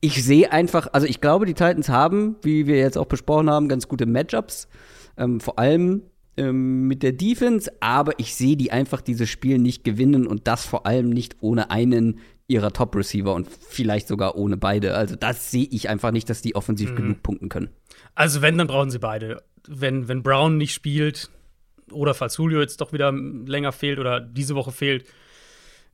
[0.00, 3.68] Ich sehe einfach, also ich glaube, die Titans haben, wie wir jetzt auch besprochen haben,
[3.68, 4.68] ganz gute Matchups.
[5.16, 6.02] Ähm, vor allem
[6.36, 10.64] ähm, mit der Defense, aber ich sehe die einfach dieses Spiel nicht gewinnen und das
[10.64, 14.94] vor allem nicht ohne einen ihrer Top-Receiver und vielleicht sogar ohne beide.
[14.94, 16.96] Also das sehe ich einfach nicht, dass die offensiv mhm.
[16.96, 17.70] genug punkten können.
[18.14, 19.42] Also wenn, dann brauchen sie beide.
[19.66, 21.30] Wenn, wenn Brown nicht spielt
[21.90, 25.06] oder falls Julio jetzt doch wieder länger fehlt oder diese Woche fehlt,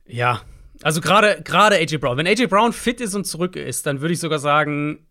[0.05, 0.41] ja.
[0.83, 2.17] Also gerade AJ Brown.
[2.17, 5.07] Wenn AJ Brown fit ist und zurück ist, dann würde ich sogar sagen,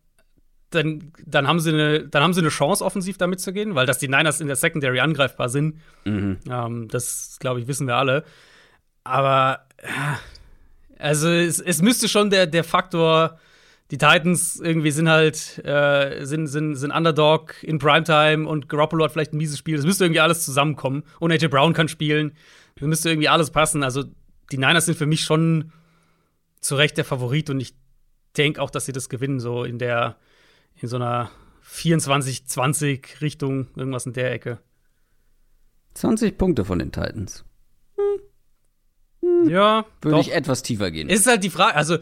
[0.71, 3.87] dann, dann, haben sie eine, dann haben sie eine Chance, offensiv damit zu gehen, weil
[3.87, 6.39] dass die Niners in der Secondary angreifbar sind, mhm.
[6.49, 8.25] ähm, das, glaube ich, wissen wir alle.
[9.05, 9.67] Aber
[10.99, 13.39] also es, es müsste schon der, der Faktor,
[13.91, 19.13] die Titans irgendwie sind halt, äh, sind, sind, sind Underdog in Primetime und Garoppolo hat
[19.13, 19.77] vielleicht ein mieses Spiel.
[19.77, 21.05] Das müsste irgendwie alles zusammenkommen.
[21.21, 22.33] Und AJ Brown kann spielen.
[22.75, 23.85] Das müsste irgendwie alles passen.
[23.85, 24.05] Also
[24.51, 25.73] die Niners sind für mich schon
[26.61, 27.75] zu Recht der Favorit und ich
[28.37, 30.17] denke auch, dass sie das gewinnen, so in der,
[30.75, 31.31] in so einer
[31.65, 34.59] 24-20 Richtung, irgendwas in der Ecke.
[35.95, 37.45] 20 Punkte von den Titans.
[37.97, 39.49] Hm.
[39.49, 39.87] Ja.
[40.03, 41.09] Würde ich etwas tiefer gehen.
[41.09, 41.99] Ist halt die Frage, also.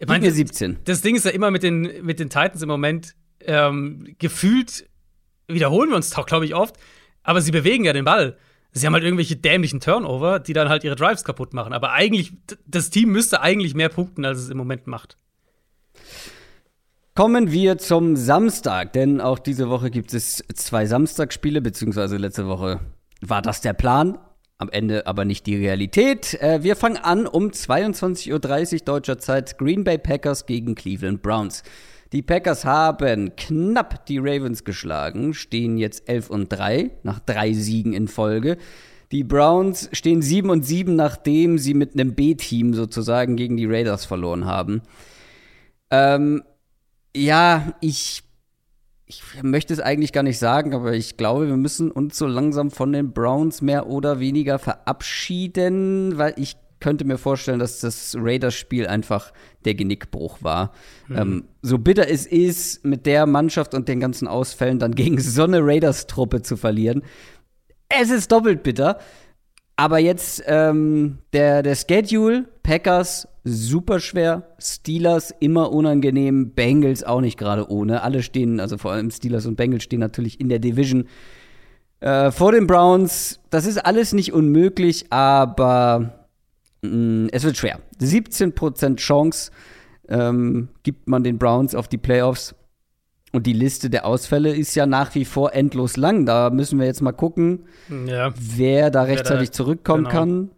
[0.00, 0.78] Ich meine, 17.
[0.84, 4.88] Das Ding ist ja immer mit den, mit den Titans im Moment, ähm, gefühlt
[5.48, 6.76] wiederholen wir uns doch, glaube ich, oft,
[7.22, 8.36] aber sie bewegen ja den Ball.
[8.72, 11.72] Sie haben halt irgendwelche dämlichen Turnover, die dann halt ihre Drives kaputt machen.
[11.72, 12.32] Aber eigentlich,
[12.66, 15.16] das Team müsste eigentlich mehr punkten, als es im Moment macht.
[17.14, 22.80] Kommen wir zum Samstag, denn auch diese Woche gibt es zwei Samstagspiele, beziehungsweise letzte Woche
[23.20, 24.18] war das der Plan,
[24.58, 26.34] am Ende aber nicht die Realität.
[26.40, 31.62] Äh, wir fangen an um 22.30 Uhr deutscher Zeit Green Bay Packers gegen Cleveland Browns.
[32.12, 37.92] Die Packers haben knapp die Ravens geschlagen, stehen jetzt 11 und 3 nach drei Siegen
[37.92, 38.56] in Folge.
[39.10, 44.04] Die Browns stehen 7 und 7, nachdem sie mit einem B-Team sozusagen gegen die Raiders
[44.04, 44.82] verloren haben.
[45.90, 46.42] Ähm,
[47.16, 48.23] ja, ich,
[49.34, 52.70] ich möchte es eigentlich gar nicht sagen, aber ich glaube, wir müssen uns so langsam
[52.70, 58.86] von den Browns mehr oder weniger verabschieden, weil ich könnte mir vorstellen, dass das Raiders-Spiel
[58.86, 59.32] einfach
[59.64, 60.72] der Genickbruch war.
[61.08, 61.16] Mhm.
[61.16, 65.44] Ähm, so bitter es ist, mit der Mannschaft und den ganzen Ausfällen dann gegen so
[65.44, 67.02] eine Raiders-Truppe zu verlieren.
[67.88, 68.98] Es ist doppelt bitter.
[69.76, 77.38] Aber jetzt ähm, der, der Schedule, Packers super schwer, Steelers immer unangenehm, Bengals auch nicht
[77.38, 78.02] gerade ohne.
[78.02, 81.06] Alle stehen, also vor allem Steelers und Bengals stehen natürlich in der Division
[82.00, 83.40] äh, vor den Browns.
[83.50, 86.28] Das ist alles nicht unmöglich, aber
[86.82, 87.80] mh, mm, es wird schwer.
[88.00, 89.50] 17% Chance
[90.08, 92.54] ähm, gibt man den Browns auf die Playoffs.
[93.32, 96.24] Und die Liste der Ausfälle ist ja nach wie vor endlos lang.
[96.24, 97.64] Da müssen wir jetzt mal gucken,
[98.06, 98.32] ja.
[98.36, 100.14] wer da rechtzeitig wer da, zurückkommen genau.
[100.14, 100.50] kann.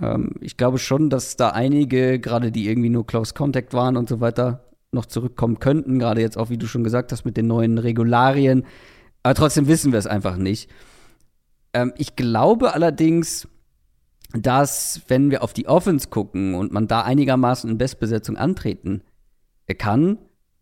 [0.00, 4.08] Ähm, ich glaube schon, dass da einige, gerade die irgendwie nur Close Contact waren und
[4.08, 5.98] so weiter, noch zurückkommen könnten.
[5.98, 8.64] Gerade jetzt auch, wie du schon gesagt hast, mit den neuen Regularien.
[9.22, 10.70] Aber trotzdem wissen wir es einfach nicht.
[11.72, 13.48] Ähm, ich glaube allerdings,
[14.32, 19.02] dass, wenn wir auf die Offense gucken und man da einigermaßen in Bestbesetzung antreten
[19.78, 20.18] kann,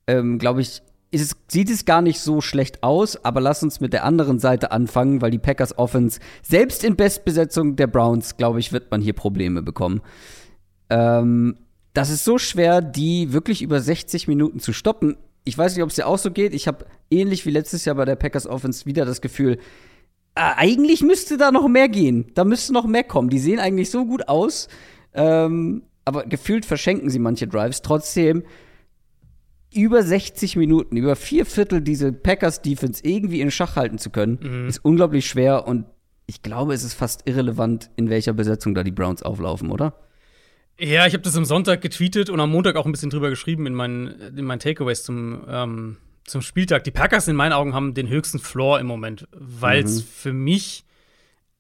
[0.06, 3.92] ähm, glaube ich, es, sieht es gar nicht so schlecht aus, aber lass uns mit
[3.92, 8.72] der anderen Seite anfangen, weil die Packers Offense, selbst in Bestbesetzung der Browns, glaube ich,
[8.72, 10.02] wird man hier Probleme bekommen.
[10.88, 11.56] Ähm,
[11.94, 15.16] das ist so schwer, die wirklich über 60 Minuten zu stoppen.
[15.44, 16.54] Ich weiß nicht, ob es dir auch so geht.
[16.54, 19.58] Ich habe ähnlich wie letztes Jahr bei der Packers Offense wieder das Gefühl,
[20.36, 22.30] äh, eigentlich müsste da noch mehr gehen.
[22.34, 23.30] Da müsste noch mehr kommen.
[23.30, 24.68] Die sehen eigentlich so gut aus,
[25.12, 27.82] ähm, aber gefühlt verschenken sie manche Drives.
[27.82, 28.44] Trotzdem
[29.72, 34.68] über 60 Minuten, über vier Viertel diese Packers-Defense irgendwie in Schach halten zu können, mhm.
[34.68, 35.86] ist unglaublich schwer und
[36.26, 39.94] ich glaube, es ist fast irrelevant, in welcher Besetzung da die Browns auflaufen, oder?
[40.78, 43.66] Ja, ich habe das am Sonntag getweetet und am Montag auch ein bisschen drüber geschrieben
[43.66, 46.84] in meinen, in meinen Takeaways zum, ähm, zum Spieltag.
[46.84, 50.06] Die Packers in meinen Augen haben den höchsten Floor im Moment, weil es mhm.
[50.08, 50.84] für mich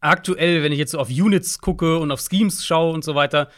[0.00, 3.50] aktuell, wenn ich jetzt so auf Units gucke und auf Schemes schaue und so weiter,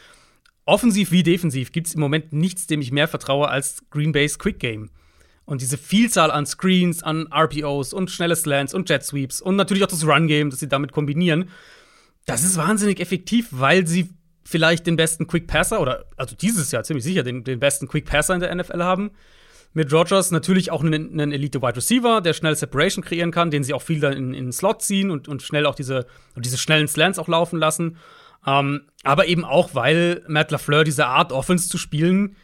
[0.65, 4.39] offensiv wie defensiv gibt es im Moment nichts, dem ich mehr vertraue als Green Bay's
[4.39, 4.89] Quick Game.
[5.45, 9.83] Und diese Vielzahl an Screens, an RPOs und schnelle Slants und Jet Sweeps und natürlich
[9.83, 11.49] auch das Run Game, das sie damit kombinieren,
[12.25, 14.09] das ist wahnsinnig effektiv, weil sie
[14.45, 18.05] vielleicht den besten Quick Passer oder also dieses Jahr ziemlich sicher den, den besten Quick
[18.05, 19.11] Passer in der NFL haben.
[19.73, 23.63] Mit Rogers natürlich auch einen, einen Elite Wide Receiver, der schnell Separation kreieren kann, den
[23.63, 26.05] sie auch viel dann in, in den Slot ziehen und, und schnell auch diese,
[26.37, 27.97] diese schnellen Slants auch laufen lassen.
[28.45, 32.35] Ähm, aber eben auch, weil Matt LaFleur diese Art, Offense zu spielen,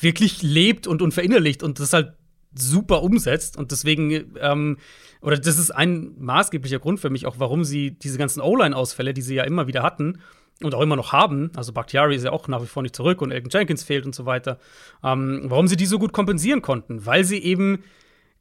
[0.00, 2.14] wirklich lebt und, und verinnerlicht und das halt
[2.54, 3.56] super umsetzt.
[3.56, 4.78] Und deswegen, ähm,
[5.20, 9.22] oder das ist ein maßgeblicher Grund für mich auch, warum sie diese ganzen O-Line-Ausfälle, die
[9.22, 10.20] sie ja immer wieder hatten
[10.62, 13.22] und auch immer noch haben, also Bakhtiari ist ja auch nach wie vor nicht zurück
[13.22, 14.58] und Elton Jenkins fehlt und so weiter,
[15.02, 17.06] ähm, warum sie die so gut kompensieren konnten.
[17.06, 17.82] Weil sie eben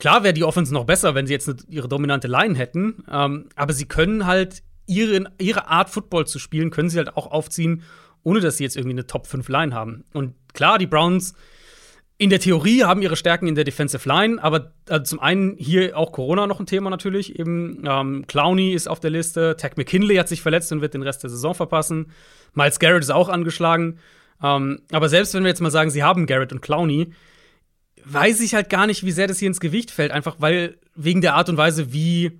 [0.01, 3.71] Klar wäre die Offense noch besser, wenn sie jetzt ihre dominante Line hätten, ähm, aber
[3.73, 7.83] sie können halt ihre, ihre Art Football zu spielen, können sie halt auch aufziehen
[8.23, 10.03] ohne dass sie jetzt irgendwie eine Top 5 Line haben.
[10.13, 11.33] Und klar, die Browns
[12.17, 15.97] in der Theorie haben ihre Stärken in der Defensive Line, aber also zum einen hier
[15.97, 17.39] auch Corona noch ein Thema natürlich.
[17.39, 21.01] Eben ähm, Clowney ist auf der Liste, Tech McKinley hat sich verletzt und wird den
[21.01, 22.11] Rest der Saison verpassen.
[22.53, 23.97] Miles Garrett ist auch angeschlagen.
[24.43, 27.11] Ähm, aber selbst wenn wir jetzt mal sagen, sie haben Garrett und Clowney,
[28.05, 31.21] weiß ich halt gar nicht, wie sehr das hier ins Gewicht fällt, einfach weil wegen
[31.21, 32.39] der Art und Weise, wie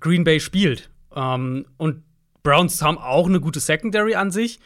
[0.00, 0.88] Green Bay spielt.
[1.14, 2.02] Ähm, und
[2.42, 4.60] Browns haben auch eine gute Secondary an sich.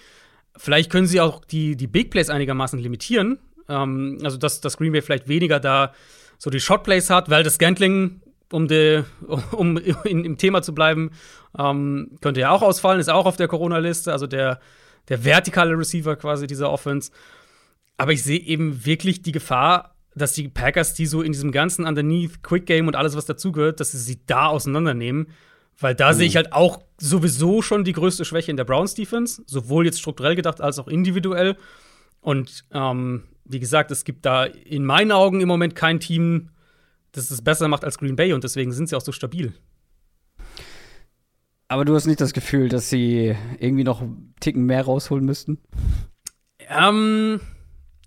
[0.57, 3.38] Vielleicht können sie auch die, die Big Plays einigermaßen limitieren.
[3.68, 5.92] Ähm, also, dass, dass Green Bay vielleicht weniger da
[6.38, 8.20] so die Shot Plays hat, weil das Gantling,
[8.53, 9.05] um, de,
[9.53, 11.11] um in, im Thema zu bleiben,
[11.59, 14.61] ähm, könnte ja auch ausfallen, ist auch auf der Corona-Liste, also der,
[15.09, 17.11] der vertikale Receiver quasi dieser Offense.
[17.97, 21.86] Aber ich sehe eben wirklich die Gefahr, dass die Packers, die so in diesem ganzen
[21.86, 25.28] Underneath, Quick Game und alles, was dazugehört, dass sie sie da auseinandernehmen.
[25.79, 26.16] Weil da mhm.
[26.16, 30.01] sehe ich halt auch sowieso schon die größte Schwäche in der Browns Defense, sowohl jetzt
[30.01, 31.57] strukturell gedacht als auch individuell.
[32.20, 36.51] Und ähm, wie gesagt, es gibt da in meinen Augen im Moment kein Team,
[37.12, 39.53] das es besser macht als Green Bay und deswegen sind sie auch so stabil.
[41.68, 45.59] Aber du hast nicht das Gefühl, dass sie irgendwie noch einen Ticken mehr rausholen müssten?
[46.68, 47.41] Ähm,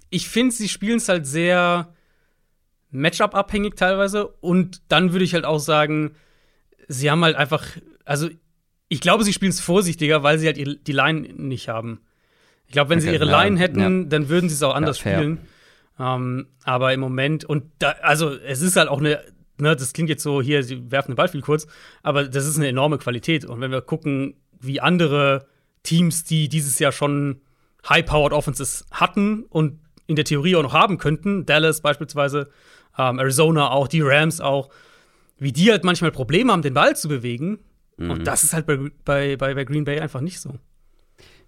[0.10, 1.94] ich finde, sie spielen es halt sehr
[2.92, 4.28] Matchup-abhängig teilweise.
[4.28, 6.16] Und dann würde ich halt auch sagen,
[6.88, 7.66] sie haben halt einfach,
[8.06, 8.30] also
[8.90, 10.58] ich glaube, sie spielen es vorsichtiger, weil sie halt
[10.88, 12.02] die Line nicht haben.
[12.66, 14.10] Ich glaube, wenn okay, sie ihre ja, Line hätten, ja.
[14.10, 15.40] dann würden sie es auch anders ja, spielen.
[16.00, 19.22] Ähm, aber im Moment, und da, also es ist halt auch eine,
[19.58, 21.68] ne, das klingt jetzt so, hier, sie werfen den Ball viel kurz,
[22.04, 23.46] aber das ist eine enorme Qualität.
[23.46, 25.48] Und wenn wir gucken, wie andere
[25.84, 27.42] Teams, die dieses Jahr schon
[27.88, 32.50] High-Powered Offenses hatten und in der Theorie auch noch haben könnten, Dallas beispielsweise,
[32.98, 34.70] ähm, Arizona auch, die Rams auch,
[35.38, 37.60] wie die halt manchmal Probleme haben, den Ball zu bewegen.
[37.98, 38.12] Mhm.
[38.12, 40.56] Und das ist halt bei, bei, bei Green Bay einfach nicht so.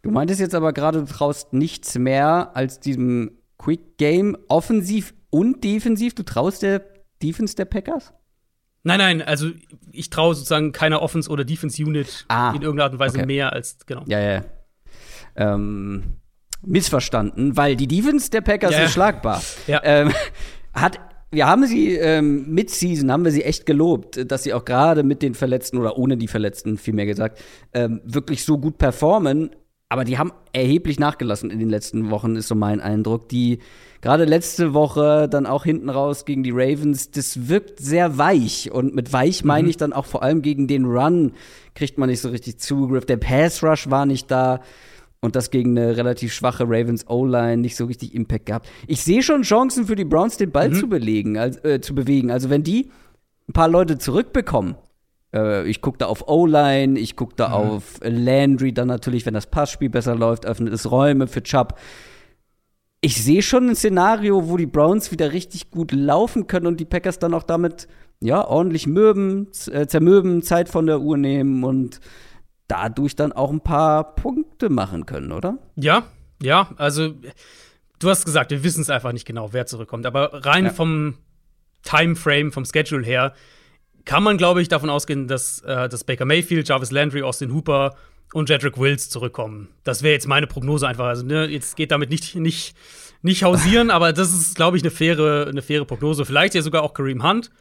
[0.01, 5.63] Du meintest jetzt aber gerade, du traust nichts mehr als diesem Quick Game offensiv und
[5.63, 6.15] defensiv.
[6.15, 6.83] Du traust der
[7.21, 8.13] Defense der Packers?
[8.83, 9.49] Nein, nein, also
[9.91, 13.25] ich traue sozusagen keiner Offense- oder Defense-Unit ah, in irgendeiner Art und Weise okay.
[13.25, 14.03] mehr als, genau.
[14.07, 14.41] Ja, ja.
[15.35, 16.15] Ähm,
[16.61, 18.83] missverstanden, weil die Defense der Packers ja.
[18.85, 19.41] ist schlagbar.
[19.67, 19.81] Ja.
[19.83, 20.13] Ähm,
[20.73, 20.99] hat
[21.32, 25.03] wir haben sie ähm, mit Season haben wir sie echt gelobt, dass sie auch gerade
[25.03, 27.39] mit den Verletzten oder ohne die Verletzten vielmehr gesagt
[27.73, 29.51] ähm, wirklich so gut performen.
[29.91, 33.27] Aber die haben erheblich nachgelassen in den letzten Wochen, ist so mein Eindruck.
[33.30, 33.57] Die
[34.01, 38.71] gerade letzte Woche dann auch hinten raus gegen die Ravens, das wirkt sehr weich.
[38.71, 39.69] Und mit weich meine mhm.
[39.69, 41.34] ich dann auch vor allem gegen den Run
[41.73, 43.05] kriegt man nicht so richtig Zugriff.
[43.05, 44.61] Der Pass Rush war nicht da
[45.22, 48.70] und das gegen eine relativ schwache Ravens O-Line nicht so richtig Impact gehabt.
[48.88, 50.76] Ich sehe schon Chancen für die Browns, den Ball mhm.
[50.76, 52.32] zu belegen, also, äh, zu bewegen.
[52.32, 52.89] Also wenn die
[53.47, 54.76] ein paar Leute zurückbekommen,
[55.34, 57.53] äh, ich gucke da auf O-Line, ich gucke da mhm.
[57.53, 61.78] auf Landry, dann natürlich, wenn das Passspiel besser läuft, öffnet es Räume für Chubb.
[63.01, 66.86] Ich sehe schon ein Szenario, wo die Browns wieder richtig gut laufen können und die
[66.86, 67.88] Packers dann auch damit
[68.22, 72.01] ja ordentlich mürben, äh, zermürben, Zeit von der Uhr nehmen und
[72.70, 75.57] dadurch dann auch ein paar Punkte machen können, oder?
[75.76, 76.03] Ja,
[76.41, 77.13] ja, also
[77.99, 80.05] du hast gesagt, wir wissen es einfach nicht genau, wer zurückkommt.
[80.05, 80.70] Aber rein ja.
[80.72, 81.17] vom
[81.84, 83.34] Timeframe, vom Schedule her,
[84.05, 87.95] kann man, glaube ich, davon ausgehen, dass, äh, dass Baker Mayfield, Jarvis Landry, Austin Hooper
[88.34, 89.70] und Jedrick Wills zurückkommen.
[89.84, 91.05] Das wäre jetzt meine Prognose einfach.
[91.05, 92.76] Also, ne, jetzt geht damit nicht, nicht,
[93.22, 96.26] nicht hausieren, aber das ist, glaube ich, eine faire, eine faire Prognose.
[96.26, 97.51] Vielleicht ja sogar auch Kareem Hunt.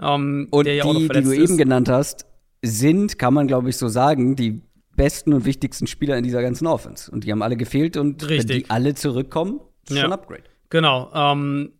[0.00, 1.50] Ähm, und der ja die, auch noch die du ist.
[1.50, 2.26] eben genannt hast,
[2.64, 4.60] sind, kann man glaube ich so sagen, die
[4.96, 7.10] besten und wichtigsten Spieler in dieser ganzen Offense.
[7.10, 8.48] Und die haben alle gefehlt und Richtig.
[8.48, 10.02] wenn die alle zurückkommen, ist ja.
[10.02, 10.44] schon ein Upgrade.
[10.70, 11.10] Genau.
[11.14, 11.72] Ähm,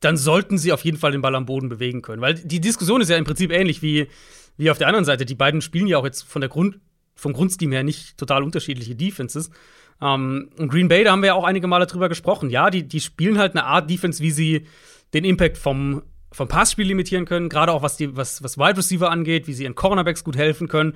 [0.00, 2.22] dann sollten sie auf jeden Fall den Ball am Boden bewegen können.
[2.22, 4.08] Weil die Diskussion ist ja im Prinzip ähnlich wie,
[4.56, 5.24] wie auf der anderen Seite.
[5.24, 6.80] Die beiden spielen ja auch jetzt von der Grund,
[7.14, 9.50] vom Grundsteam her nicht total unterschiedliche Defenses.
[10.00, 12.50] Ähm, und Green Bay, da haben wir ja auch einige Male drüber gesprochen.
[12.50, 14.66] Ja, die, die spielen halt eine Art Defense, wie sie
[15.14, 16.02] den Impact vom
[16.32, 19.64] vom Passspiel limitieren können, gerade auch was die, was, was Wide Receiver angeht, wie sie
[19.64, 20.94] ihren Cornerbacks gut helfen können.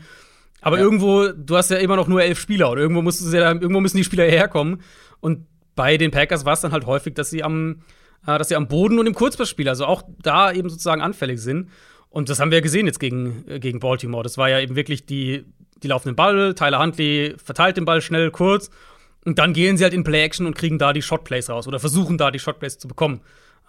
[0.61, 0.85] Aber ja.
[0.85, 3.99] irgendwo, du hast ja immer noch nur elf Spieler und irgendwo, musst ja, irgendwo müssen
[3.99, 4.83] die Spieler herkommen.
[5.21, 7.83] Und bei den Packers war es dann halt häufig, dass sie am,
[8.27, 11.69] äh, dass sie am Boden und im Kurzpassspiel, also auch da eben sozusagen anfällig sind.
[12.09, 14.23] Und das haben wir ja gesehen jetzt gegen, äh, gegen Baltimore.
[14.23, 15.45] Das war ja eben wirklich die,
[15.83, 18.71] die laufen den Ball, Tyler Huntley verteilt den Ball schnell kurz
[19.25, 22.17] und dann gehen sie halt in Play-Action und kriegen da die Shotplays raus oder versuchen
[22.17, 23.21] da die Shotplays zu bekommen.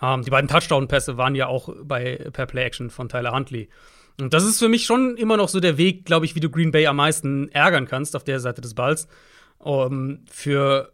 [0.01, 3.69] Ähm, die beiden Touchdown-Pässe waren ja auch bei per Play-Action von Tyler Huntley.
[4.19, 6.49] Und das ist für mich schon immer noch so der Weg, glaube ich, wie du
[6.49, 9.07] Green Bay am meisten ärgern kannst auf der Seite des Balls.
[9.59, 10.93] Um, ähm, für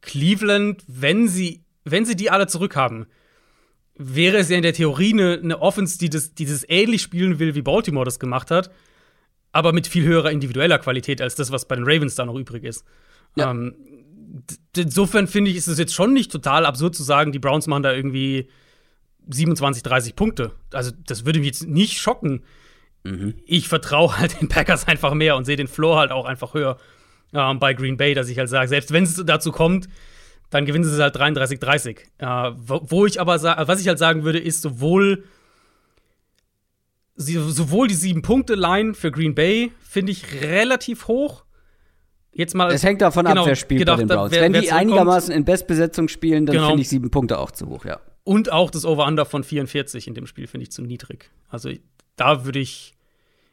[0.00, 3.06] Cleveland, wenn sie, wenn sie die alle zurückhaben,
[3.94, 7.38] wäre es ja in der Theorie eine, eine Offense, die das, die das ähnlich spielen
[7.38, 8.70] will, wie Baltimore das gemacht hat,
[9.52, 12.64] aber mit viel höherer individueller Qualität als das, was bei den Ravens da noch übrig
[12.64, 12.84] ist.
[13.36, 13.50] Ja.
[13.50, 13.74] Ähm,
[14.76, 17.82] insofern finde ich, ist es jetzt schon nicht total absurd zu sagen, die Browns machen
[17.82, 18.48] da irgendwie
[19.28, 20.52] 27, 30 Punkte.
[20.72, 22.42] Also, das würde mich jetzt nicht schocken.
[23.04, 23.34] Mhm.
[23.46, 26.78] Ich vertraue halt den Packers einfach mehr und sehe den Floor halt auch einfach höher
[27.32, 29.88] äh, bei Green Bay, dass ich halt sage, selbst wenn es dazu kommt,
[30.50, 31.98] dann gewinnen sie es halt 33-30.
[32.18, 35.24] Äh, wo, wo, ich aber was ich halt sagen würde, ist sowohl
[37.16, 41.44] sowohl die sieben Punkte Line für Green Bay finde ich relativ hoch.
[42.32, 42.72] Jetzt mal.
[42.72, 44.32] Es hängt davon genau, ab, wer spielt gedacht, bei den Browns.
[44.32, 46.68] Wer, Wenn wer die einigermaßen in Bestbesetzung spielen, dann genau.
[46.68, 48.00] finde ich sieben Punkte auch zu hoch, ja.
[48.24, 51.30] Und auch das Over-Under von 44 in dem Spiel finde ich zu niedrig.
[51.48, 51.70] Also
[52.16, 52.94] da würde ich.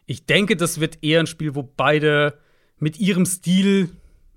[0.06, 2.38] Ich denke, das wird eher ein Spiel, wo beide
[2.80, 3.90] mit ihrem Stil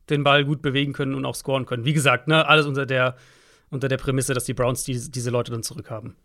[0.08, 1.84] den Ball gut bewegen können und auch scoren können.
[1.84, 3.16] Wie gesagt, ne, alles unter der,
[3.70, 6.16] unter der Prämisse, dass die Browns die, diese Leute dann zurückhaben.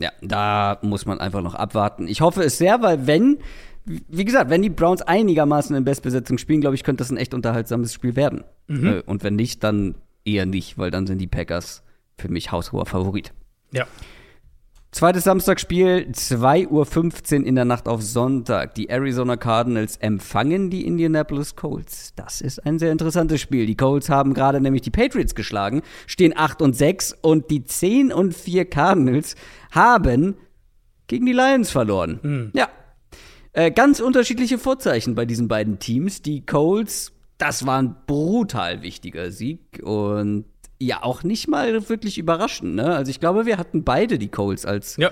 [0.00, 2.06] Ja, da muss man einfach noch abwarten.
[2.06, 3.38] Ich hoffe es sehr, weil wenn,
[3.84, 7.34] wie gesagt, wenn die Browns einigermaßen in Bestbesetzung spielen, glaube ich, könnte das ein echt
[7.34, 8.44] unterhaltsames Spiel werden.
[8.68, 8.86] Mhm.
[8.86, 11.82] Äh, und wenn nicht, dann eher nicht, weil dann sind die Packers
[12.16, 13.32] für mich haushoher Favorit.
[13.72, 13.86] Ja.
[14.90, 18.74] Zweites Samstagspiel, 2.15 Uhr in der Nacht auf Sonntag.
[18.74, 22.14] Die Arizona Cardinals empfangen die Indianapolis Colts.
[22.16, 23.66] Das ist ein sehr interessantes Spiel.
[23.66, 28.12] Die Colts haben gerade nämlich die Patriots geschlagen, stehen 8 und 6 und die 10
[28.12, 29.36] und 4 Cardinals
[29.70, 30.36] haben
[31.06, 32.20] gegen die Lions verloren.
[32.22, 32.50] Mhm.
[32.54, 32.68] Ja.
[33.52, 36.22] Äh, ganz unterschiedliche Vorzeichen bei diesen beiden Teams.
[36.22, 40.44] Die Colts, das war ein brutal wichtiger Sieg und
[40.80, 42.74] ja auch nicht mal wirklich überraschend.
[42.74, 42.94] Ne?
[42.94, 45.10] Also ich glaube, wir hatten beide die Colts als, ja.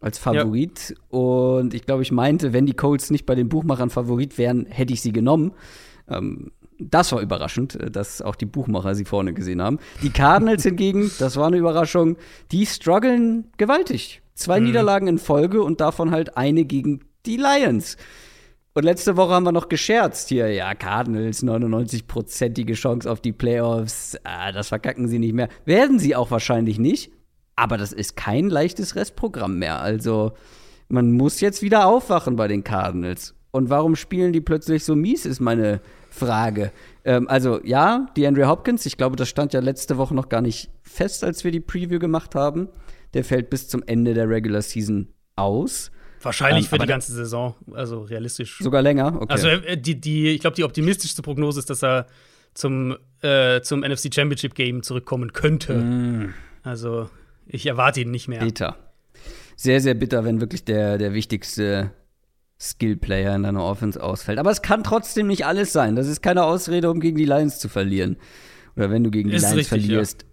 [0.00, 0.90] als Favorit.
[0.90, 1.18] Ja.
[1.18, 4.92] Und ich glaube, ich meinte, wenn die Colts nicht bei den Buchmachern Favorit wären, hätte
[4.92, 5.52] ich sie genommen.
[6.08, 6.52] Ähm,
[6.90, 9.78] das war überraschend, äh, dass auch die Buchmacher sie vorne gesehen haben.
[10.02, 12.16] Die Cardinals hingegen, das war eine Überraschung,
[12.50, 14.22] die strugglen gewaltig.
[14.34, 14.66] Zwei mhm.
[14.66, 17.96] Niederlagen in Folge und davon halt eine gegen die Lions.
[18.74, 24.16] Und letzte Woche haben wir noch gescherzt hier, ja, Cardinals, 99-prozentige Chance auf die Playoffs.
[24.24, 25.48] Ah, das verkacken sie nicht mehr.
[25.66, 27.12] Werden sie auch wahrscheinlich nicht.
[27.54, 29.80] Aber das ist kein leichtes Restprogramm mehr.
[29.80, 30.32] Also,
[30.88, 33.34] man muss jetzt wieder aufwachen bei den Cardinals.
[33.50, 35.82] Und warum spielen die plötzlich so mies, ist meine
[36.12, 36.72] Frage.
[37.04, 40.42] Ähm, also, ja, die Andrew Hopkins, ich glaube, das stand ja letzte Woche noch gar
[40.42, 42.68] nicht fest, als wir die Preview gemacht haben.
[43.14, 45.90] Der fällt bis zum Ende der Regular Season aus.
[46.20, 48.58] Wahrscheinlich ähm, für die ganze Saison, also realistisch.
[48.60, 49.32] Sogar länger, okay.
[49.32, 52.06] Also äh, die, die, ich glaube, die optimistischste Prognose ist, dass er
[52.54, 55.74] zum, äh, zum NFC Championship Game zurückkommen könnte.
[55.74, 56.34] Mm.
[56.62, 57.08] Also
[57.46, 58.40] ich erwarte ihn nicht mehr.
[58.40, 58.76] Bitter.
[59.56, 61.90] Sehr, sehr bitter, wenn wirklich der, der wichtigste
[62.62, 64.38] Skill-Player in deiner Offense ausfällt.
[64.38, 65.96] Aber es kann trotzdem nicht alles sein.
[65.96, 68.16] Das ist keine Ausrede, um gegen die Lions zu verlieren.
[68.76, 70.22] Oder wenn du gegen die ist Lions richtig, verlierst.
[70.22, 70.28] Ja.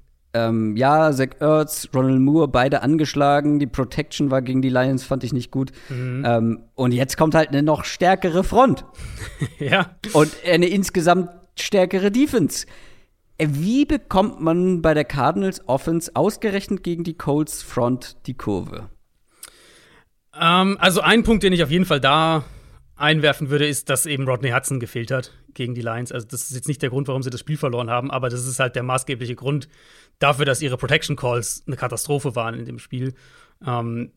[0.50, 3.58] Ähm, ja, Zach Ertz, Ronald Moore, beide angeschlagen.
[3.58, 5.72] Die Protection war gegen die Lions, fand ich nicht gut.
[5.90, 6.24] Mhm.
[6.24, 8.86] Ähm, und jetzt kommt halt eine noch stärkere Front.
[9.60, 9.96] ja.
[10.14, 12.68] Und eine insgesamt stärkere Defense.
[13.42, 18.90] Wie bekommt man bei der Cardinals Offense ausgerechnet gegen die Colts Front die Kurve?
[20.40, 22.46] Ähm, also ein Punkt, den ich auf jeden Fall da
[22.96, 26.12] einwerfen würde, ist, dass eben Rodney Hudson gefehlt hat gegen die Lions.
[26.12, 28.46] Also das ist jetzt nicht der Grund, warum sie das Spiel verloren haben, aber das
[28.46, 29.70] ist halt der maßgebliche Grund
[30.20, 33.14] dafür, dass ihre Protection Calls eine Katastrophe waren in dem Spiel.
[33.66, 34.12] Ähm,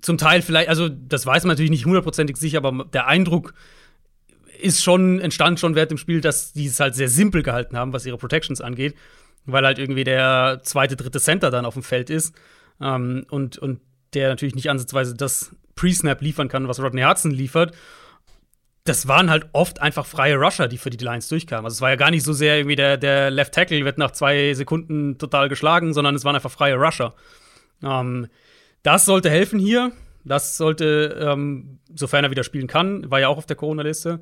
[0.00, 3.54] zum Teil vielleicht, also das weiß man natürlich nicht hundertprozentig sicher, aber der Eindruck
[4.60, 7.92] ist schon, entstand schon während dem Spiel, dass die es halt sehr simpel gehalten haben,
[7.92, 8.94] was ihre Protections angeht,
[9.44, 12.34] weil halt irgendwie der zweite, dritte Center dann auf dem Feld ist
[12.80, 13.80] ähm, und, und
[14.16, 17.72] der natürlich nicht ansatzweise das Pre-Snap liefern kann, was Rodney Hudson liefert
[18.88, 21.64] das waren halt oft einfach freie Rusher, die für die Lions durchkamen.
[21.64, 24.12] Also es war ja gar nicht so sehr irgendwie der, der Left Tackle wird nach
[24.12, 27.14] zwei Sekunden total geschlagen, sondern es waren einfach freie Rusher.
[27.82, 28.28] Ähm,
[28.82, 29.92] das sollte helfen hier.
[30.24, 34.20] Das sollte, ähm, sofern er wieder spielen kann, war ja auch auf der Corona-Liste.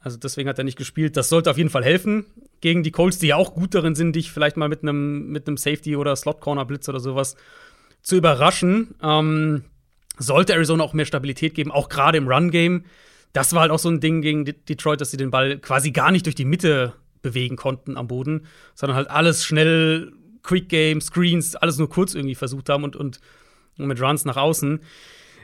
[0.00, 1.16] Also deswegen hat er nicht gespielt.
[1.16, 2.26] Das sollte auf jeden Fall helfen
[2.60, 5.46] gegen die Colts, die ja auch gut darin sind, dich vielleicht mal mit einem mit
[5.58, 7.36] Safety oder Slot Corner Blitz oder sowas
[8.02, 8.94] zu überraschen.
[9.02, 9.64] Ähm,
[10.18, 12.84] sollte Arizona auch mehr Stabilität geben, auch gerade im Run Game
[13.32, 16.10] das war halt auch so ein Ding gegen Detroit, dass sie den Ball quasi gar
[16.10, 21.54] nicht durch die Mitte bewegen konnten am Boden, sondern halt alles schnell, Quick Game, Screens,
[21.54, 23.20] alles nur kurz irgendwie versucht haben und, und
[23.76, 24.80] mit Runs nach außen.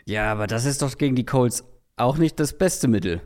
[0.07, 1.64] Ja, aber das ist doch gegen die Colts
[1.96, 3.20] auch nicht das beste Mittel.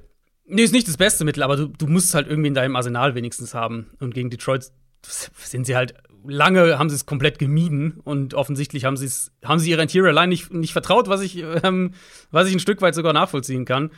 [0.46, 2.74] Nee, ist nicht das beste Mittel, aber du, du musst es halt irgendwie in deinem
[2.74, 3.90] Arsenal wenigstens haben.
[4.00, 4.72] Und gegen Detroit
[5.02, 5.94] sind sie halt
[6.26, 8.96] lange haben sie es komplett gemieden und offensichtlich haben,
[9.44, 11.92] haben sie ihrer Interior Line nicht, nicht vertraut, was ich, ähm,
[12.30, 13.90] was ich ein Stück weit sogar nachvollziehen kann.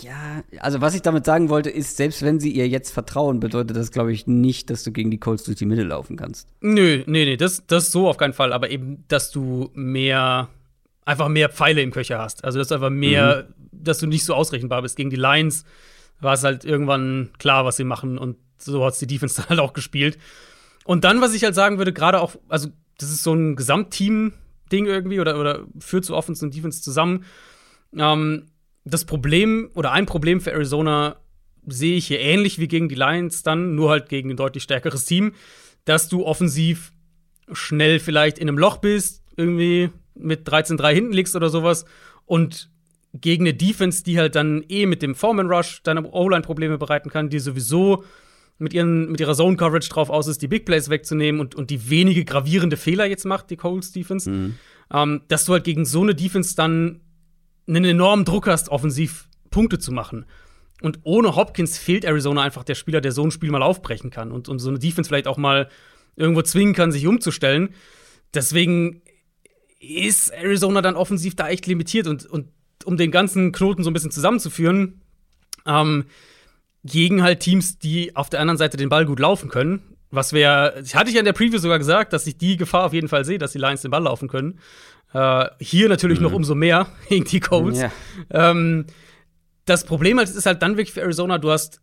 [0.00, 3.76] Ja, also was ich damit sagen wollte, ist, selbst wenn sie ihr jetzt vertrauen, bedeutet
[3.76, 6.48] das, glaube ich, nicht, dass du gegen die Colts durch die Mitte laufen kannst.
[6.60, 10.48] Nö, nee, nee, das, das so auf keinen Fall, aber eben, dass du mehr,
[11.04, 12.44] einfach mehr Pfeile im Köcher hast.
[12.44, 13.68] Also, dass du einfach mehr, mhm.
[13.84, 14.96] dass du nicht so ausrechenbar bist.
[14.96, 15.64] Gegen die Lions
[16.20, 19.60] war es halt irgendwann klar, was sie machen und so hat die Defense dann halt
[19.60, 20.18] auch gespielt.
[20.84, 22.68] Und dann, was ich halt sagen würde, gerade auch, also
[22.98, 27.24] das ist so ein Gesamtteam-Ding irgendwie oder, oder führt zu Offense und Defense zusammen.
[27.96, 28.46] Ähm,
[28.84, 31.16] das Problem oder ein Problem für Arizona
[31.66, 35.04] sehe ich hier ähnlich wie gegen die Lions dann, nur halt gegen ein deutlich stärkeres
[35.04, 35.34] Team,
[35.84, 36.92] dass du offensiv
[37.52, 41.84] schnell vielleicht in einem Loch bist, irgendwie mit 13-3 hinten liegst oder sowas
[42.26, 42.70] und
[43.14, 47.10] gegen eine Defense, die halt dann eh mit dem Foreman Rush deine O-Line Probleme bereiten
[47.10, 48.04] kann, die sowieso
[48.62, 51.70] mit, ihren, mit ihrer Zone Coverage drauf aus ist, die Big Plays wegzunehmen und, und
[51.70, 54.54] die wenige gravierende Fehler jetzt macht, die Coles Defense, mhm.
[54.92, 57.00] ähm, dass du halt gegen so eine Defense dann
[57.66, 60.24] einen enormen Druck hast, offensiv Punkte zu machen.
[60.80, 64.32] Und ohne Hopkins fehlt Arizona einfach der Spieler, der so ein Spiel mal aufbrechen kann
[64.32, 65.68] und, und so eine Defense vielleicht auch mal
[66.16, 67.70] irgendwo zwingen kann, sich umzustellen.
[68.34, 69.02] Deswegen
[69.78, 72.48] ist Arizona dann offensiv da echt limitiert und, und
[72.84, 75.00] um den ganzen Knoten so ein bisschen zusammenzuführen,
[75.66, 76.04] ähm,
[76.84, 79.82] gegen halt Teams, die auf der anderen Seite den Ball gut laufen können.
[80.10, 82.92] Was wäre, hatte ich ja in der Preview sogar gesagt, dass ich die Gefahr auf
[82.92, 84.58] jeden Fall sehe, dass die Lions den Ball laufen können.
[85.14, 86.24] Äh, hier natürlich mhm.
[86.24, 87.80] noch umso mehr gegen die Colts.
[87.80, 87.90] Ja.
[88.30, 88.86] Ähm,
[89.64, 91.80] das Problem halt ist halt dann wirklich für Arizona, du hast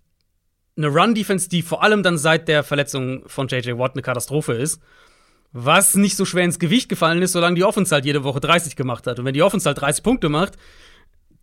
[0.78, 3.78] eine Run-Defense, die vor allem dann seit der Verletzung von J.J.
[3.78, 4.82] Watt eine Katastrophe ist.
[5.52, 8.76] Was nicht so schwer ins Gewicht gefallen ist, solange die Offense halt jede Woche 30
[8.76, 9.20] gemacht hat.
[9.20, 10.58] Und wenn die Offense halt 30 Punkte macht,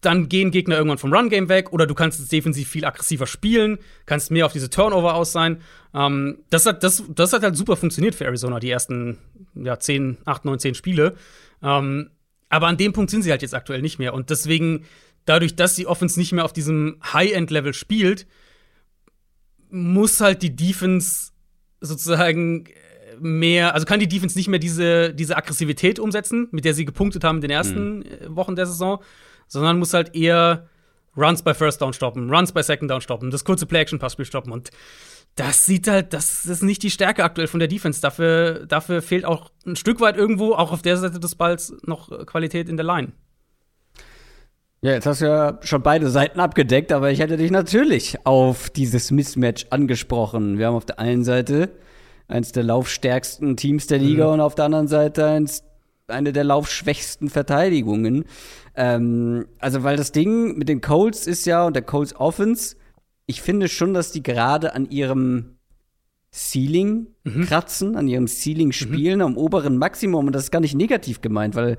[0.06, 3.78] dann gehen Gegner irgendwann vom Run-Game weg oder du kannst es defensiv viel aggressiver spielen,
[4.06, 5.60] kannst mehr auf diese Turnover aus sein.
[5.92, 9.18] Ähm, das, hat, das, das hat halt super funktioniert für Arizona, die ersten
[9.54, 11.16] ja, 10, 8, 9, 10 Spiele.
[11.62, 12.10] Ähm,
[12.48, 14.14] aber an dem Punkt sind sie halt jetzt aktuell nicht mehr.
[14.14, 14.84] Und deswegen,
[15.24, 18.26] dadurch, dass die Offense nicht mehr auf diesem High-End-Level spielt,
[19.68, 21.32] muss halt die Defense
[21.80, 22.68] sozusagen
[23.18, 27.24] mehr, also kann die Defense nicht mehr diese, diese Aggressivität umsetzen, mit der sie gepunktet
[27.24, 28.36] haben in den ersten mhm.
[28.36, 29.02] Wochen der Saison,
[29.48, 30.68] sondern muss halt eher
[31.16, 34.52] Runs bei First Down stoppen, Runs bei Second Down stoppen, das kurze Play-Action-Passspiel stoppen.
[34.52, 34.70] Und
[35.34, 38.00] das sieht halt, das ist nicht die Stärke aktuell von der Defense.
[38.00, 42.26] Dafür, dafür fehlt auch ein Stück weit irgendwo, auch auf der Seite des Balls, noch
[42.26, 43.12] Qualität in der Line.
[44.82, 48.70] Ja, jetzt hast du ja schon beide Seiten abgedeckt, aber ich hätte dich natürlich auf
[48.70, 50.58] dieses Mismatch angesprochen.
[50.58, 51.70] Wir haben auf der einen Seite
[52.28, 54.34] eins der laufstärksten Teams der Liga mhm.
[54.34, 55.64] und auf der anderen Seite eins,
[56.08, 58.24] eine der laufschwächsten Verteidigungen.
[58.74, 62.76] Ähm, also, weil das Ding mit den Colts ist ja und der Colts Offense,
[63.26, 65.56] ich finde schon, dass die gerade an ihrem
[66.32, 67.46] Ceiling mhm.
[67.46, 68.72] kratzen, an ihrem Ceiling mhm.
[68.72, 69.24] spielen, mhm.
[69.24, 70.26] am oberen Maximum.
[70.26, 71.76] Und das ist gar nicht negativ gemeint, weil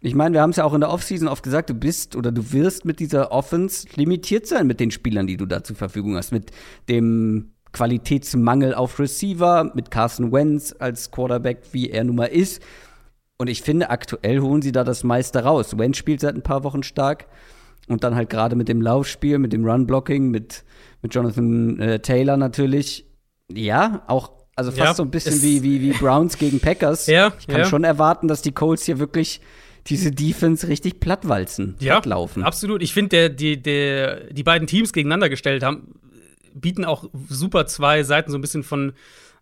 [0.00, 2.32] ich meine, wir haben es ja auch in der Offseason oft gesagt, du bist oder
[2.32, 6.16] du wirst mit dieser Offense limitiert sein mit den Spielern, die du da zur Verfügung
[6.16, 6.32] hast.
[6.32, 6.50] Mit
[6.88, 12.60] dem Qualitätsmangel auf Receiver, mit Carson Wentz als Quarterback, wie er nun mal ist.
[13.38, 15.76] Und ich finde, aktuell holen sie da das meiste raus.
[15.76, 17.26] Wentz spielt seit ein paar Wochen stark.
[17.88, 20.64] Und dann halt gerade mit dem Laufspiel, mit dem Run-Blocking, mit,
[21.02, 23.06] mit Jonathan äh, Taylor natürlich.
[23.52, 27.06] Ja, auch, also fast ja, so ein bisschen wie, wie, wie Browns gegen Packers.
[27.12, 27.64] Ja, ich kann ja.
[27.64, 29.40] schon erwarten, dass die Colts hier wirklich
[29.88, 32.44] diese Defense richtig plattlaufen, ja, plattlaufen.
[32.44, 32.82] Absolut.
[32.82, 35.94] Ich finde, die, die, die beiden Teams gegeneinander gestellt haben,
[36.54, 38.92] bieten auch super zwei Seiten so ein bisschen von,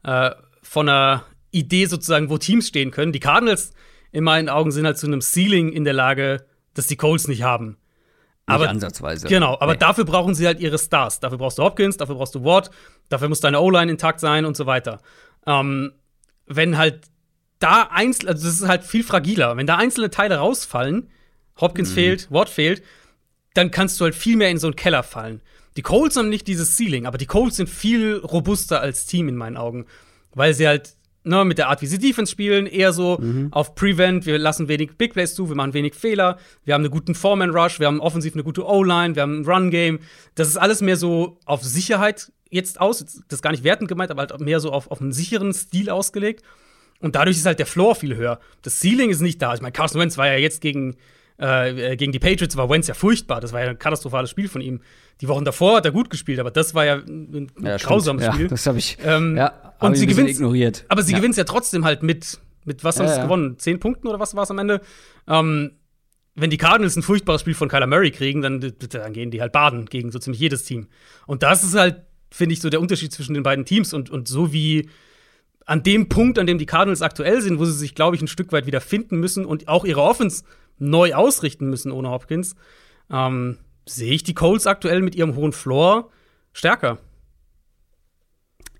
[0.03, 0.31] äh,
[0.63, 3.13] von einer Idee sozusagen, wo Teams stehen können.
[3.13, 3.73] Die Cardinals
[4.13, 7.43] in meinen Augen sind halt zu einem Ceiling in der Lage, das die Colts nicht
[7.43, 7.77] haben.
[8.47, 9.29] Aber, nicht ansatzweise.
[9.29, 9.79] Genau, aber nee.
[9.79, 11.21] dafür brauchen sie halt ihre Stars.
[11.21, 12.71] Dafür brauchst du Hopkins, dafür brauchst du Ward,
[13.09, 15.01] dafür muss deine O-Line intakt sein und so weiter.
[15.47, 15.93] Ähm,
[16.47, 17.05] wenn halt
[17.61, 21.11] da einzelne, also das ist halt viel fragiler, wenn da einzelne Teile rausfallen,
[21.61, 21.95] Hopkins mhm.
[21.95, 22.83] fehlt, Ward fehlt,
[23.55, 25.43] dann kannst du halt viel mehr in so einen Keller fallen.
[25.77, 29.37] Die Colts haben nicht dieses Ceiling, aber die Colts sind viel robuster als Team in
[29.37, 29.87] meinen Augen,
[30.35, 33.49] weil sie halt ne, mit der Art, wie sie Defense spielen, eher so mhm.
[33.53, 34.27] auf Prevent.
[34.27, 36.39] Wir lassen wenig Big Plays zu, wir machen wenig Fehler.
[36.65, 39.45] Wir haben einen guten Foreman Rush, wir haben offensiv eine gute O-Line, wir haben ein
[39.45, 40.01] Run Game.
[40.35, 42.99] Das ist alles mehr so auf Sicherheit jetzt aus.
[42.99, 45.91] Das ist gar nicht wertend gemeint, aber halt mehr so auf, auf einen sicheren Stil
[45.91, 46.43] ausgelegt.
[47.01, 48.41] Und dadurch ist halt der Floor viel höher.
[48.63, 49.55] Das Ceiling ist nicht da.
[49.55, 50.97] Ich meine, Carson Wentz war ja jetzt gegen,
[51.41, 53.41] äh, gegen die Patriots, war Wentz ja furchtbar.
[53.41, 54.81] Das war ja ein katastrophales Spiel von ihm.
[55.21, 58.43] Die Wochen davor hat er gut gespielt, aber das war ja ein ja, grausames Spiel.
[58.43, 58.99] Ja, das habe ich.
[59.03, 60.85] Ähm, ja, und sie gewinnt ignoriert.
[60.89, 61.19] Aber sie ja.
[61.19, 63.59] gewinnt ja trotzdem halt mit, mit was haben sie gewonnen?
[63.59, 64.81] Zehn Punkten oder was war es am Ende?
[65.27, 65.73] Ähm,
[66.35, 69.53] wenn die Cardinals ein furchtbares Spiel von Kyler Murray kriegen, dann, dann gehen die halt
[69.53, 70.89] baden gegen so ziemlich jedes Team.
[71.27, 73.93] Und das ist halt, finde ich, so der Unterschied zwischen den beiden Teams.
[73.93, 74.89] Und, und so wie
[75.67, 78.29] an dem Punkt, an dem die Cardinals aktuell sind, wo sie sich, glaube ich, ein
[78.29, 80.45] Stück weit wieder finden müssen und auch ihre Offense
[80.81, 82.57] neu ausrichten müssen ohne Hopkins,
[83.11, 86.11] ähm, sehe ich die Colts aktuell mit ihrem hohen Floor
[86.53, 86.99] stärker.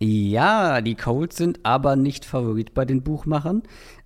[0.03, 3.63] Ja, die Colts sind aber nicht Favorit bei den Buchmachern.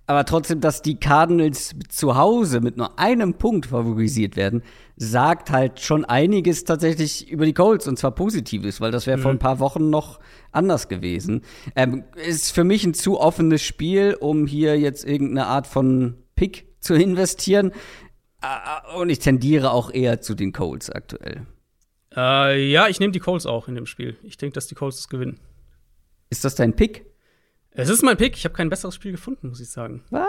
[0.07, 4.61] Aber trotzdem, dass die Cardinals zu Hause mit nur einem Punkt favorisiert werden,
[4.97, 9.21] sagt halt schon einiges tatsächlich über die Colts und zwar Positives, weil das wäre mhm.
[9.21, 10.19] vor ein paar Wochen noch
[10.51, 11.41] anders gewesen.
[11.75, 16.74] Ähm, ist für mich ein zu offenes Spiel, um hier jetzt irgendeine Art von Pick
[16.85, 17.71] zu investieren.
[18.41, 21.45] Äh, und ich tendiere auch eher zu den Colts aktuell.
[22.15, 24.17] Äh, ja, ich nehme die Colts auch in dem Spiel.
[24.23, 25.39] Ich denke, dass die Colts es gewinnen.
[26.29, 27.05] Ist das dein Pick?
[27.71, 28.37] Es ist mein Pick.
[28.37, 30.03] Ich habe kein besseres Spiel gefunden, muss ich sagen.
[30.09, 30.27] Was?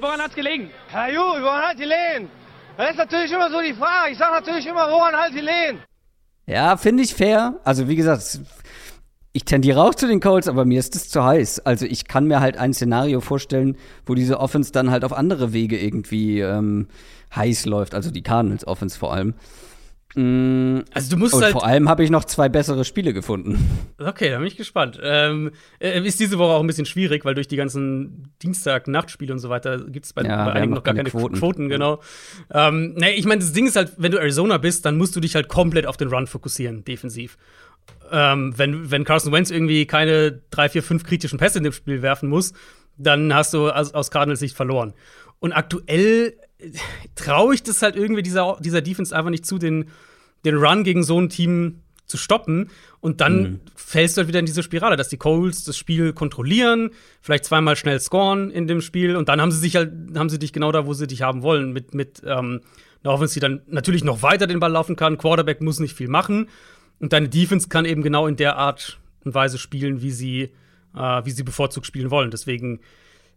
[0.00, 0.70] Woran hat's gelegen?
[0.88, 2.30] Herr Ju, woran hat gelegen?
[2.76, 4.12] Das ist natürlich immer so die Frage.
[4.12, 5.82] Ich sage natürlich immer, woran hat gelegen?
[6.46, 7.58] Ja, finde ich fair.
[7.64, 8.40] Also, wie gesagt,
[9.36, 11.60] ich tendiere auch zu den Colts, aber mir ist das zu heiß.
[11.60, 13.76] Also, ich kann mir halt ein Szenario vorstellen,
[14.06, 16.88] wo diese Offense dann halt auf andere Wege irgendwie ähm,
[17.34, 17.94] heiß läuft.
[17.94, 19.34] Also, die Cardinals Offense vor allem.
[20.14, 23.58] Mm, also du musst und halt vor allem habe ich noch zwei bessere Spiele gefunden.
[23.98, 24.98] Okay, da bin ich gespannt.
[25.02, 29.40] Ähm, äh, ist diese Woche auch ein bisschen schwierig, weil durch die ganzen Dienstag-Nachtspiele und
[29.40, 31.36] so weiter gibt es bei, ja, bei einigen noch gar keine Quoten.
[31.36, 32.00] Quoten genau.
[32.50, 35.20] Ähm, nee, ich meine, das Ding ist halt, wenn du Arizona bist, dann musst du
[35.20, 37.36] dich halt komplett auf den Run fokussieren, defensiv.
[38.10, 42.02] Ähm, wenn, wenn Carson Wentz irgendwie keine drei, vier, fünf kritischen Pässe in dem Spiel
[42.02, 42.52] werfen muss,
[42.96, 44.94] dann hast du aus, aus Cardinals Sicht verloren.
[45.40, 46.34] Und aktuell
[47.14, 49.86] traue ich das halt irgendwie dieser, dieser Defense einfach nicht zu, den,
[50.44, 52.70] den Run gegen so ein Team zu stoppen.
[53.00, 53.60] Und dann mhm.
[53.74, 57.76] fällst du halt wieder in diese Spirale, dass die Colts das Spiel kontrollieren, vielleicht zweimal
[57.76, 60.72] schnell scoren in dem Spiel und dann haben sie sich halt, haben sie dich genau
[60.72, 62.60] da, wo sie dich haben wollen, mit, mit ähm,
[63.02, 65.18] einer Offense, die dann natürlich noch weiter den Ball laufen kann.
[65.18, 66.48] Quarterback muss nicht viel machen.
[67.00, 70.52] Und deine Defense kann eben genau in der Art und Weise spielen, wie sie,
[70.94, 72.30] äh, wie sie bevorzugt spielen wollen.
[72.30, 72.80] Deswegen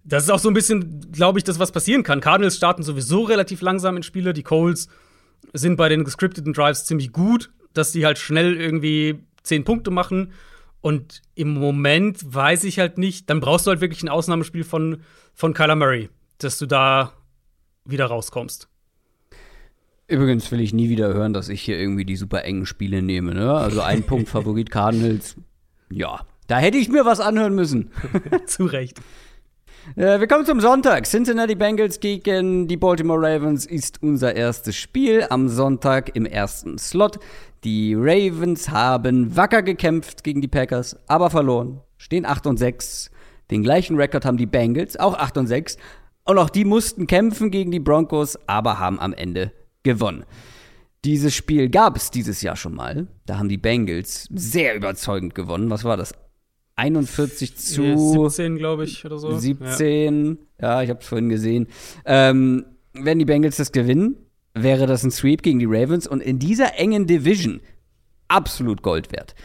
[0.04, 2.22] das ist auch so ein bisschen, glaube ich, das, was passieren kann.
[2.22, 4.34] Cardinals starten sowieso relativ langsam in Spiele.
[4.34, 4.88] Die Coles
[5.54, 10.32] sind bei den gescripteten Drives ziemlich gut, dass die halt schnell irgendwie zehn Punkte machen.
[10.82, 15.02] Und im Moment weiß ich halt nicht, dann brauchst du halt wirklich ein Ausnahmespiel von,
[15.34, 17.14] von Kyler Murray, dass du da
[17.84, 18.70] wieder rauskommst.
[20.10, 23.36] Übrigens will ich nie wieder hören, dass ich hier irgendwie die super engen Spiele nehme.
[23.36, 23.54] Ne?
[23.54, 25.36] Also ein Punkt Favorit Cardinals.
[25.92, 27.92] Ja, da hätte ich mir was anhören müssen.
[28.48, 29.00] Zu Recht.
[29.96, 31.06] Äh, wir kommen zum Sonntag.
[31.06, 37.20] Cincinnati Bengals gegen die Baltimore Ravens ist unser erstes Spiel am Sonntag im ersten Slot.
[37.64, 41.82] Die Ravens haben wacker gekämpft gegen die Packers, aber verloren.
[41.98, 43.12] Stehen 8 und 6.
[43.52, 45.78] Den gleichen Rekord haben die Bengals, auch 8 und 6.
[46.24, 49.52] Und auch die mussten kämpfen gegen die Broncos, aber haben am Ende
[49.84, 50.26] gewonnen.
[51.06, 53.08] Dieses Spiel gab es dieses Jahr schon mal.
[53.26, 55.70] Da haben die Bengals sehr überzeugend gewonnen.
[55.70, 56.14] Was war das?
[56.76, 59.38] 41 zu 17, glaube ich, oder so.
[59.38, 61.68] 17, ja, ja ich habe es vorhin gesehen.
[62.06, 64.16] Ähm, wenn die Bengals das gewinnen,
[64.54, 67.62] wäre das ein Sweep gegen die Ravens und in dieser engen Division
[68.28, 69.36] absolut Gold wert.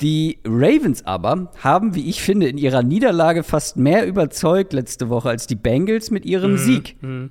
[0.00, 5.28] Die Ravens aber haben, wie ich finde, in ihrer Niederlage fast mehr überzeugt letzte Woche
[5.28, 6.58] als die Bengals mit ihrem mhm.
[6.58, 7.02] Sieg.
[7.02, 7.30] Mhm.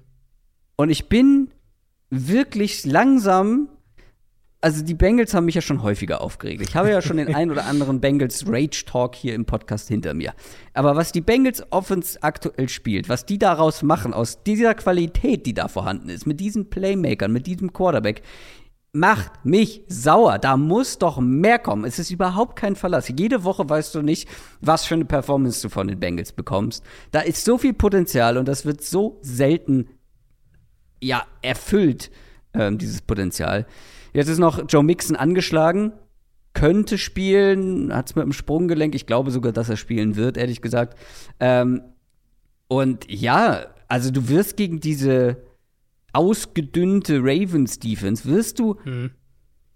[0.77, 1.49] Und ich bin
[2.12, 3.70] wirklich langsam
[4.64, 6.62] also die Bengals haben mich ja schon häufiger aufgeregt.
[6.62, 10.14] Ich habe ja schon den ein oder anderen Bengals Rage Talk hier im Podcast hinter
[10.14, 10.34] mir.
[10.76, 15.55] Aber was die Bengals Offense aktuell spielt, was die daraus machen, aus dieser Qualität, die
[15.55, 18.22] da vorhanden ist, mit diesen Playmakern, mit diesem Quarterback,
[18.93, 20.38] macht mich sauer.
[20.38, 21.86] Da muss doch mehr kommen.
[21.86, 23.07] Es ist überhaupt kein Verlass.
[23.07, 26.84] Jede Woche weißt du nicht, was für eine Performance du von den Bengals bekommst.
[27.12, 29.88] Da ist so viel Potenzial und das wird so selten,
[31.02, 32.12] ja, erfüllt,
[32.54, 33.66] ähm, dieses Potenzial.
[34.14, 35.93] Jetzt ist noch Joe Mixon angeschlagen,
[36.54, 38.93] könnte spielen, hat es mit dem Sprunggelenk.
[38.93, 40.97] Ich glaube sogar, dass er spielen wird, ehrlich gesagt.
[41.39, 41.82] Ähm,
[42.68, 45.38] und ja, also du wirst gegen diese
[46.14, 49.12] ausgedünnte Ravens Defense, wirst du mhm.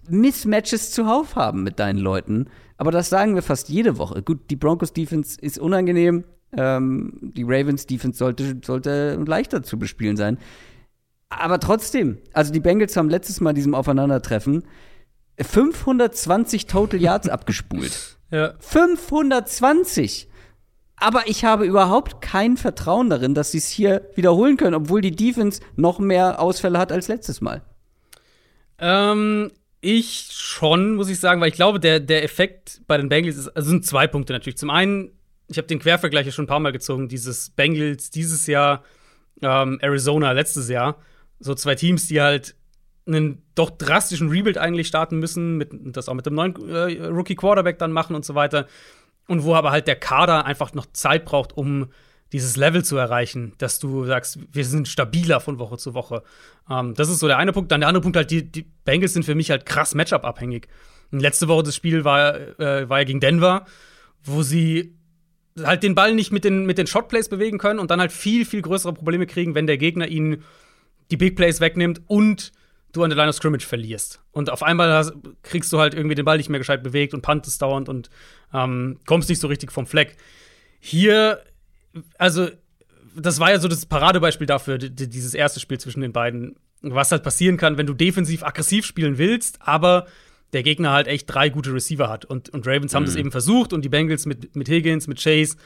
[0.09, 2.47] Mismatches zuhauf haben mit deinen Leuten.
[2.77, 4.21] Aber das sagen wir fast jede Woche.
[4.21, 6.25] Gut, die Broncos Defense ist unangenehm.
[6.57, 10.37] Ähm, die Ravens Defense sollte, sollte leichter zu bespielen sein.
[11.29, 14.63] Aber trotzdem, also die Bengals haben letztes Mal diesem Aufeinandertreffen
[15.41, 18.11] 520 Total Yards abgespult.
[18.31, 18.55] Ja.
[18.59, 20.27] 520!
[20.97, 25.15] Aber ich habe überhaupt kein Vertrauen darin, dass sie es hier wiederholen können, obwohl die
[25.15, 27.61] Defense noch mehr Ausfälle hat als letztes Mal.
[28.79, 33.37] Ähm, ich schon, muss ich sagen, weil ich glaube, der, der Effekt bei den Bengals
[33.37, 34.57] ist, also sind zwei Punkte natürlich.
[34.57, 35.11] Zum einen,
[35.47, 38.83] ich habe den Quervergleich ja schon ein paar Mal gezogen, dieses Bengals dieses Jahr,
[39.43, 40.97] ähm, Arizona letztes Jahr
[41.39, 42.55] so zwei Teams, die halt
[43.07, 47.35] einen doch drastischen Rebuild eigentlich starten müssen, mit, das auch mit dem neuen äh, Rookie
[47.35, 48.67] Quarterback dann machen und so weiter.
[49.27, 51.87] Und wo aber halt der Kader einfach noch Zeit braucht, um
[52.31, 56.23] dieses Level zu erreichen, dass du sagst, wir sind stabiler von Woche zu Woche.
[56.69, 57.71] Ähm, das ist so der eine Punkt.
[57.71, 60.67] Dann der andere Punkt halt, die, die Bengals sind für mich halt krass Matchup-abhängig.
[61.11, 63.65] Letzte Woche das Spiel war, äh, war ja gegen Denver,
[64.23, 64.95] wo sie
[65.63, 68.43] halt den Ball nicht mit den, mit den Shotplays bewegen können und dann halt viel,
[68.43, 70.43] viel größere Probleme kriegen, wenn der Gegner ihnen
[71.11, 72.51] die Big Plays wegnimmt und
[72.95, 74.21] du an der Line of Scrimmage verlierst.
[74.31, 77.21] Und auf einmal hast, kriegst du halt irgendwie den Ball nicht mehr gescheit bewegt und
[77.21, 78.09] puntest dauernd und
[78.53, 80.15] ähm, kommst nicht so richtig vom Fleck.
[80.79, 81.41] Hier,
[82.17, 82.49] also,
[83.15, 87.23] das war ja so das Paradebeispiel dafür, dieses erste Spiel zwischen den beiden, was halt
[87.23, 90.07] passieren kann, wenn du defensiv aggressiv spielen willst, aber
[90.53, 92.25] der Gegner halt echt drei gute Receiver hat.
[92.25, 92.97] Und, und Ravens mhm.
[92.97, 95.57] haben das eben versucht und die Bengals mit, mit Higgins, mit Chase,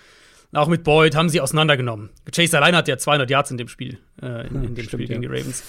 [0.53, 2.09] auch mit Boyd haben sie auseinandergenommen.
[2.31, 5.07] Chase allein hat ja 200 Yards in dem Spiel, äh, in, in, dem Stimmt, Spiel
[5.07, 5.29] gegen ja.
[5.29, 5.63] die Ravens.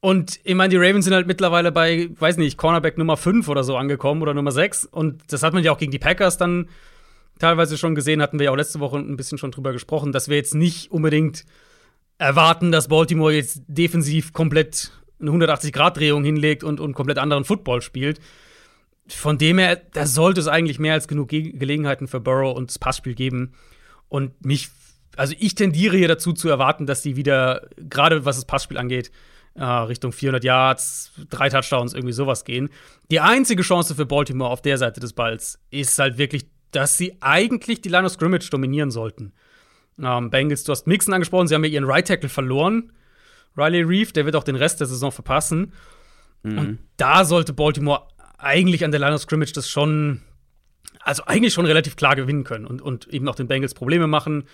[0.00, 3.64] Und ich meine, die Ravens sind halt mittlerweile bei, weiß nicht, Cornerback Nummer 5 oder
[3.64, 4.84] so angekommen oder Nummer 6.
[4.84, 6.68] Und das hat man ja auch gegen die Packers dann
[7.38, 10.28] teilweise schon gesehen, hatten wir ja auch letzte Woche ein bisschen schon drüber gesprochen, dass
[10.28, 11.44] wir jetzt nicht unbedingt
[12.18, 18.20] erwarten, dass Baltimore jetzt defensiv komplett eine 180-Grad-Drehung hinlegt und, und komplett anderen Football spielt.
[19.08, 22.70] Von dem her, da sollte es eigentlich mehr als genug Ge Gelegenheiten für Burrow und
[22.70, 23.52] das Passspiel geben.
[24.08, 24.70] Und mich,
[25.16, 29.10] also ich tendiere hier dazu zu erwarten, dass sie wieder, gerade was das Passspiel angeht,
[29.54, 32.68] äh, Richtung 400 Yards, drei Touchdowns, irgendwie sowas gehen.
[33.10, 37.16] Die einzige Chance für Baltimore auf der Seite des Balls ist halt wirklich, dass sie
[37.20, 39.32] eigentlich die Line of Scrimmage dominieren sollten.
[40.02, 42.92] Ähm, Bengals, du hast Mixon angesprochen, sie haben ja ihren Right Tackle verloren.
[43.56, 45.72] Riley Reeve, der wird auch den Rest der Saison verpassen.
[46.42, 46.58] Mhm.
[46.58, 50.20] Und da sollte Baltimore eigentlich an der Line of Scrimmage das schon,
[51.06, 54.44] also eigentlich schon relativ klar gewinnen können und, und eben auch den Bengals Probleme machen.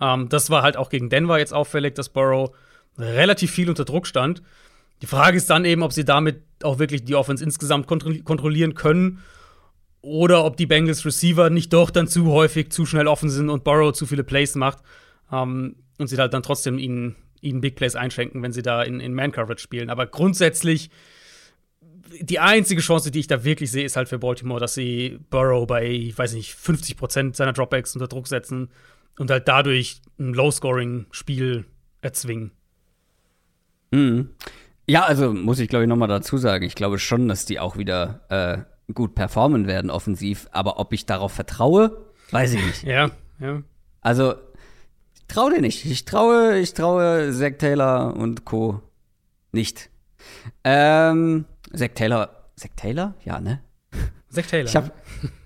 [0.00, 2.54] Ähm, das war halt auch gegen Denver jetzt auffällig, dass Burrow
[2.98, 4.42] relativ viel unter Druck stand.
[5.02, 9.20] Die Frage ist dann eben, ob sie damit auch wirklich die Offense insgesamt kontrollieren können
[10.02, 13.64] oder ob die Bengals Receiver nicht doch dann zu häufig zu schnell offen sind und
[13.64, 14.78] Burrow zu viele Plays macht
[15.32, 19.00] ähm, und sie halt dann trotzdem ihnen ihnen Big Plays einschenken, wenn sie da in,
[19.00, 19.90] in Man-Coverage spielen.
[19.90, 20.90] Aber grundsätzlich,
[22.20, 25.66] die einzige Chance, die ich da wirklich sehe, ist halt für Baltimore, dass sie Burrow
[25.66, 28.70] bei, ich weiß nicht, 50 Prozent seiner Dropbacks unter Druck setzen
[29.18, 31.64] und halt dadurch ein Low-Scoring-Spiel
[32.00, 32.52] erzwingen.
[33.90, 34.30] Mhm.
[34.86, 37.60] Ja, also muss ich glaube ich noch mal dazu sagen, ich glaube schon, dass die
[37.60, 42.82] auch wieder äh, gut performen werden offensiv, aber ob ich darauf vertraue, weiß ich nicht.
[42.84, 43.62] ja, ja.
[44.00, 44.34] Also
[45.28, 45.84] traue dir nicht.
[45.84, 48.80] Ich traue, ich traue Zack Taylor und Co.
[49.52, 49.90] nicht.
[50.64, 51.44] Ähm,
[51.74, 52.50] Zack Taylor.
[52.56, 53.14] Zack Taylor?
[53.24, 53.60] Ja, ne?
[54.28, 54.68] Zack Taylor.
[54.68, 54.92] Ich hab,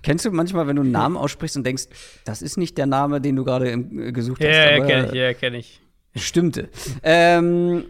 [0.03, 1.85] kennst du manchmal, wenn du einen Namen aussprichst und denkst,
[2.23, 4.47] das ist nicht der Name, den du gerade äh, gesucht hast?
[4.47, 5.81] Ja, ja, kenn ich, ja, kenn ich.
[6.15, 6.69] Stimmte.
[7.03, 7.85] ähm,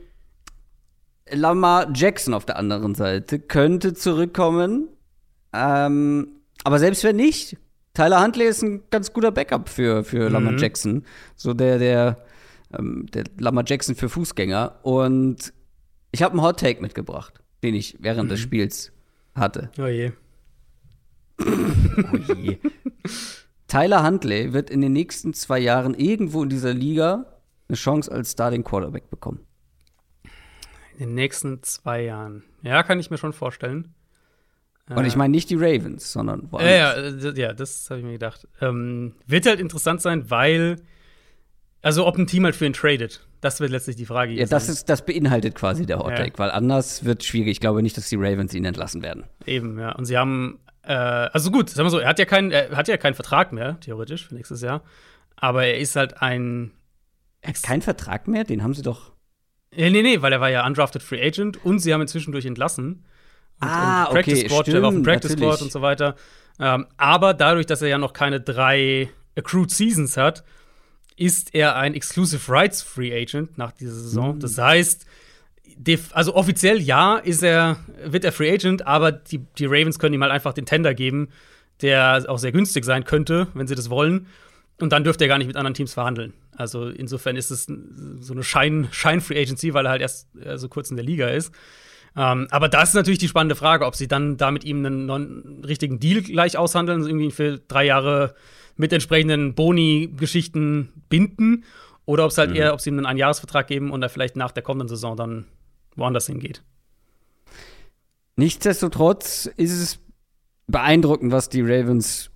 [1.29, 4.89] Lamar Jackson auf der anderen Seite könnte zurückkommen.
[5.53, 6.27] Ähm,
[6.63, 7.57] aber selbst wenn nicht,
[7.93, 10.33] Tyler Huntley ist ein ganz guter Backup für, für mhm.
[10.33, 11.05] Lamar Jackson.
[11.35, 12.25] So der, der,
[12.77, 14.79] ähm, der Lamar Jackson für Fußgänger.
[14.83, 15.53] Und
[16.11, 18.29] ich habe einen Hot Take mitgebracht, den ich während mhm.
[18.29, 18.91] des Spiels
[19.33, 19.69] hatte.
[19.77, 20.11] Oh je.
[21.39, 22.57] oh je.
[23.67, 27.25] Tyler Huntley wird in den nächsten zwei Jahren irgendwo in dieser Liga
[27.67, 29.45] eine Chance als Starting Quarterback bekommen.
[30.93, 32.43] In den nächsten zwei Jahren.
[32.61, 33.93] Ja, kann ich mir schon vorstellen.
[34.87, 37.23] Und ich meine nicht die Ravens, sondern woanders.
[37.23, 38.47] Ja, ja, ja das habe ich mir gedacht.
[38.61, 40.75] Ähm, wird halt interessant sein, weil,
[41.85, 43.21] also ob ein Team halt für ihn tradet.
[43.41, 44.33] Das wird letztlich die Frage.
[44.33, 46.25] Ja, das, ist, das beinhaltet quasi der Hot ja.
[46.37, 47.51] weil anders wird es schwierig.
[47.51, 49.25] Ich glaube nicht, dass die Ravens ihn entlassen werden.
[49.45, 49.91] Eben, ja.
[49.91, 52.87] Und sie haben, äh, also gut, sagen wir so, er hat ja keinen, er hat
[52.87, 54.81] ja keinen Vertrag mehr, theoretisch, für nächstes Jahr.
[55.35, 56.71] Aber er ist halt ein.
[57.41, 58.45] Er hat keinen Vertrag mehr?
[58.45, 59.11] Den haben sie doch.
[59.75, 62.47] Nee, nee, nee, weil er war ja undrafted Free Agent und sie haben ihn zwischendurch
[62.47, 63.05] entlassen
[63.61, 65.53] und, ah, und Practice okay, Squad, stimmt, der war auf dem Practice natürlich.
[65.53, 66.15] Squad und so weiter.
[66.59, 70.43] Ähm, aber dadurch, dass er ja noch keine drei Accrued Seasons hat,
[71.17, 74.35] ist er ein Exclusive Rights Free Agent nach dieser Saison.
[74.35, 74.39] Mhm.
[74.39, 75.05] Das heißt,
[76.13, 80.21] also offiziell ja, ist er, wird er Free Agent, aber die, die Ravens können ihm
[80.21, 81.29] halt einfach den Tender geben,
[81.81, 84.27] der auch sehr günstig sein könnte, wenn sie das wollen.
[84.79, 86.33] Und dann dürfte er gar nicht mit anderen Teams verhandeln.
[86.57, 87.67] Also insofern ist es
[88.19, 91.53] so eine Schein-Free Agency, weil er halt erst äh, so kurz in der Liga ist.
[92.17, 95.09] Ähm, aber das ist natürlich die spannende Frage, ob sie dann da mit ihm einen,
[95.09, 98.35] einen richtigen Deal gleich aushandeln, also irgendwie für drei Jahre
[98.77, 101.65] mit entsprechenden Boni-Geschichten binden
[102.05, 102.55] oder ob es halt mhm.
[102.55, 105.45] eher, ob sie ihm einen Einjahresvertrag geben und er vielleicht nach der kommenden Saison dann
[105.95, 106.61] woanders hingeht.
[108.37, 109.99] Nichtsdestotrotz ist es
[110.67, 112.31] beeindruckend, was die Ravens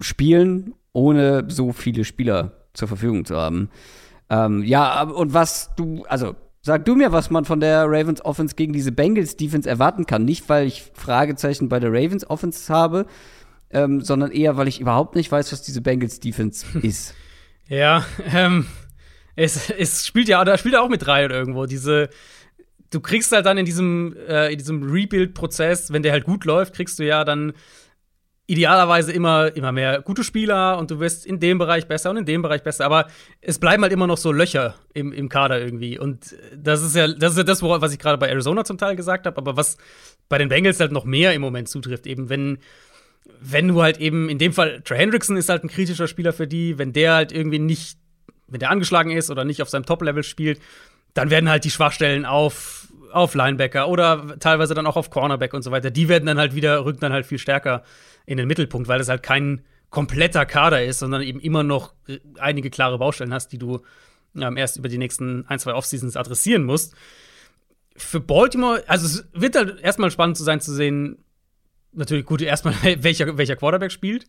[0.00, 3.70] spielen, ohne so viele Spieler zur Verfügung zu haben.
[4.28, 6.34] Ähm, ja, und was du, also
[6.66, 10.24] Sag du mir, was man von der Ravens Offense gegen diese Bengals Defense erwarten kann.
[10.24, 13.06] Nicht, weil ich Fragezeichen bei der Ravens Offense habe,
[13.70, 17.14] ähm, sondern eher, weil ich überhaupt nicht weiß, was diese Bengals Defense ist.
[17.68, 18.04] Ja,
[18.34, 18.66] ähm,
[19.36, 21.66] es, es spielt ja, da spielt ja auch mit rein irgendwo.
[21.66, 22.08] Diese,
[22.90, 26.74] du kriegst halt dann in diesem, äh, in diesem Rebuild-Prozess, wenn der halt gut läuft,
[26.74, 27.52] kriegst du ja dann
[28.46, 32.26] idealerweise immer, immer mehr gute Spieler und du wirst in dem Bereich besser und in
[32.26, 32.84] dem Bereich besser.
[32.84, 33.08] Aber
[33.40, 35.98] es bleiben halt immer noch so Löcher im, im Kader irgendwie.
[35.98, 38.94] Und das ist ja das, ist ja das was ich gerade bei Arizona zum Teil
[38.94, 39.76] gesagt habe, aber was
[40.28, 42.06] bei den Bengals halt noch mehr im Moment zutrifft.
[42.06, 42.58] Eben, wenn,
[43.40, 46.46] wenn du halt eben, in dem Fall, Trey Hendrickson ist halt ein kritischer Spieler für
[46.46, 47.98] die, wenn der halt irgendwie nicht,
[48.46, 50.60] wenn der angeschlagen ist oder nicht auf seinem Top-Level spielt,
[51.14, 55.62] dann werden halt die Schwachstellen auf, auf Linebacker oder teilweise dann auch auf Cornerback und
[55.62, 57.82] so weiter, die werden dann halt wieder, rücken dann halt viel stärker
[58.26, 61.94] in den Mittelpunkt, weil es halt kein kompletter Kader ist, sondern eben immer noch
[62.38, 63.80] einige klare Baustellen hast, die du
[64.36, 66.94] ähm, erst über die nächsten ein, zwei Offseasons adressieren musst.
[67.96, 71.24] Für Baltimore, also es wird halt erstmal spannend zu sein zu sehen,
[71.92, 74.24] natürlich gut, erstmal, welcher, welcher Quarterback spielt.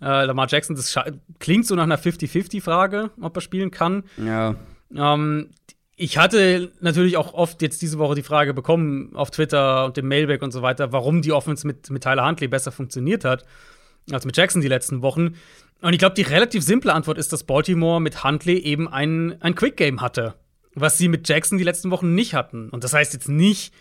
[0.00, 0.98] Äh, Lamar Jackson, das
[1.38, 4.04] klingt so nach einer 50-50-Frage, ob er spielen kann.
[4.18, 4.56] Ja.
[4.94, 5.50] Ähm,
[5.96, 10.06] ich hatte natürlich auch oft jetzt diese Woche die Frage bekommen auf Twitter und dem
[10.06, 13.44] Mailback und so weiter, warum die Offense mit, mit Tyler Huntley besser funktioniert hat
[14.12, 15.34] als mit Jackson die letzten Wochen.
[15.80, 19.54] Und ich glaube, die relativ simple Antwort ist, dass Baltimore mit Huntley eben ein, ein
[19.54, 20.34] Quick Game hatte,
[20.74, 22.68] was sie mit Jackson die letzten Wochen nicht hatten.
[22.70, 23.74] Und das heißt jetzt nicht,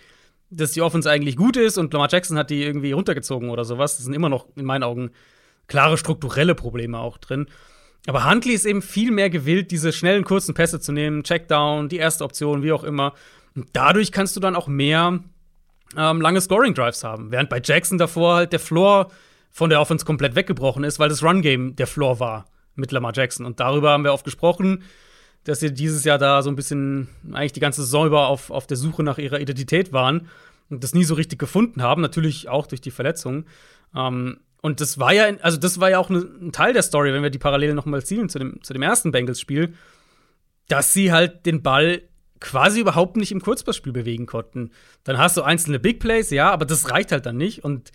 [0.49, 3.97] dass die Offense eigentlich gut ist und Lamar Jackson hat die irgendwie runtergezogen oder sowas.
[3.97, 5.11] Das sind immer noch in meinen Augen
[5.68, 7.47] klare strukturelle Probleme auch drin.
[8.08, 11.97] Aber Huntley ist eben viel mehr gewillt, diese schnellen, kurzen Pässe zu nehmen, Checkdown, die
[11.97, 13.14] erste Option, wie auch immer.
[13.56, 15.20] Und dadurch kannst du dann auch mehr
[15.97, 17.32] ähm, lange Scoring-Drives haben.
[17.32, 19.10] Während bei Jackson davor halt der Floor
[19.51, 22.45] von der Offense komplett weggebrochen ist, weil das Run-Game der Floor war
[22.76, 23.45] mit Lamar Jackson.
[23.45, 24.84] Und darüber haben wir oft gesprochen,
[25.45, 28.78] dass sie dieses Jahr da so ein bisschen eigentlich die ganze über auf, auf der
[28.78, 30.28] Suche nach ihrer Identität waren
[30.70, 33.45] und das nie so richtig gefunden haben, natürlich auch durch die Verletzungen.
[33.95, 37.13] Ähm, und das war ja, also das war ja auch ne, ein Teil der Story,
[37.13, 39.76] wenn wir die Parallele noch mal zielen zu dem, zu dem ersten Bengals-Spiel,
[40.70, 42.01] dass sie halt den Ball
[42.39, 44.72] quasi überhaupt nicht im Kurzpassspiel bewegen konnten.
[45.03, 47.63] Dann hast du einzelne Big Plays, ja, aber das reicht halt dann nicht.
[47.63, 47.91] Und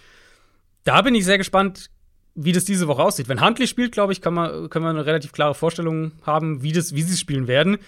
[0.84, 1.90] da bin ich sehr gespannt,
[2.36, 3.28] wie das diese Woche aussieht.
[3.28, 6.70] Wenn Huntley spielt, glaube ich, kann man, können wir eine relativ klare Vorstellung haben, wie,
[6.70, 7.78] das, wie sie spielen werden.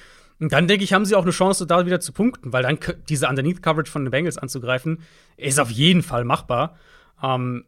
[0.40, 2.80] Und dann denke ich, haben sie auch eine Chance, da wieder zu punkten, weil dann
[3.08, 5.02] diese Underneath-Coverage von den Bengals anzugreifen,
[5.36, 6.76] ist auf jeden Fall machbar.
[7.22, 7.64] Ähm,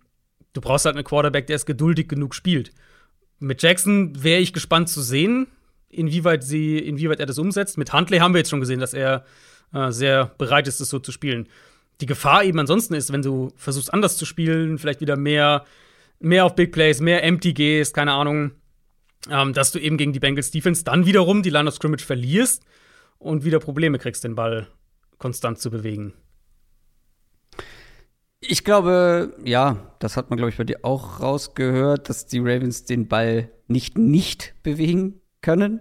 [0.54, 2.72] du brauchst halt einen Quarterback, der es geduldig genug spielt.
[3.38, 5.48] Mit Jackson wäre ich gespannt zu sehen,
[5.90, 7.76] inwieweit, sie, inwieweit er das umsetzt.
[7.76, 9.24] Mit Huntley haben wir jetzt schon gesehen, dass er
[9.74, 11.48] äh, sehr bereit ist, das so zu spielen.
[12.00, 15.64] Die Gefahr eben ansonsten ist, wenn du versuchst, anders zu spielen, vielleicht wieder mehr,
[16.18, 18.52] mehr auf Big Plays, mehr Empty gehst, keine Ahnung,
[19.30, 22.64] ähm, dass du eben gegen die Bengals Defense dann wiederum die Line of Scrimmage verlierst
[23.18, 24.68] und wieder Probleme kriegst, den Ball
[25.18, 26.14] konstant zu bewegen.
[28.48, 32.84] Ich glaube, ja, das hat man, glaube ich, bei dir auch rausgehört, dass die Ravens
[32.84, 35.80] den Ball nicht nicht bewegen können.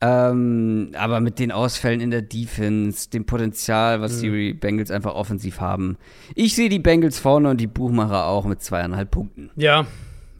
[0.00, 4.32] Ähm, aber mit den Ausfällen in der Defense, dem Potenzial, was mhm.
[4.32, 5.96] die Bengals einfach offensiv haben.
[6.34, 9.50] Ich sehe die Bengals vorne und die Buchmacher auch mit zweieinhalb Punkten.
[9.56, 9.86] Ja,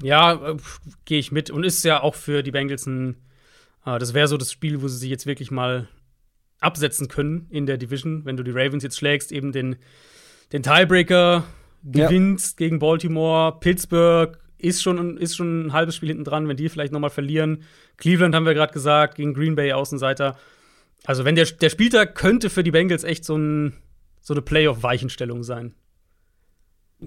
[0.03, 0.57] ja, äh,
[1.07, 1.51] gehe ich mit.
[1.51, 3.17] Und ist ja auch für die Bengals ein,
[3.87, 5.89] äh, das wäre so das Spiel, wo sie sich jetzt wirklich mal
[6.61, 8.27] absetzen können in der Division.
[8.27, 9.77] Wenn du die Ravens jetzt schlägst, eben den
[10.53, 11.45] den Tiebreaker
[11.83, 12.67] gewinnst ja.
[12.67, 13.59] gegen Baltimore.
[13.61, 17.11] Pittsburgh ist schon, ist schon ein halbes Spiel hinten dran, wenn die vielleicht noch mal
[17.11, 17.63] verlieren.
[17.97, 20.37] Cleveland haben wir gerade gesagt, gegen Green Bay Außenseiter.
[21.05, 23.75] Also, wenn der, der Spieltag könnte für die Bengals echt so, ein,
[24.21, 25.75] so eine Playoff-Weichenstellung sein.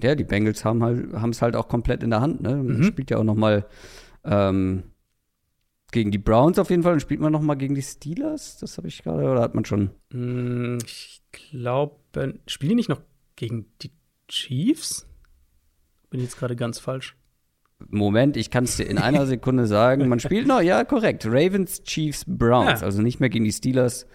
[0.00, 2.40] Ja, die Bengals haben halt, es halt auch komplett in der Hand.
[2.40, 2.56] Ne?
[2.56, 2.84] Man mhm.
[2.84, 3.66] spielt ja auch noch mal
[4.24, 4.84] ähm,
[5.90, 6.94] gegen die Browns auf jeden Fall.
[6.94, 8.58] Und spielt man noch mal gegen die Steelers?
[8.58, 9.90] Das habe ich gerade, oder hat man schon?
[10.12, 11.96] Mm, ich glaube,
[12.46, 13.00] spielen die nicht noch
[13.40, 13.90] gegen die
[14.28, 15.06] Chiefs?
[16.10, 17.16] Bin jetzt gerade ganz falsch.
[17.88, 20.08] Moment, ich kann es dir in einer Sekunde sagen.
[20.08, 21.24] Man spielt noch, ja, korrekt.
[21.24, 22.80] Ravens, Chiefs, Browns.
[22.80, 22.86] Ja.
[22.86, 24.06] Also nicht mehr gegen die Steelers.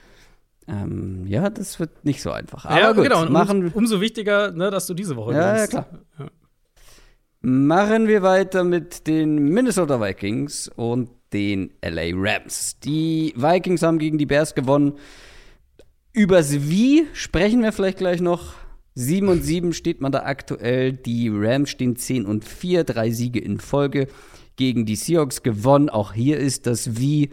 [0.67, 2.65] Ähm, ja, das wird nicht so einfach.
[2.65, 3.23] Aber ja, gut, genau.
[3.23, 5.88] Und machen, um, umso wichtiger, ne, dass du diese Woche ja, ja, klar.
[6.19, 6.28] Ja.
[7.41, 12.80] Machen wir weiter mit den Minnesota Vikings und den LA Rams.
[12.80, 14.93] Die Vikings haben gegen die Bears gewonnen.
[16.14, 18.53] Übers Wie sprechen wir vielleicht gleich noch.
[18.95, 20.93] 7 und 7 steht man da aktuell.
[20.93, 24.07] Die Rams stehen 10 und 4, drei Siege in Folge
[24.55, 25.89] gegen die Seahawks gewonnen.
[25.89, 27.30] Auch hier ist das wie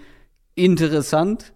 [0.55, 1.53] interessant.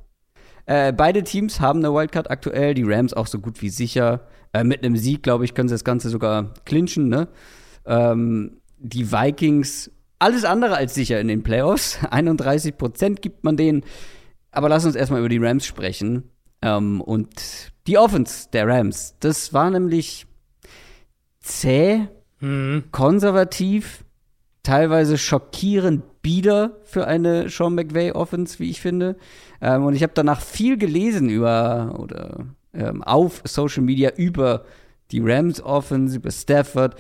[0.67, 4.27] Äh, beide Teams haben eine Wildcard aktuell, die Rams auch so gut wie sicher.
[4.53, 7.09] Äh, mit einem Sieg, glaube ich, können sie das Ganze sogar clinchen.
[7.09, 7.29] Ne?
[7.85, 11.99] Ähm, die Vikings, alles andere als sicher in den Playoffs.
[12.11, 13.85] 31 Prozent gibt man denen.
[14.51, 16.31] Aber lass uns erstmal über die Rams sprechen.
[16.67, 17.31] Ähm, und
[17.87, 20.27] die Offense der Rams, das war nämlich
[21.41, 22.09] zäh,
[22.41, 22.85] mhm.
[22.91, 24.05] konservativ,
[24.65, 29.17] teilweise schockierend bieder für eine Sean McVay Offense, wie ich finde.
[29.61, 34.65] Ähm, und ich habe danach viel gelesen über oder ähm, auf Social Media über
[35.13, 36.97] die Rams Offense, über Stafford.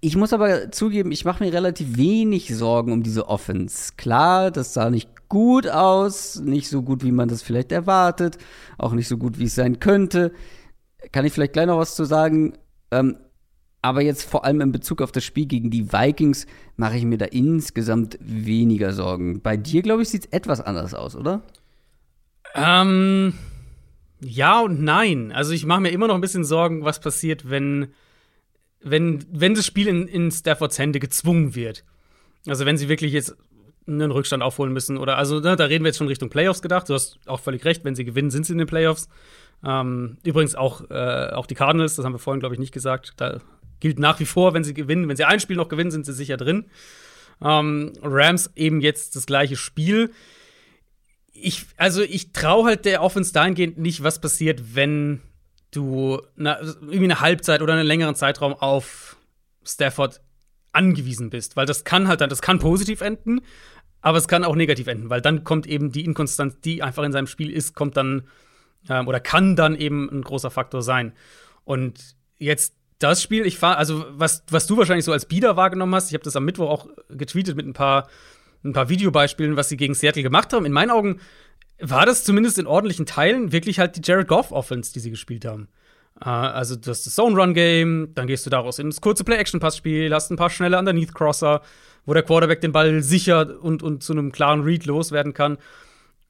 [0.00, 3.92] Ich muss aber zugeben, ich mache mir relativ wenig Sorgen um diese Offense.
[3.96, 8.36] Klar, das sah nicht gut aus, nicht so gut, wie man das vielleicht erwartet,
[8.76, 10.32] auch nicht so gut, wie es sein könnte.
[11.12, 12.58] Kann ich vielleicht gleich noch was zu sagen?
[12.90, 13.16] Ähm,
[13.80, 16.46] aber jetzt vor allem in Bezug auf das Spiel gegen die Vikings
[16.76, 19.40] mache ich mir da insgesamt weniger Sorgen.
[19.40, 21.42] Bei dir, glaube ich, sieht es etwas anders aus, oder?
[22.54, 23.32] Ähm,
[24.20, 25.32] ja und nein.
[25.32, 27.88] Also ich mache mir immer noch ein bisschen Sorgen, was passiert, wenn,
[28.82, 31.84] wenn, wenn das Spiel in, in Staffords Hände gezwungen wird.
[32.46, 33.36] Also wenn sie wirklich jetzt
[33.90, 36.88] einen Rückstand aufholen müssen oder also ne, da reden wir jetzt schon Richtung Playoffs gedacht.
[36.88, 39.08] Du hast auch völlig recht, wenn sie gewinnen, sind sie in den Playoffs.
[39.64, 43.14] Ähm, übrigens auch, äh, auch die Cardinals, das haben wir vorhin, glaube ich, nicht gesagt.
[43.16, 43.40] Da
[43.80, 46.12] gilt nach wie vor, wenn sie gewinnen, wenn sie ein Spiel noch gewinnen, sind sie
[46.12, 46.66] sicher drin.
[47.42, 50.10] Ähm, Rams eben jetzt das gleiche Spiel
[51.42, 55.20] ich, also ich traue halt der Offense dahingehend nicht, was passiert, wenn
[55.70, 59.16] du na, irgendwie eine Halbzeit oder einen längeren Zeitraum auf
[59.64, 60.20] Stafford
[60.72, 63.40] angewiesen bist, weil das kann halt dann, das kann positiv enden,
[64.02, 67.12] aber es kann auch negativ enden, weil dann kommt eben die Inkonstanz, die einfach in
[67.12, 68.24] seinem Spiel ist, kommt dann
[68.88, 71.12] ähm, oder kann dann eben ein großer Faktor sein.
[71.64, 75.94] Und jetzt das Spiel, ich fahre, also was, was du wahrscheinlich so als Bieder wahrgenommen
[75.94, 78.08] hast, ich habe das am Mittwoch auch getweetet mit ein paar
[78.64, 80.66] ein paar Videobeispielen, was sie gegen Seattle gemacht haben.
[80.66, 81.20] In meinen Augen
[81.80, 85.44] war das zumindest in ordentlichen Teilen wirklich halt die Jared Goff Offense, die sie gespielt
[85.44, 85.68] haben.
[86.22, 89.36] Uh, also du hast das Zone Run Game, dann gehst du daraus ins kurze Play
[89.36, 91.62] Action Pass Spiel, hast ein paar schnelle Underneath Crosser,
[92.10, 95.58] wo der Quarterback den Ball sicher und, und zu einem klaren Read loswerden kann.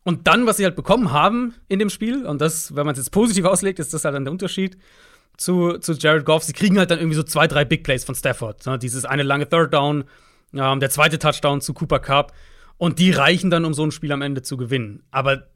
[0.04, 2.98] Und dann, was sie halt bekommen haben in dem Spiel, und das, wenn man es
[2.98, 4.76] jetzt positiv auslegt, ist das halt dann der Unterschied
[5.38, 6.44] zu, zu Jared Goff.
[6.44, 8.66] Sie kriegen halt dann irgendwie so zwei, drei Big Plays von Stafford.
[8.66, 8.78] Ne?
[8.78, 10.04] Dieses eine lange Third Down,
[10.52, 12.34] ähm, der zweite Touchdown zu Cooper Cup.
[12.76, 15.02] Und die reichen dann, um so ein Spiel am Ende zu gewinnen.
[15.10, 15.46] Aber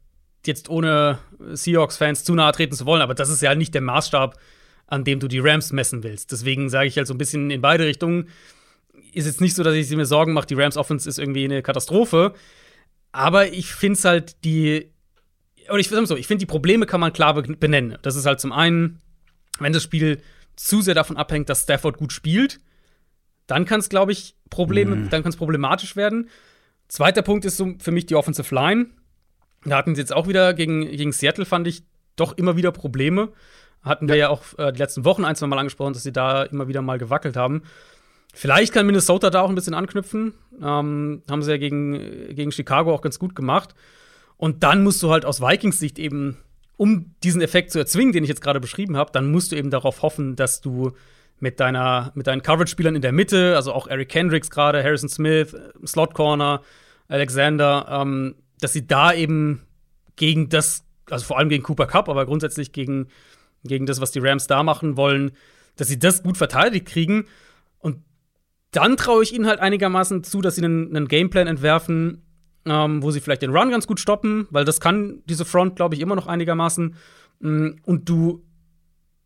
[0.46, 1.18] jetzt ohne
[1.52, 4.38] Seahawks-Fans zu nahe treten zu wollen, aber das ist ja nicht der Maßstab,
[4.86, 6.32] an dem du die Rams messen willst.
[6.32, 8.28] Deswegen sage ich halt so ein bisschen in beide Richtungen.
[9.12, 11.62] Ist jetzt nicht so, dass ich mir Sorgen mache, die Rams Offense ist irgendwie eine
[11.62, 12.34] Katastrophe.
[13.12, 14.90] Aber ich finde es halt die.
[15.68, 17.96] Oder ich so, ich finde, die Probleme kann man klar benennen.
[18.02, 19.00] Das ist halt zum einen,
[19.60, 20.20] wenn das Spiel
[20.56, 22.60] zu sehr davon abhängt, dass Stafford gut spielt,
[23.46, 25.10] dann kann es, glaube ich, Probleme, mhm.
[25.10, 26.28] dann kann es problematisch werden.
[26.88, 28.86] Zweiter Punkt ist so für mich die Offensive Line.
[29.64, 31.82] Da hatten sie jetzt auch wieder gegen, gegen Seattle, fand ich,
[32.16, 33.32] doch immer wieder Probleme.
[33.82, 36.12] Hatten wir ja, ja auch äh, die letzten Wochen ein, zwei Mal angesprochen, dass sie
[36.12, 37.62] da immer wieder mal gewackelt haben.
[38.34, 40.34] Vielleicht kann Minnesota da auch ein bisschen anknüpfen.
[40.60, 43.74] Ähm, haben sie ja gegen, gegen Chicago auch ganz gut gemacht.
[44.36, 46.36] Und dann musst du halt aus Vikings Sicht eben,
[46.76, 49.70] um diesen Effekt zu erzwingen, den ich jetzt gerade beschrieben habe, dann musst du eben
[49.70, 50.92] darauf hoffen, dass du
[51.38, 55.56] mit, deiner, mit deinen Coverage-Spielern in der Mitte, also auch Eric Kendricks gerade, Harrison Smith,
[55.86, 56.62] Slot Corner,
[57.08, 59.62] Alexander, ähm, dass sie da eben
[60.16, 63.08] gegen das, also vor allem gegen Cooper Cup, aber grundsätzlich gegen,
[63.62, 65.32] gegen das, was die Rams da machen wollen,
[65.76, 67.26] dass sie das gut verteidigt kriegen.
[68.74, 72.22] Dann traue ich ihnen halt einigermaßen zu, dass sie einen, einen Gameplan entwerfen,
[72.66, 75.94] ähm, wo sie vielleicht den Run ganz gut stoppen, weil das kann diese Front, glaube
[75.94, 76.96] ich, immer noch einigermaßen.
[77.40, 78.44] Mm, und du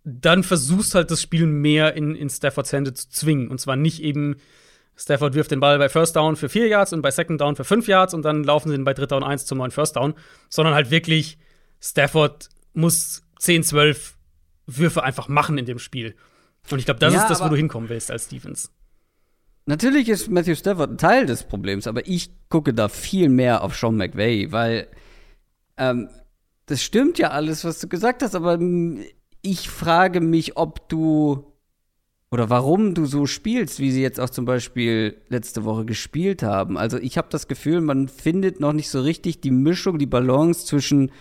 [0.05, 3.49] dann versuchst halt das Spiel mehr in, in Staffords Hände zu zwingen.
[3.49, 4.37] Und zwar nicht eben,
[4.97, 7.65] Stafford wirft den Ball bei First Down für vier Yards und bei Second Down für
[7.65, 10.15] fünf Yards und dann laufen sie ihn bei Dritter und Eins zum neuen First Down,
[10.49, 11.39] sondern halt wirklich,
[11.81, 14.17] Stafford muss 10, 12
[14.67, 16.17] Würfe einfach machen in dem Spiel.
[16.71, 18.73] Und ich glaube, das ja, ist das, wo du hinkommen willst als Stevens.
[19.69, 23.77] Natürlich ist Matthew Stafford ein Teil des Problems, aber ich gucke da viel mehr auf
[23.77, 24.89] Sean McVay, weil
[25.77, 26.09] ähm,
[26.65, 28.59] das stimmt ja alles, was du gesagt hast, aber
[29.43, 31.45] ich frage mich, ob du
[32.31, 36.79] oder warum du so spielst, wie sie jetzt auch zum Beispiel letzte Woche gespielt haben.
[36.79, 40.65] Also ich habe das Gefühl, man findet noch nicht so richtig die Mischung, die Balance
[40.65, 41.13] zwischen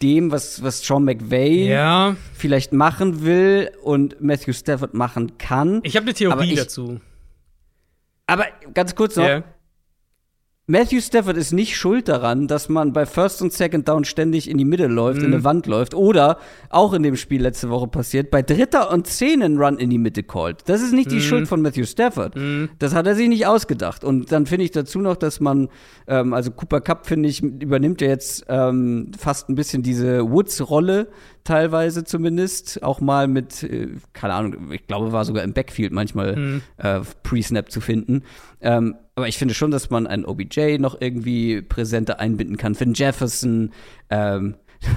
[0.00, 2.16] dem, was, was Sean McVay ja.
[2.32, 5.80] vielleicht machen will und Matthew Stafford machen kann.
[5.82, 7.00] Ich habe eine Theorie ich, dazu.
[8.26, 9.24] Aber ganz kurz noch.
[9.24, 9.44] Yeah.
[10.68, 14.58] Matthew Stafford ist nicht schuld daran, dass man bei First und Second Down ständig in
[14.58, 15.26] die Mitte läuft, mhm.
[15.26, 15.94] in eine Wand läuft.
[15.94, 16.38] Oder,
[16.70, 19.98] auch in dem Spiel letzte Woche passiert, bei Dritter und Zehn einen Run in die
[19.98, 20.68] Mitte callt.
[20.68, 21.14] Das ist nicht mhm.
[21.14, 22.34] die Schuld von Matthew Stafford.
[22.34, 22.70] Mhm.
[22.80, 24.02] Das hat er sich nicht ausgedacht.
[24.02, 25.68] Und dann finde ich dazu noch, dass man,
[26.08, 31.06] ähm, also Cooper Cup, finde ich, übernimmt ja jetzt ähm, fast ein bisschen diese Woods-Rolle,
[31.46, 32.82] teilweise zumindest.
[32.82, 36.62] Auch mal mit, äh, keine Ahnung, ich glaube, war sogar im Backfield manchmal mhm.
[36.78, 38.22] äh, Pre-Snap zu finden.
[38.60, 42.74] Ähm, aber ich finde schon, dass man einen OBJ noch irgendwie präsenter einbinden kann.
[42.74, 43.72] Finn Jefferson,
[44.10, 44.56] ähm,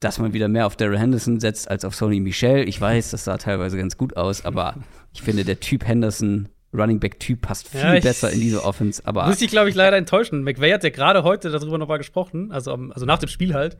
[0.00, 2.68] dass man wieder mehr auf Daryl Henderson setzt als auf Sony Michel.
[2.68, 4.76] Ich weiß, das sah teilweise ganz gut aus, aber
[5.12, 9.02] ich finde, der Typ Henderson, Running Back Typ, passt viel ja, besser in diese Offense.
[9.04, 10.44] Aber muss ich, glaube ich, leider enttäuschen.
[10.44, 13.76] McVay hat ja gerade heute darüber nochmal gesprochen, also, also nach dem Spiel halt.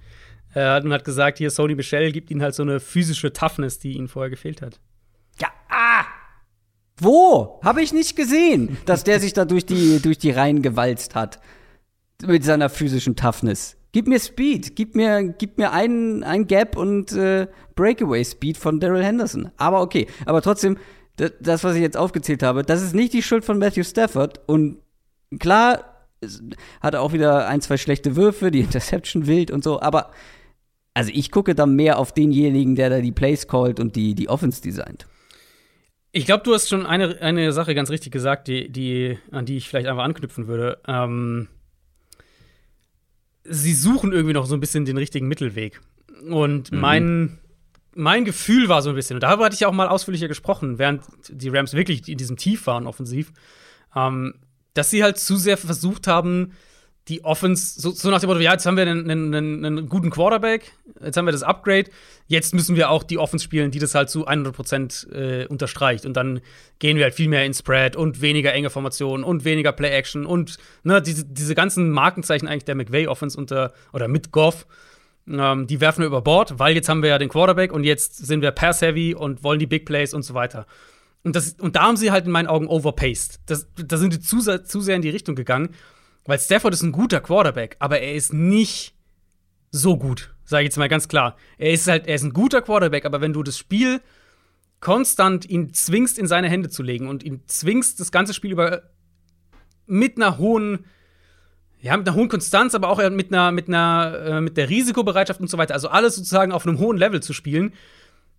[0.54, 3.92] Äh, und hat gesagt, hier Sony Michel gibt ihm halt so eine physische Toughness, die
[3.96, 4.80] ihm vorher gefehlt hat.
[5.40, 6.04] Ja, ah!
[6.98, 7.60] Wo?
[7.62, 11.40] Habe ich nicht gesehen, dass der sich da durch die, durch die Reihen gewalzt hat.
[12.22, 13.76] Mit seiner physischen Toughness.
[13.92, 18.78] Gib mir Speed, gib mir, gib mir einen, ein Gap und äh, Breakaway Speed von
[18.78, 19.50] Daryl Henderson.
[19.56, 20.76] Aber okay, aber trotzdem,
[21.16, 24.40] das, was ich jetzt aufgezählt habe, das ist nicht die Schuld von Matthew Stafford.
[24.46, 24.78] Und
[25.38, 26.06] klar,
[26.80, 30.10] hat er auch wieder ein, zwei schlechte Würfe, die Interception wild und so, aber
[30.94, 34.28] also ich gucke da mehr auf denjenigen, der da die Plays callt und die, die
[34.28, 35.06] Offense designt.
[36.12, 39.56] Ich glaube, du hast schon eine, eine Sache ganz richtig gesagt, die, die, an die
[39.56, 40.80] ich vielleicht einfach anknüpfen würde.
[40.88, 41.48] Ähm,
[43.44, 45.80] sie suchen irgendwie noch so ein bisschen den richtigen Mittelweg.
[46.28, 46.80] Und mhm.
[46.80, 47.38] mein,
[47.94, 50.78] mein Gefühl war so ein bisschen, und darüber hatte ich ja auch mal ausführlicher gesprochen,
[50.78, 53.32] während die Rams wirklich in diesem Tief waren, offensiv,
[53.94, 54.34] ähm,
[54.74, 56.52] dass sie halt zu sehr versucht haben,
[57.10, 60.10] die Offense, so, so, nach dem Motto, ja, jetzt haben wir einen, einen, einen, guten
[60.10, 60.72] Quarterback,
[61.04, 61.90] jetzt haben wir das Upgrade,
[62.28, 66.06] jetzt müssen wir auch die Offense spielen, die das halt zu 100% äh, unterstreicht.
[66.06, 66.40] Und dann
[66.78, 70.56] gehen wir halt viel mehr in Spread und weniger enge Formationen und weniger Play-Action und
[70.84, 74.66] ne, diese, diese ganzen Markenzeichen eigentlich der McVay-Offense unter oder mit Goff,
[75.28, 78.24] ähm, die werfen wir über Bord, weil jetzt haben wir ja den Quarterback und jetzt
[78.24, 80.66] sind wir Pass-Heavy und wollen die Big Plays und so weiter.
[81.22, 83.40] Und, das, und da haben sie halt in meinen Augen overpaced.
[83.46, 85.74] Das, da sind die zu, zu sehr in die Richtung gegangen.
[86.24, 88.94] Weil Stafford ist ein guter Quarterback, aber er ist nicht
[89.70, 91.36] so gut, sage ich jetzt mal ganz klar.
[91.58, 94.00] Er ist halt, er ist ein guter Quarterback, aber wenn du das Spiel
[94.80, 98.82] konstant ihn zwingst, in seine Hände zu legen und ihn zwingst, das ganze Spiel über
[99.86, 100.86] mit einer hohen,
[101.80, 105.40] ja, mit einer hohen Konstanz, aber auch mit einer, mit einer, äh, mit der Risikobereitschaft
[105.40, 107.72] und so weiter, also alles sozusagen auf einem hohen Level zu spielen,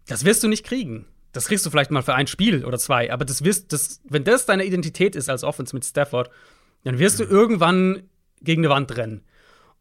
[0.07, 1.05] das wirst du nicht kriegen.
[1.33, 4.23] Das kriegst du vielleicht mal für ein Spiel oder zwei, aber das wirst, das, wenn
[4.23, 6.29] das deine Identität ist als Offense mit Stafford,
[6.83, 8.03] dann wirst du irgendwann
[8.41, 9.23] gegen eine Wand rennen.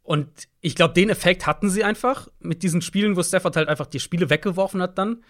[0.02, 0.28] Und
[0.60, 4.00] ich glaube, den Effekt hatten sie einfach mit diesen Spielen, wo Stafford halt einfach die
[4.00, 5.22] Spiele weggeworfen hat dann.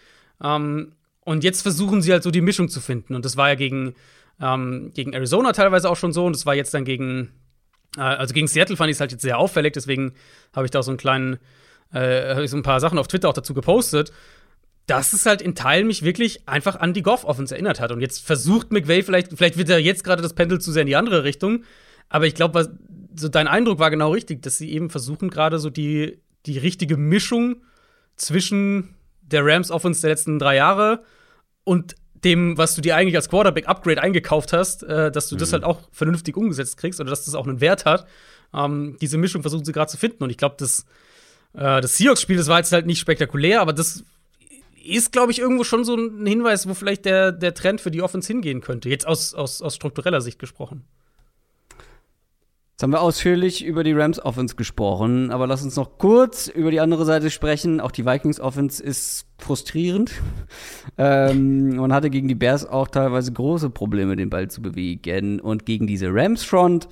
[0.42, 3.14] Ähm, und jetzt versuchen sie halt so die Mischung zu finden.
[3.14, 3.94] Und das war ja gegen,
[4.40, 6.24] ähm, gegen Arizona teilweise auch schon so.
[6.24, 7.30] Und das war jetzt dann gegen,
[7.96, 9.74] äh, also gegen Seattle fand ich es halt jetzt sehr auffällig.
[9.74, 10.14] Deswegen
[10.54, 11.38] habe ich da so einen kleinen,
[11.92, 14.12] äh, so ein paar Sachen auf Twitter auch dazu gepostet
[14.90, 17.92] dass es halt in Teilen mich wirklich einfach an die Goff-Offense erinnert hat.
[17.92, 20.88] Und jetzt versucht McVay vielleicht, vielleicht wird er jetzt gerade das Pendel zu sehr in
[20.88, 21.62] die andere Richtung.
[22.08, 22.76] Aber ich glaube,
[23.14, 26.96] so dein Eindruck war genau richtig, dass sie eben versuchen, gerade so die, die richtige
[26.96, 27.62] Mischung
[28.16, 31.04] zwischen der Rams-Offense der letzten drei Jahre
[31.62, 31.94] und
[32.24, 35.38] dem, was du dir eigentlich als Quarterback-Upgrade eingekauft hast, äh, dass du mhm.
[35.38, 38.08] das halt auch vernünftig umgesetzt kriegst oder dass das auch einen Wert hat.
[38.52, 40.24] Ähm, diese Mischung versuchen sie gerade zu finden.
[40.24, 40.84] Und ich glaube, das,
[41.54, 44.04] äh, das Seahawks-Spiel, das war jetzt halt nicht spektakulär, aber das
[44.82, 48.02] ist, glaube ich, irgendwo schon so ein Hinweis, wo vielleicht der, der Trend für die
[48.02, 48.88] Offense hingehen könnte.
[48.88, 50.84] Jetzt aus, aus, aus struktureller Sicht gesprochen.
[52.80, 56.70] Jetzt haben wir ausführlich über die Rams Offense gesprochen, aber lass uns noch kurz über
[56.70, 57.78] die andere Seite sprechen.
[57.78, 60.12] Auch die Vikings Offense ist frustrierend.
[60.96, 65.40] ähm, man hatte gegen die Bears auch teilweise große Probleme, den Ball zu bewegen.
[65.40, 66.88] Und gegen diese Rams Front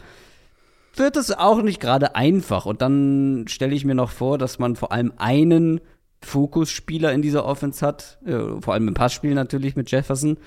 [0.94, 2.66] wird es auch nicht gerade einfach.
[2.66, 5.81] Und dann stelle ich mir noch vor, dass man vor allem einen
[6.23, 10.39] Fokusspieler in dieser Offense hat, äh, vor allem im Passspiel natürlich mit Jefferson.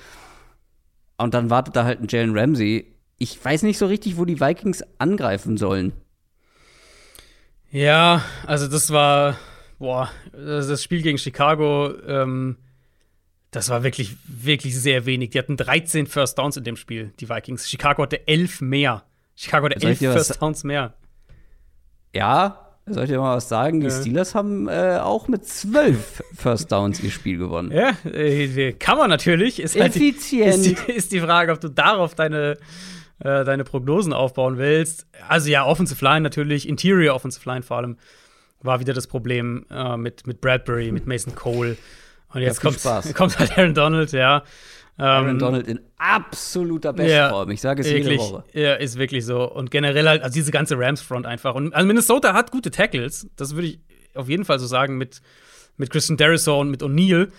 [1.18, 2.94] Und dann wartet da halt ein Jalen Ramsey.
[3.18, 5.94] Ich weiß nicht so richtig, wo die Vikings angreifen sollen.
[7.72, 9.38] Ja, also das war,
[9.80, 12.58] boah, das Spiel gegen Chicago, ähm,
[13.52, 15.32] das war wirklich, wirklich sehr wenig.
[15.32, 17.70] Die hatten 13 First Downs in dem Spiel, die Vikings.
[17.70, 19.04] Chicago hatte 11 mehr.
[19.36, 20.94] Chicago hatte 11 First Downs mehr.
[22.14, 23.80] Ja, soll ich dir mal was sagen?
[23.80, 23.92] Die ja.
[23.92, 27.72] Steelers haben äh, auch mit zwölf First Downs ihr Spiel gewonnen.
[27.72, 29.60] Ja, äh, kann man natürlich.
[29.60, 30.54] Ist Effizient.
[30.54, 32.58] Halt die, ist, die, ist, die, Frage, ob du darauf deine,
[33.20, 35.06] äh, deine Prognosen aufbauen willst.
[35.28, 37.98] Also ja, Offensive Line natürlich, Interior Offensive Line vor allem
[38.64, 41.78] war wieder das Problem äh, mit, mit Bradbury, mit Mason Cole.
[42.34, 42.82] Und jetzt kommt,
[43.16, 44.44] kommt halt Aaron Donald, ja.
[45.02, 47.48] Aaron ähm, Donald in absoluter Bestform.
[47.48, 48.44] Ja, ich sage es wirklich, jede Woche.
[48.54, 49.52] Ja, ist wirklich so.
[49.52, 51.56] Und generell halt, also diese ganze Rams-Front einfach.
[51.56, 53.28] Und also Minnesota hat gute Tackles.
[53.36, 53.80] Das würde ich
[54.14, 55.22] auf jeden Fall so sagen mit,
[55.78, 57.30] mit Christian Derisaw und mit O'Neill.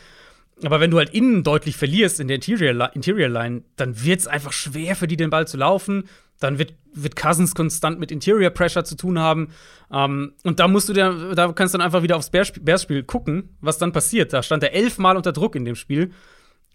[0.65, 4.27] Aber wenn du halt innen deutlich verlierst in der Interior, Interior Line, dann wird es
[4.27, 6.05] einfach schwer für die, den Ball zu laufen.
[6.41, 9.51] Dann wird, wird Cousins konstant mit Interior Pressure zu tun haben.
[9.93, 13.57] Ähm, und da musst du dir, da kannst du dann einfach wieder aufs Bears-Spiel gucken,
[13.61, 14.33] was dann passiert.
[14.33, 16.11] Da stand er elfmal unter Druck in dem Spiel.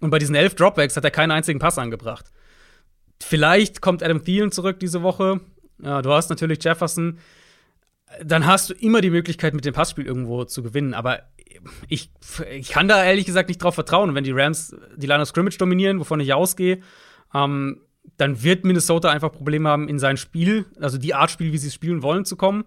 [0.02, 2.32] Und bei diesen elf Dropbacks hat er keinen einzigen Pass angebracht.
[3.22, 5.42] Vielleicht kommt Adam Thielen zurück diese Woche.
[5.82, 7.20] Ja, du hast natürlich Jefferson.
[8.24, 10.94] Dann hast du immer die Möglichkeit, mit dem Passspiel irgendwo zu gewinnen.
[10.94, 11.24] Aber
[11.90, 12.12] ich,
[12.52, 14.16] ich kann da ehrlich gesagt nicht drauf vertrauen.
[14.16, 16.80] Wenn die Rams die Line of Scrimmage dominieren, wovon ich ausgehe,
[17.34, 17.82] ähm,
[18.18, 21.68] dann wird Minnesota einfach Probleme haben, in sein Spiel, also die Art Spiel, wie sie
[21.68, 22.66] es spielen wollen, zu kommen.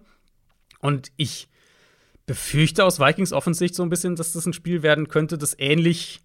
[0.79, 1.49] Und ich
[2.25, 6.21] befürchte aus Vikings Offensicht so ein bisschen, dass das ein Spiel werden könnte, das ähnlich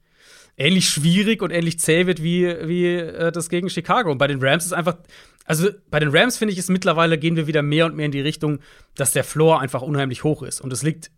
[0.56, 4.10] ähnlich schwierig und ähnlich zäh wird wie, wie äh, das gegen Chicago.
[4.10, 4.96] Und bei den Rams ist einfach,
[5.44, 8.12] also bei den Rams finde ich es mittlerweile gehen wir wieder mehr und mehr in
[8.12, 8.60] die Richtung,
[8.94, 10.60] dass der Floor einfach unheimlich hoch ist.
[10.60, 11.10] Und es liegt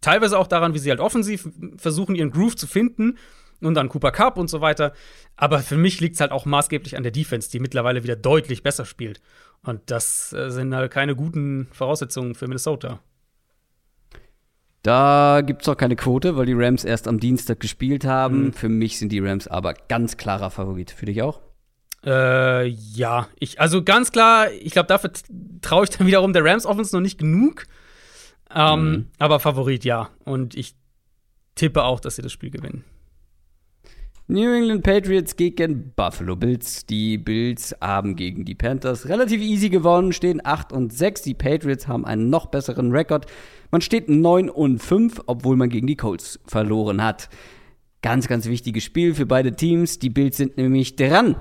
[0.00, 3.18] teilweise auch daran, wie sie halt offensiv versuchen, ihren Groove zu finden
[3.60, 4.92] und dann Cooper Cup und so weiter.
[5.36, 8.62] Aber für mich liegt es halt auch maßgeblich an der Defense, die mittlerweile wieder deutlich
[8.62, 9.20] besser spielt.
[9.62, 13.00] Und das äh, sind halt keine guten Voraussetzungen für Minnesota.
[14.86, 18.44] Da gibt es auch keine Quote, weil die Rams erst am Dienstag gespielt haben.
[18.44, 18.52] Mhm.
[18.52, 20.92] Für mich sind die Rams aber ganz klarer Favorit.
[20.92, 21.40] Für dich auch?
[22.04, 23.26] Äh, ja.
[23.40, 25.10] Ich, also ganz klar, ich glaube, dafür
[25.60, 27.64] traue ich dann wiederum der Rams Offense noch nicht genug.
[28.54, 29.06] Ähm, mhm.
[29.18, 30.10] Aber Favorit, ja.
[30.24, 30.76] Und ich
[31.56, 32.84] tippe auch, dass sie das Spiel gewinnen.
[34.28, 36.84] New England Patriots gegen Buffalo Bills.
[36.84, 41.22] Die Bills haben gegen die Panthers relativ easy gewonnen, stehen 8 und 6.
[41.22, 43.26] Die Patriots haben einen noch besseren Rekord.
[43.70, 47.28] Man steht 9 und 5, obwohl man gegen die Colts verloren hat.
[48.02, 50.00] Ganz, ganz wichtiges Spiel für beide Teams.
[50.00, 51.36] Die Bills sind nämlich dran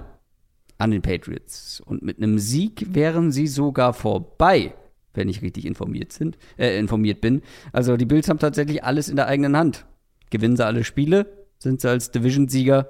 [0.78, 1.82] an den Patriots.
[1.84, 4.76] Und mit einem Sieg wären sie sogar vorbei,
[5.16, 7.42] wenn ich richtig informiert, sind, äh, informiert bin.
[7.74, 9.88] Also die Bills haben tatsächlich alles in der eigenen Hand.
[10.30, 12.88] Gewinnen sie alle Spiele, sind sie als Division-Sieger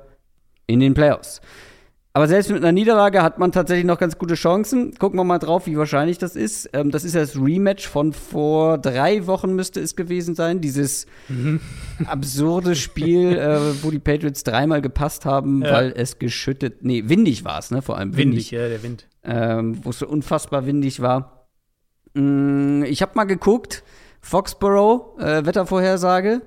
[0.68, 1.41] in den Playoffs.
[2.15, 4.93] Aber selbst mit einer Niederlage hat man tatsächlich noch ganz gute Chancen.
[4.97, 6.69] Gucken wir mal drauf, wie wahrscheinlich das ist.
[6.72, 10.61] Ähm, das ist ja das Rematch von vor drei Wochen müsste es gewesen sein.
[10.61, 11.60] Dieses mhm.
[12.06, 15.73] absurde Spiel, äh, wo die Patriots dreimal gepasst haben, ja.
[15.73, 17.81] weil es geschüttet, nee, windig war es, ne?
[17.81, 18.49] Vor allem windig.
[18.49, 19.07] Windig, ja, der Wind.
[19.23, 21.49] Ähm, wo es so unfassbar windig war.
[22.14, 23.84] Mm, ich habe mal geguckt,
[24.22, 26.43] Foxborough, äh, Wettervorhersage.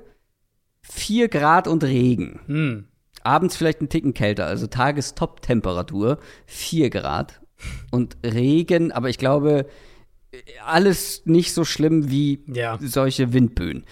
[0.91, 2.41] 4 Grad und Regen.
[2.47, 2.85] Hm.
[3.23, 7.41] Abends vielleicht ein Ticken kälter, also Tagestop-Temperatur 4 Grad
[7.91, 9.67] und Regen, aber ich glaube,
[10.65, 12.79] alles nicht so schlimm wie ja.
[12.81, 13.85] solche Windböen.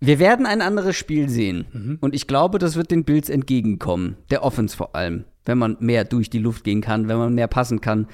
[0.00, 1.66] Wir werden ein anderes Spiel sehen.
[1.72, 1.98] Mhm.
[2.00, 4.16] Und ich glaube, das wird den Bills entgegenkommen.
[4.30, 5.24] Der Offense vor allem.
[5.44, 8.06] Wenn man mehr durch die Luft gehen kann, wenn man mehr passen kann.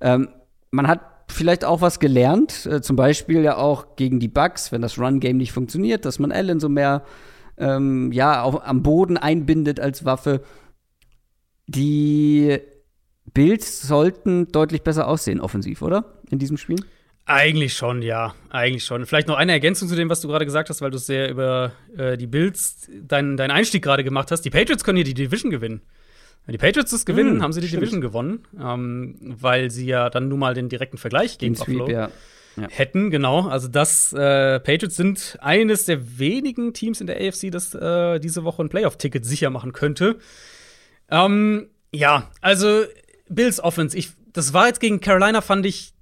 [0.00, 0.28] Ähm,
[0.70, 2.66] man hat vielleicht auch was gelernt.
[2.66, 6.32] Äh, zum Beispiel ja auch gegen die Bugs, wenn das Run-Game nicht funktioniert, dass man
[6.32, 7.02] Allen so mehr
[7.56, 10.42] ähm, ja, auf, am Boden einbindet als Waffe.
[11.66, 12.58] Die
[13.32, 16.04] Bills sollten deutlich besser aussehen, offensiv, oder?
[16.30, 16.84] In diesem Spiel?
[17.24, 18.34] Eigentlich schon, ja.
[18.50, 19.06] Eigentlich schon.
[19.06, 21.72] Vielleicht noch eine Ergänzung zu dem, was du gerade gesagt hast, weil du sehr über
[21.96, 24.42] äh, die Bills deinen dein Einstieg gerade gemacht hast.
[24.42, 25.82] Die Patriots können hier die Division gewinnen.
[26.44, 27.82] Wenn die Patriots das gewinnen, mmh, haben sie die stimmt.
[27.82, 31.94] Division gewonnen, ähm, weil sie ja dann nun mal den direkten Vergleich gegen Buffalo Sweep,
[31.94, 32.10] ja
[32.56, 32.68] ja.
[32.68, 33.48] hätten, genau.
[33.48, 38.44] Also das äh, Patriots sind eines der wenigen Teams in der AFC, das äh, diese
[38.44, 40.18] Woche ein Playoff-Ticket sicher machen könnte.
[41.10, 42.84] Ähm, ja, also
[43.28, 45.92] Bills Offense, ich, das war jetzt gegen Carolina, fand ich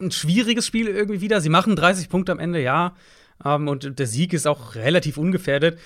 [0.00, 1.40] ein schwieriges Spiel irgendwie wieder.
[1.40, 2.96] Sie machen 30 Punkte am Ende, ja.
[3.44, 5.78] Ähm, und der Sieg ist auch relativ ungefährdet.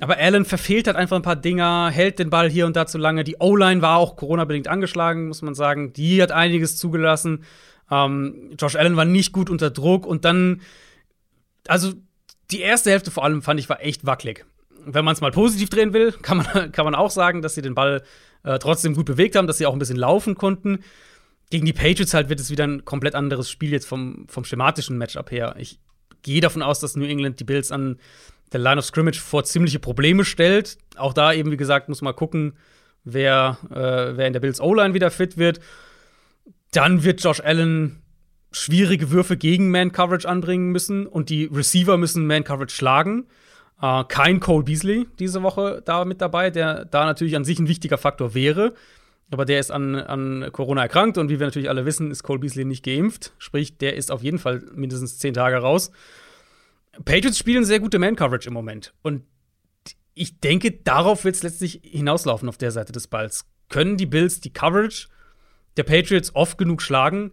[0.00, 2.98] Aber Allen verfehlt halt einfach ein paar Dinger, hält den Ball hier und da zu
[2.98, 3.24] lange.
[3.24, 5.92] Die O-Line war auch Corona-bedingt angeschlagen, muss man sagen.
[5.92, 7.44] Die hat einiges zugelassen.
[7.92, 10.62] Ähm, Josh Allen war nicht gut unter Druck und dann,
[11.68, 11.92] also
[12.50, 14.46] die erste Hälfte vor allem fand ich war echt wackelig.
[14.84, 17.62] Wenn man es mal positiv drehen will, kann man, kann man auch sagen, dass sie
[17.62, 18.02] den Ball
[18.44, 20.82] äh, trotzdem gut bewegt haben, dass sie auch ein bisschen laufen konnten.
[21.50, 24.96] Gegen die Patriots halt wird es wieder ein komplett anderes Spiel jetzt vom, vom schematischen
[24.96, 25.54] Matchup her.
[25.58, 25.78] Ich
[26.22, 27.98] gehe davon aus, dass New England die Bills an
[28.54, 30.78] der Line of Scrimmage vor ziemliche Probleme stellt.
[30.96, 32.54] Auch da eben, wie gesagt, muss man gucken,
[33.04, 35.60] wer, äh, wer in der Bills O-Line wieder fit wird.
[36.72, 38.02] Dann wird Josh Allen
[38.50, 43.26] schwierige Würfe gegen Man-Coverage anbringen müssen und die Receiver müssen Man-Coverage schlagen.
[43.80, 47.68] Äh, kein Cole Beasley diese Woche da mit dabei, der da natürlich an sich ein
[47.68, 48.74] wichtiger Faktor wäre.
[49.30, 52.40] Aber der ist an, an Corona erkrankt und wie wir natürlich alle wissen, ist Cole
[52.40, 53.32] Beasley nicht geimpft.
[53.38, 55.90] Sprich, der ist auf jeden Fall mindestens zehn Tage raus.
[57.04, 58.92] Patriots spielen sehr gute Man-Coverage im Moment.
[59.00, 59.24] Und
[60.14, 63.46] ich denke, darauf wird es letztlich hinauslaufen auf der Seite des Balls.
[63.70, 65.08] Können die Bills die Coverage
[65.76, 67.32] der Patriots oft genug schlagen,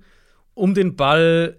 [0.54, 1.58] um den Ball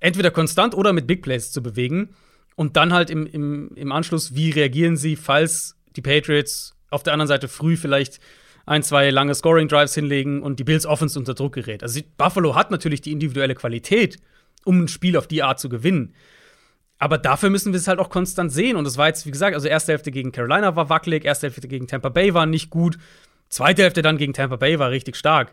[0.00, 2.10] entweder konstant oder mit Big Plays zu bewegen.
[2.54, 7.12] Und dann halt im, im, im Anschluss, wie reagieren sie, falls die Patriots auf der
[7.12, 8.20] anderen Seite früh vielleicht
[8.64, 11.82] ein, zwei lange Scoring-Drives hinlegen und die Bills Offense unter Druck gerät.
[11.82, 14.18] Also Buffalo hat natürlich die individuelle Qualität,
[14.64, 16.14] um ein Spiel auf die Art zu gewinnen.
[16.98, 18.76] Aber dafür müssen wir es halt auch konstant sehen.
[18.76, 21.68] Und das war jetzt, wie gesagt, also erste Hälfte gegen Carolina war wackelig, erste Hälfte
[21.68, 22.98] gegen Tampa Bay war nicht gut,
[23.48, 25.52] zweite Hälfte dann gegen Tampa Bay war richtig stark.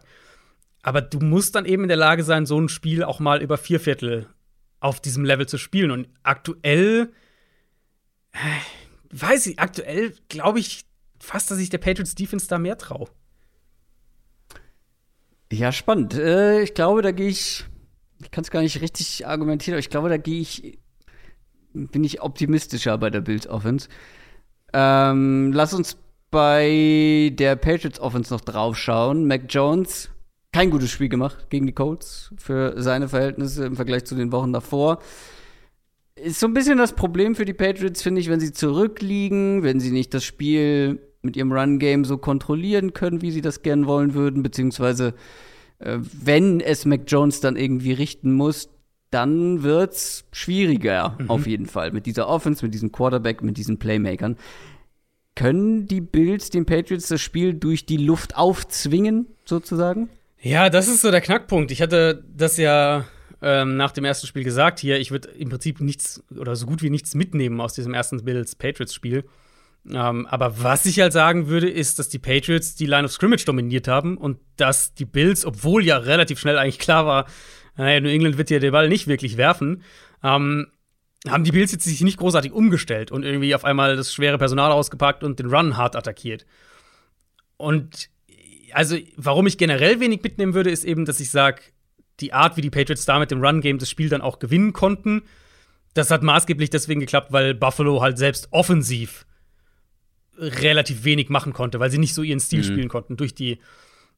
[0.84, 3.58] Aber du musst dann eben in der Lage sein, so ein Spiel auch mal über
[3.58, 4.28] vier Viertel
[4.80, 5.92] auf diesem Level zu spielen.
[5.92, 7.12] Und aktuell,
[8.34, 10.86] äh, weiß ich, aktuell glaube ich
[11.20, 13.08] fast, dass ich der Patriots Defense da mehr traue.
[15.52, 16.16] Ja, spannend.
[16.16, 17.64] Äh, ich glaube, da gehe ich,
[18.22, 20.80] ich kann es gar nicht richtig argumentieren, aber ich glaube, da gehe ich,
[21.74, 23.88] bin ich optimistischer bei der Bild Offense.
[24.74, 25.98] Ähm, lass uns
[26.30, 29.28] bei der Patriots Offense noch drauf schauen.
[29.28, 30.10] Mac Jones,
[30.54, 34.54] kein gutes Spiel gemacht gegen die Colts für seine Verhältnisse im Vergleich zu den Wochen
[34.54, 35.00] davor.
[36.16, 39.80] Ist so ein bisschen das Problem für die Patriots, finde ich, wenn sie zurückliegen, wenn
[39.80, 44.14] sie nicht das Spiel mit ihrem Run-Game so kontrollieren können, wie sie das gern wollen
[44.14, 45.16] würden, beziehungsweise
[45.80, 48.70] äh, wenn es Mac Jones dann irgendwie richten muss,
[49.10, 51.30] dann wird's schwieriger, mhm.
[51.30, 51.92] auf jeden Fall.
[51.92, 54.38] Mit dieser Offense, mit diesem Quarterback, mit diesen Playmakern.
[55.36, 60.10] Können die Bills den Patriots das Spiel durch die Luft aufzwingen, sozusagen?
[60.44, 61.72] Ja, das ist so der Knackpunkt.
[61.72, 63.06] Ich hatte das ja
[63.42, 66.82] ähm, nach dem ersten Spiel gesagt hier, ich würde im Prinzip nichts oder so gut
[66.82, 69.24] wie nichts mitnehmen aus diesem ersten Bills-Patriots-Spiel.
[69.90, 73.46] Ähm, aber was ich halt sagen würde, ist, dass die Patriots die Line of Scrimmage
[73.46, 77.26] dominiert haben und dass die Bills, obwohl ja relativ schnell eigentlich klar war,
[77.78, 79.82] naja, New England wird ja den Ball nicht wirklich werfen,
[80.24, 80.68] ähm,
[81.26, 84.74] haben die Bills jetzt sich nicht großartig umgestellt und irgendwie auf einmal das schwere Personal
[84.74, 86.46] ausgepackt und den Run hart attackiert.
[87.56, 88.10] Und
[88.74, 91.62] also, warum ich generell wenig mitnehmen würde, ist eben, dass ich sage,
[92.20, 95.24] die Art, wie die Patriots da mit dem Run-Game das Spiel dann auch gewinnen konnten,
[95.94, 99.26] das hat maßgeblich deswegen geklappt, weil Buffalo halt selbst offensiv
[100.38, 102.64] relativ wenig machen konnte, weil sie nicht so ihren Stil mhm.
[102.64, 103.60] spielen konnten durch die,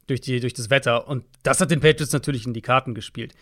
[0.07, 1.07] durch die, durch das Wetter.
[1.07, 3.33] Und das hat den Patriots natürlich in die Karten gespielt.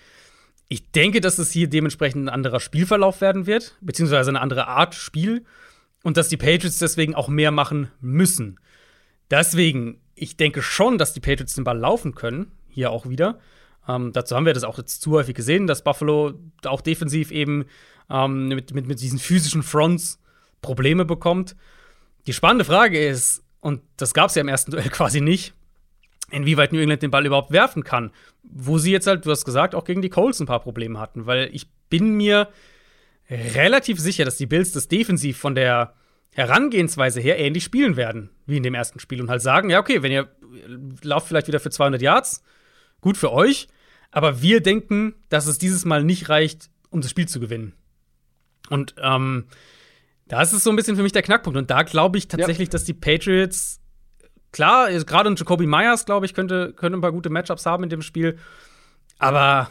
[0.69, 4.95] Ich denke, dass es hier dementsprechend ein anderer Spielverlauf werden wird, beziehungsweise eine andere Art
[4.95, 5.45] Spiel.
[6.03, 8.59] Und dass die Patriots deswegen auch mehr machen müssen.
[9.31, 13.39] Deswegen, ich denke schon, dass die Patriots den Ball laufen können, hier auch wieder.
[13.87, 16.33] Ähm, dazu haben wir das auch jetzt zu häufig gesehen, dass Buffalo
[16.65, 17.65] auch defensiv eben
[18.09, 20.19] ähm, mit, mit, mit diesen physischen Fronts
[20.61, 21.55] Probleme bekommt.
[22.27, 25.53] Die spannende Frage ist, und das gab es ja im ersten Duell quasi nicht,
[26.31, 28.11] inwieweit New England den Ball überhaupt werfen kann.
[28.43, 31.25] Wo sie jetzt halt, du hast gesagt, auch gegen die Colts ein paar Probleme hatten,
[31.25, 32.49] weil ich bin mir
[33.29, 35.93] relativ sicher, dass die Bills das defensiv von der
[36.33, 40.01] Herangehensweise her ähnlich spielen werden wie in dem ersten Spiel und halt sagen, ja, okay,
[40.01, 40.29] wenn ihr
[41.01, 42.43] lauft vielleicht wieder für 200 Yards,
[43.01, 43.67] gut für euch,
[44.11, 47.73] aber wir denken, dass es dieses Mal nicht reicht, um das Spiel zu gewinnen.
[48.69, 49.45] Und ähm,
[50.27, 51.57] das ist so ein bisschen für mich der Knackpunkt.
[51.57, 52.71] Und da glaube ich tatsächlich, ja.
[52.71, 53.81] dass die Patriots,
[54.51, 57.89] klar, gerade ein Jacoby Myers, glaube ich, könnte, könnte ein paar gute Matchups haben in
[57.89, 58.37] dem Spiel.
[59.19, 59.69] Aber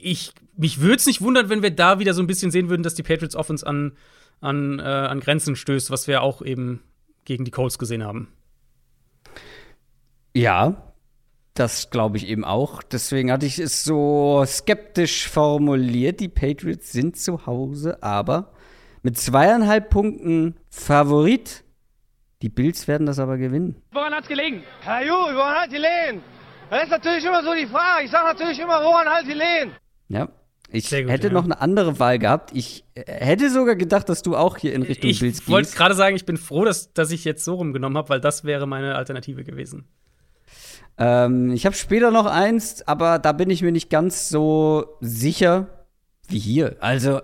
[0.00, 2.82] ich, mich würde es nicht wundern, wenn wir da wieder so ein bisschen sehen würden,
[2.82, 3.92] dass die Patriots Offense an,
[4.40, 6.82] an, äh, an Grenzen stößt, was wir auch eben
[7.24, 8.32] gegen die Colts gesehen haben.
[10.34, 10.90] Ja,
[11.54, 12.82] das glaube ich eben auch.
[12.82, 16.20] Deswegen hatte ich es so skeptisch formuliert.
[16.20, 18.52] Die Patriots sind zu Hause, aber
[19.02, 21.64] mit zweieinhalb Punkten Favorit.
[22.42, 23.82] Die Bills werden das aber gewinnen.
[23.92, 24.62] Woran hat's gelegen?
[24.80, 26.22] Herr Ju, woran hat die Lehen?
[26.70, 28.04] Das ist natürlich immer so die Frage.
[28.04, 29.72] Ich sage natürlich immer, woran halt die Lehen?
[30.08, 30.28] Ja.
[30.72, 31.32] Ich gut, hätte ja.
[31.32, 32.50] noch eine andere Wahl gehabt.
[32.54, 35.48] Ich äh, hätte sogar gedacht, dass du auch hier in Richtung ich Bills gehst.
[35.48, 38.20] Ich wollte gerade sagen, ich bin froh, dass, dass ich jetzt so rumgenommen habe, weil
[38.20, 39.84] das wäre meine Alternative gewesen.
[40.98, 45.86] Ähm, ich habe später noch eins, aber da bin ich mir nicht ganz so sicher
[46.28, 46.76] wie hier.
[46.80, 47.20] Also,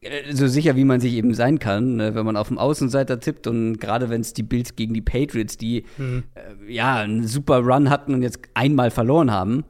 [0.00, 3.20] äh, so sicher, wie man sich eben sein kann, ne, wenn man auf dem Außenseiter
[3.20, 6.24] tippt und gerade wenn es die Bills gegen die Patriots, die mhm.
[6.34, 9.64] äh, ja einen super Run hatten und jetzt einmal verloren haben.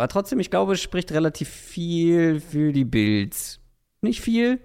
[0.00, 3.60] Aber trotzdem, ich glaube, es spricht relativ viel für die Bills.
[4.00, 4.58] Nicht viel,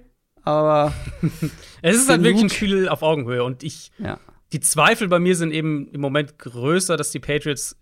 [0.44, 0.94] aber.
[1.82, 3.91] es ist halt wirklich ein Spiel auf Augenhöhe und ich.
[3.98, 4.18] Ja.
[4.53, 7.76] Die Zweifel bei mir sind eben im Moment größer, dass die Patriots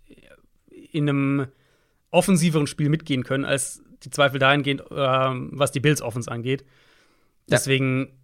[0.90, 1.46] in einem
[2.10, 6.64] offensiveren Spiel mitgehen können, als die Zweifel dahingehend, äh, was die Bills Offens angeht.
[7.46, 8.18] Deswegen,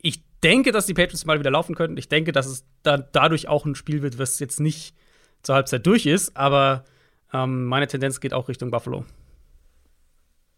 [0.00, 1.96] ich denke, dass die Patriots mal wieder laufen könnten.
[1.96, 4.94] Ich denke, dass es da dadurch auch ein Spiel wird, was jetzt nicht
[5.42, 6.84] zur Halbzeit durch ist, aber
[7.32, 9.04] ähm, meine Tendenz geht auch Richtung Buffalo.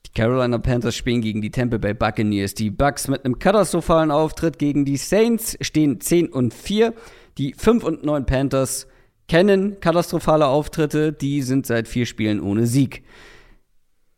[0.07, 2.55] Die Carolina Panthers spielen gegen die Tampa Bay Buccaneers.
[2.55, 6.95] Die Bucks mit einem katastrophalen Auftritt gegen die Saints stehen 10 und 4.
[7.39, 8.87] Die 5 und 9 Panthers
[9.29, 11.13] kennen katastrophale Auftritte.
[11.13, 13.05] Die sind seit vier Spielen ohne Sieg.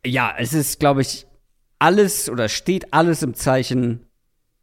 [0.05, 1.27] Ja, es ist, glaube ich,
[1.79, 4.07] alles oder steht alles im Zeichen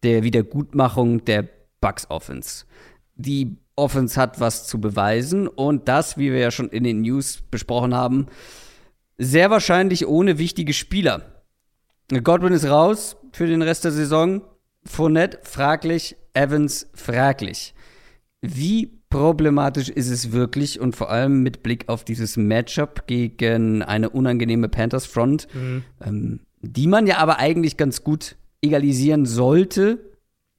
[0.03, 1.49] der Wiedergutmachung der
[1.81, 2.65] Bucks Offense.
[3.15, 7.43] Die Offense hat was zu beweisen und das, wie wir ja schon in den News
[7.51, 8.27] besprochen haben,
[9.19, 11.43] sehr wahrscheinlich ohne wichtige Spieler.
[12.23, 14.43] Godwin ist raus für den Rest der Saison.
[14.85, 17.75] Fournette fraglich, Evans fraglich.
[18.41, 24.11] Wie problematisch ist es wirklich und vor allem mit Blick auf dieses Matchup gegen eine
[24.11, 25.83] unangenehme Panthers Front, mhm.
[26.03, 29.99] ähm, die man ja aber eigentlich ganz gut egalisieren sollte,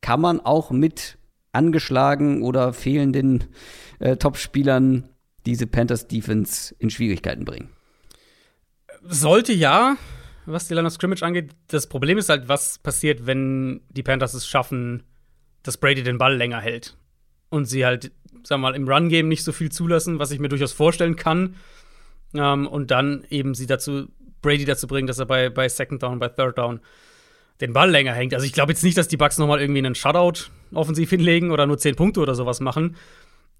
[0.01, 1.17] kann man auch mit
[1.53, 3.45] angeschlagen oder fehlenden
[3.99, 5.09] äh, Topspielern
[5.45, 7.69] diese Panthers Defense in Schwierigkeiten bringen.
[9.03, 9.97] Sollte ja,
[10.45, 11.51] was die Line of Scrimmage angeht.
[11.67, 15.03] Das Problem ist halt, was passiert, wenn die Panthers es schaffen,
[15.63, 16.95] dass Brady den Ball länger hält.
[17.51, 18.11] und sie halt,
[18.43, 21.55] sag mal, im Run-Game nicht so viel zulassen, was ich mir durchaus vorstellen kann.
[22.33, 24.07] Ähm, und dann eben sie dazu,
[24.41, 26.79] Brady dazu bringen, dass er bei, bei Second Down, bei Third Down
[27.59, 28.33] den Ball länger hängt.
[28.33, 31.51] Also ich glaube jetzt nicht, dass die Bucks noch mal irgendwie einen Shutout offensiv hinlegen
[31.51, 32.95] oder nur 10 Punkte oder sowas machen.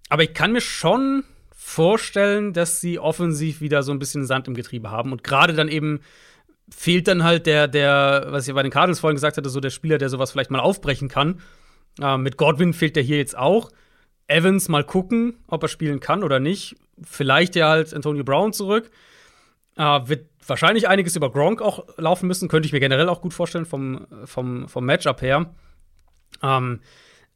[0.10, 4.56] Aber ich kann mir schon vorstellen, dass sie offensiv wieder so ein bisschen Sand im
[4.56, 5.12] Getriebe haben.
[5.12, 6.02] Und gerade dann eben
[6.70, 9.70] fehlt dann halt der, der, was ich bei den Cardinals vorhin gesagt hatte, so der
[9.70, 11.42] Spieler, der sowas vielleicht mal aufbrechen kann.
[12.02, 13.72] Äh, mit Godwin fehlt der hier jetzt auch.
[14.28, 16.76] Evans mal gucken, ob er spielen kann oder nicht.
[17.04, 18.90] Vielleicht ja halt Antonio Brown zurück.
[19.76, 22.50] Äh, wird wahrscheinlich einiges über Gronk auch laufen müssen.
[22.50, 25.54] Könnte ich mir generell auch gut vorstellen vom, vom, vom Matchup her.
[26.42, 26.82] Ähm,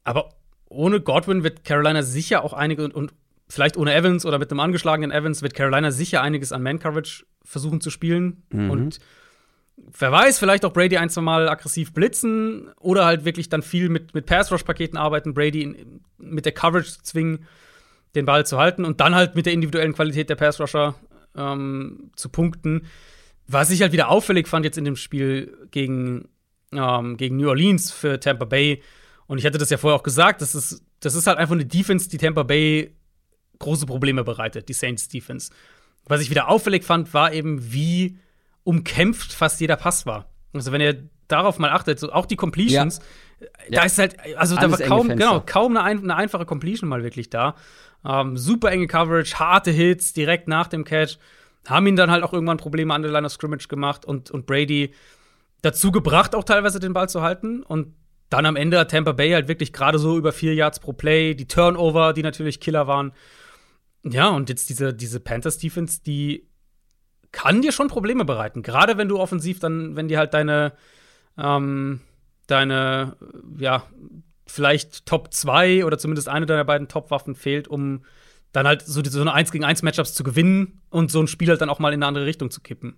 [0.04, 0.30] aber
[0.68, 3.12] ohne Godwin wird Carolina sicher auch einige und, und
[3.48, 7.80] vielleicht ohne Evans oder mit einem angeschlagenen Evans wird Carolina sicher einiges an Man-Coverage versuchen
[7.80, 8.42] zu spielen.
[8.50, 8.70] Mhm.
[8.70, 8.98] Und
[9.76, 13.88] wer weiß, vielleicht auch Brady ein, zwei Mal aggressiv blitzen oder halt wirklich dann viel
[13.88, 17.46] mit, mit Pass-Rush-Paketen arbeiten, Brady in, mit der Coverage zwingen,
[18.14, 20.94] den Ball zu halten und dann halt mit der individuellen Qualität der Pass-Rusher
[21.36, 22.86] ähm, zu punkten.
[23.46, 26.28] Was ich halt wieder auffällig fand jetzt in dem Spiel gegen,
[26.72, 28.82] ähm, gegen New Orleans für Tampa Bay,
[29.26, 31.66] und ich hatte das ja vorher auch gesagt, das ist, das ist halt einfach eine
[31.66, 32.94] Defense, die Tampa Bay
[33.58, 35.50] große Probleme bereitet, die Saints Defense.
[36.06, 38.18] Was ich wieder auffällig fand, war eben, wie
[38.62, 40.30] umkämpft fast jeder Pass war.
[40.52, 43.00] Also wenn ihr darauf mal achtet, so auch die Completions,
[43.40, 43.46] ja.
[43.70, 43.82] da ja.
[43.84, 47.30] ist halt, also Alles da war kaum, genau, kaum eine, eine, einfache Completion mal wirklich
[47.30, 47.56] da.
[48.04, 51.18] Ähm, super enge Coverage, harte Hits direkt nach dem Catch.
[51.66, 54.46] Haben ihn dann halt auch irgendwann Probleme an der Line of Scrimmage gemacht und, und
[54.46, 54.92] Brady
[55.62, 57.62] dazu gebracht, auch teilweise den Ball zu halten.
[57.62, 57.94] Und
[58.28, 61.34] dann am Ende hat Tampa Bay halt wirklich gerade so über vier Yards pro Play,
[61.34, 63.12] die Turnover, die natürlich Killer waren.
[64.04, 66.48] Ja, und jetzt diese, diese Panthers Defense, die
[67.32, 68.62] kann dir schon Probleme bereiten.
[68.62, 70.72] Gerade wenn du offensiv dann, wenn dir halt deine,
[71.36, 72.00] ähm,
[72.46, 73.16] deine,
[73.58, 73.84] ja,
[74.46, 78.04] vielleicht Top 2 oder zumindest eine deiner beiden Top-Waffen fehlt, um
[78.52, 81.48] dann halt so, so eine 1 gegen 1 Matchups zu gewinnen und so ein Spiel
[81.48, 82.96] halt dann auch mal in eine andere Richtung zu kippen.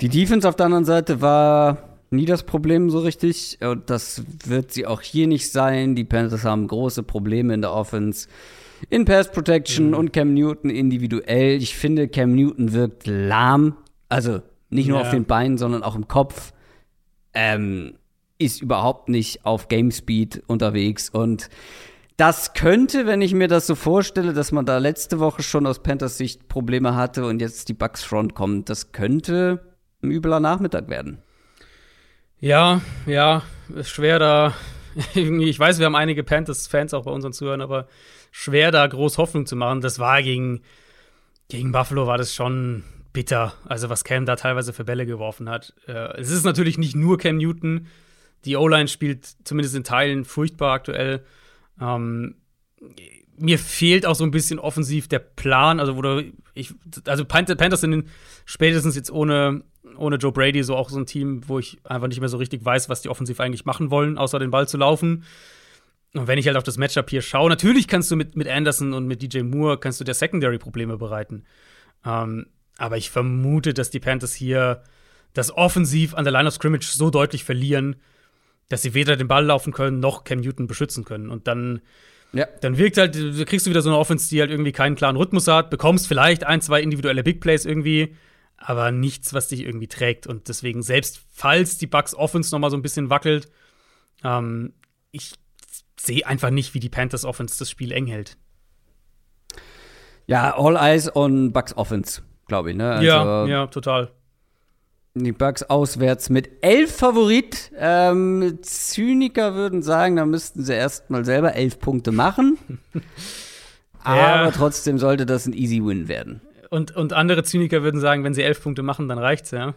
[0.00, 3.58] Die Defense auf der anderen Seite war nie das Problem so richtig.
[3.60, 5.94] Und das wird sie auch hier nicht sein.
[5.94, 8.28] Die Panthers haben große Probleme in der Offense
[8.90, 9.94] in Pass Protection mhm.
[9.94, 11.60] und Cam Newton individuell.
[11.60, 13.76] Ich finde, Cam Newton wirkt lahm.
[14.08, 15.04] Also nicht nur ja.
[15.04, 16.52] auf den Beinen, sondern auch im Kopf.
[17.34, 17.94] Ähm,
[18.38, 21.10] ist überhaupt nicht auf Game Speed unterwegs.
[21.10, 21.48] Und
[22.16, 25.82] das könnte, wenn ich mir das so vorstelle, dass man da letzte Woche schon aus
[25.82, 29.67] Panthers Sicht Probleme hatte und jetzt die Bucks Front kommt, das könnte
[30.02, 31.18] ein übler Nachmittag werden.
[32.40, 33.42] Ja, ja,
[33.74, 34.54] ist schwer da.
[35.14, 37.86] Ich weiß, wir haben einige Panthers-Fans auch bei unseren Zuhörern, aber
[38.32, 39.80] schwer, da groß Hoffnung zu machen.
[39.80, 40.62] Das war gegen,
[41.48, 43.54] gegen Buffalo war das schon bitter.
[43.66, 45.72] Also, was Cam da teilweise für Bälle geworfen hat.
[45.86, 47.86] Äh, es ist natürlich nicht nur Cam Newton.
[48.44, 51.24] Die O-Line spielt zumindest in Teilen furchtbar aktuell.
[51.80, 52.36] Ähm,
[53.38, 55.80] mir fehlt auch so ein bisschen offensiv der Plan.
[55.80, 56.22] Also, wo
[56.54, 56.74] ich,
[57.06, 58.08] also Panthers sind
[58.44, 59.62] spätestens jetzt ohne,
[59.96, 62.64] ohne Joe Brady so auch so ein Team, wo ich einfach nicht mehr so richtig
[62.64, 65.24] weiß, was die offensiv eigentlich machen wollen, außer den Ball zu laufen.
[66.14, 68.94] Und wenn ich halt auf das Matchup hier schaue, natürlich kannst du mit, mit Anderson
[68.94, 71.44] und mit DJ Moore kannst du der Secondary Probleme bereiten.
[72.04, 72.46] Ähm,
[72.78, 74.82] aber ich vermute, dass die Panthers hier
[75.34, 77.96] das offensiv an der Line of Scrimmage so deutlich verlieren,
[78.68, 81.30] dass sie weder den Ball laufen können noch Cam Newton beschützen können.
[81.30, 81.80] Und dann,
[82.32, 82.46] ja.
[82.60, 85.16] dann wirkt halt, du kriegst du wieder so eine Offense, die halt irgendwie keinen klaren
[85.16, 88.14] Rhythmus hat, bekommst vielleicht ein, zwei individuelle Big Plays irgendwie,
[88.56, 90.26] aber nichts, was dich irgendwie trägt.
[90.26, 93.50] Und deswegen, selbst falls die Bucks Offense noch mal so ein bisschen wackelt,
[94.24, 94.72] ähm,
[95.10, 95.32] ich
[95.98, 98.36] sehe einfach nicht, wie die Panthers Offense das Spiel eng hält.
[100.26, 102.92] Ja, all eyes on Bucks Offense, glaube ich, ne?
[102.92, 104.12] Also, ja, ja, total.
[105.24, 107.70] Die Bucks auswärts mit elf Favorit.
[107.76, 112.58] Ähm, Zyniker würden sagen, da müssten sie erst mal selber elf Punkte machen.
[112.94, 113.02] ja.
[114.04, 116.40] Aber trotzdem sollte das ein Easy Win werden.
[116.70, 119.74] Und, und andere Zyniker würden sagen, wenn sie elf Punkte machen, dann reicht's, ja.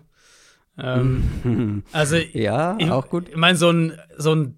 [0.77, 3.29] Ähm, also, ja, ich, auch gut.
[3.29, 4.57] Ich meine, so ein, so ein,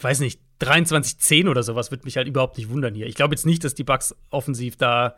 [0.00, 3.06] weiß nicht, 23-10 oder sowas würde mich halt überhaupt nicht wundern hier.
[3.06, 5.16] Ich glaube jetzt nicht, dass die Bucks offensiv da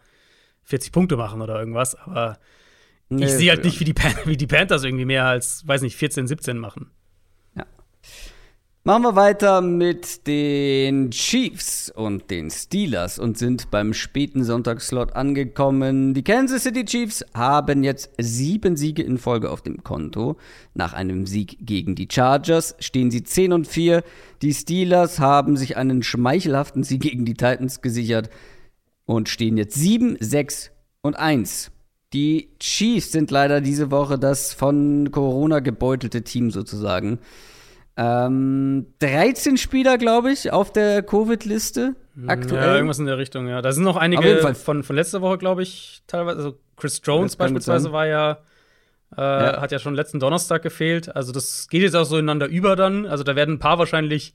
[0.65, 2.39] 40 Punkte machen oder irgendwas, aber
[3.09, 5.97] nee, ich sehe halt nicht, wie die, wie die Panthers irgendwie mehr als, weiß nicht,
[5.97, 6.91] 14, 17 machen.
[8.87, 16.15] Machen wir weiter mit den Chiefs und den Steelers und sind beim späten Sonntagsslot angekommen.
[16.15, 20.37] Die Kansas City Chiefs haben jetzt sieben Siege in Folge auf dem Konto.
[20.75, 24.05] Nach einem Sieg gegen die Chargers stehen sie 10 und 4.
[24.41, 28.31] Die Steelers haben sich einen schmeichelhaften Sieg gegen die Titans gesichert
[29.05, 30.71] und stehen jetzt 7, 6
[31.03, 31.73] und 1.
[32.13, 37.19] Die Chiefs sind leider diese Woche das von Corona gebeutelte Team sozusagen.
[37.97, 41.97] Ähm, 13 Spieler, glaube ich, auf der Covid-Liste
[42.27, 42.63] aktuell.
[42.63, 43.63] Ja, irgendwas in der Richtung, ja.
[43.63, 46.37] Da sind noch einige von, von letzter Woche, glaube ich, teilweise.
[46.39, 48.39] Also Chris Jones beispielsweise war ja,
[49.17, 49.61] äh, Ja.
[49.61, 51.15] hat ja schon letzten Donnerstag gefehlt.
[51.17, 53.07] Also das geht jetzt auch so ineinander über dann.
[53.07, 54.35] Also da werden ein paar wahrscheinlich,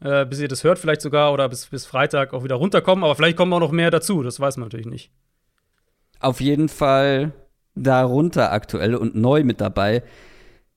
[0.00, 3.04] äh, bis ihr das hört, vielleicht sogar oder bis, bis Freitag auch wieder runterkommen.
[3.04, 4.22] Aber vielleicht kommen auch noch mehr dazu.
[4.24, 5.10] Das weiß man natürlich nicht.
[6.20, 7.32] Auf jeden Fall
[7.74, 10.02] darunter aktuell und neu mit dabei.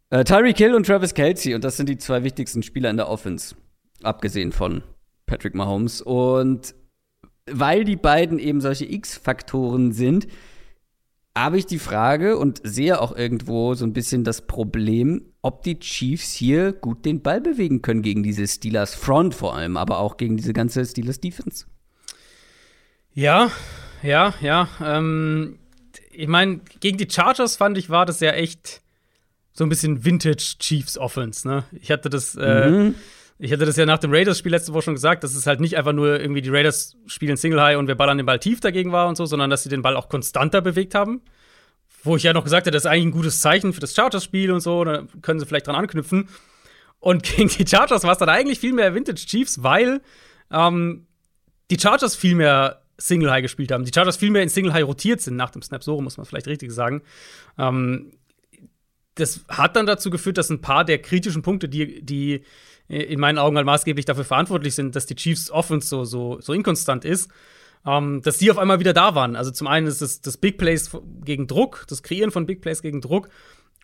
[0.09, 1.55] Äh, Tyreek Hill und Travis Kelsey.
[1.55, 3.55] Und das sind die zwei wichtigsten Spieler in der Offense.
[4.03, 4.83] Abgesehen von
[5.25, 6.01] Patrick Mahomes.
[6.01, 6.75] Und
[7.49, 10.27] weil die beiden eben solche X-Faktoren sind,
[11.37, 15.79] habe ich die Frage und sehe auch irgendwo so ein bisschen das Problem, ob die
[15.79, 20.17] Chiefs hier gut den Ball bewegen können gegen diese Steelers Front vor allem, aber auch
[20.17, 21.65] gegen diese ganze Steelers Defense.
[23.13, 23.51] Ja,
[24.03, 24.67] ja, ja.
[24.83, 25.59] Ähm,
[26.11, 28.81] ich meine, gegen die Chargers fand ich, war das ja echt
[29.53, 31.63] so ein bisschen Vintage Chiefs Offense, ne?
[31.81, 32.95] Ich hatte das, äh, Mhm.
[33.39, 35.77] ich hatte das ja nach dem Raiders-Spiel letzte Woche schon gesagt, dass es halt nicht
[35.77, 38.91] einfach nur irgendwie die Raiders spielen Single High und wir ballern den Ball tief dagegen
[38.91, 41.21] war und so, sondern dass sie den Ball auch konstanter bewegt haben.
[42.03, 44.51] Wo ich ja noch gesagt hätte, das ist eigentlich ein gutes Zeichen für das Chargers-Spiel
[44.51, 46.29] und so, da können sie vielleicht dran anknüpfen.
[46.99, 50.01] Und gegen die Chargers war es dann eigentlich viel mehr Vintage Chiefs, weil
[50.51, 51.05] ähm,
[51.71, 53.85] die Chargers viel mehr Single High gespielt haben.
[53.85, 56.25] Die Chargers viel mehr in Single High rotiert sind nach dem Snap, so muss man
[56.25, 57.01] vielleicht richtig sagen.
[57.57, 58.11] Ähm,
[59.15, 62.43] das hat dann dazu geführt, dass ein paar der kritischen Punkte, die, die
[62.87, 66.53] in meinen Augen halt maßgeblich dafür verantwortlich sind, dass die Chiefs Offense so, so, so
[66.53, 67.29] inkonstant ist,
[67.85, 69.35] ähm, dass die auf einmal wieder da waren.
[69.35, 70.89] Also zum einen ist es das Big Plays
[71.23, 73.29] gegen Druck, das Kreieren von Big Plays gegen Druck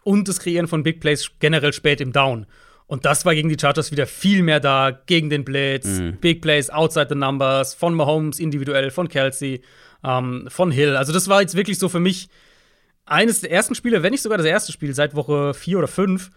[0.04, 2.48] und das Kreieren von Big Plays generell spät im Down.
[2.88, 5.88] Und das war gegen die Chargers wieder viel mehr da, gegen den Blitz,
[6.22, 9.62] Big Plays outside the numbers, von Mahomes individuell, von Kelsey,
[10.04, 10.96] ähm, von Hill.
[10.96, 12.30] Also das war jetzt wirklich so für mich
[13.06, 16.32] eines der ersten Spiele, wenn nicht sogar das erste Spiel seit Woche vier oder fünf,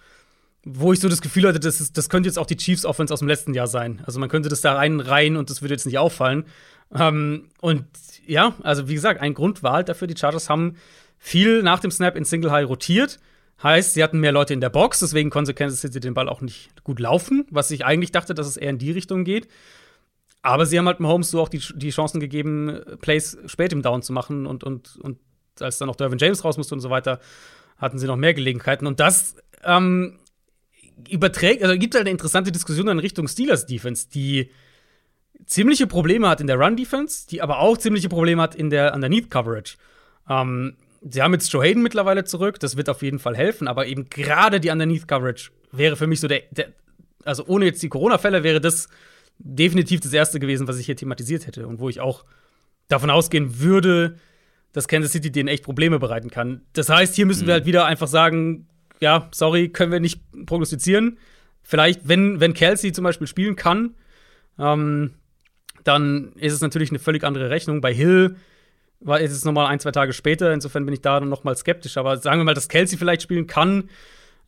[0.64, 3.12] wo ich so das Gefühl hatte, das, ist, das könnte jetzt auch die Chiefs Offense
[3.12, 4.02] aus dem letzten Jahr sein.
[4.06, 6.44] Also man könnte das da reinreihen und das würde jetzt nicht auffallen.
[6.94, 7.84] Ähm, und
[8.26, 10.76] ja, also wie gesagt, ein Grund war halt dafür, die Chargers haben
[11.18, 13.18] viel nach dem Snap in Single High rotiert.
[13.62, 16.40] Heißt, sie hatten mehr Leute in der Box, deswegen konnte Kansas City den Ball auch
[16.40, 19.48] nicht gut laufen, was ich eigentlich dachte, dass es eher in die Richtung geht.
[20.42, 24.02] Aber sie haben halt Mahomes so auch die, die Chancen gegeben, Plays spät im Down
[24.02, 25.18] zu machen und, und, und
[25.60, 27.20] als dann noch Dervin James raus musste und so weiter,
[27.76, 28.86] hatten sie noch mehr Gelegenheiten.
[28.86, 30.18] Und das ähm,
[31.08, 34.50] überträgt, also gibt halt eine interessante Diskussion in Richtung Steelers Defense, die
[35.46, 38.94] ziemliche Probleme hat in der Run Defense, die aber auch ziemliche Probleme hat in der
[38.94, 39.76] Underneath Coverage.
[40.28, 43.86] Ähm, sie haben jetzt Joe Hayden mittlerweile zurück, das wird auf jeden Fall helfen, aber
[43.86, 46.68] eben gerade die Underneath Coverage wäre für mich so der, der
[47.24, 48.88] also ohne jetzt die Corona-Fälle wäre das
[49.38, 52.24] definitiv das erste gewesen, was ich hier thematisiert hätte und wo ich auch
[52.88, 54.16] davon ausgehen würde,
[54.72, 56.62] dass Kansas City denen echt Probleme bereiten kann.
[56.72, 58.66] Das heißt, hier müssen wir halt wieder einfach sagen,
[59.00, 61.18] ja, sorry, können wir nicht prognostizieren.
[61.62, 63.94] Vielleicht, wenn, wenn Kelsey zum Beispiel spielen kann,
[64.58, 65.14] ähm,
[65.84, 67.80] dann ist es natürlich eine völlig andere Rechnung.
[67.80, 68.36] Bei Hill
[69.00, 70.52] war ist es noch mal ein, zwei Tage später.
[70.52, 71.96] Insofern bin ich da dann noch mal skeptisch.
[71.96, 73.90] Aber sagen wir mal, dass Kelsey vielleicht spielen kann,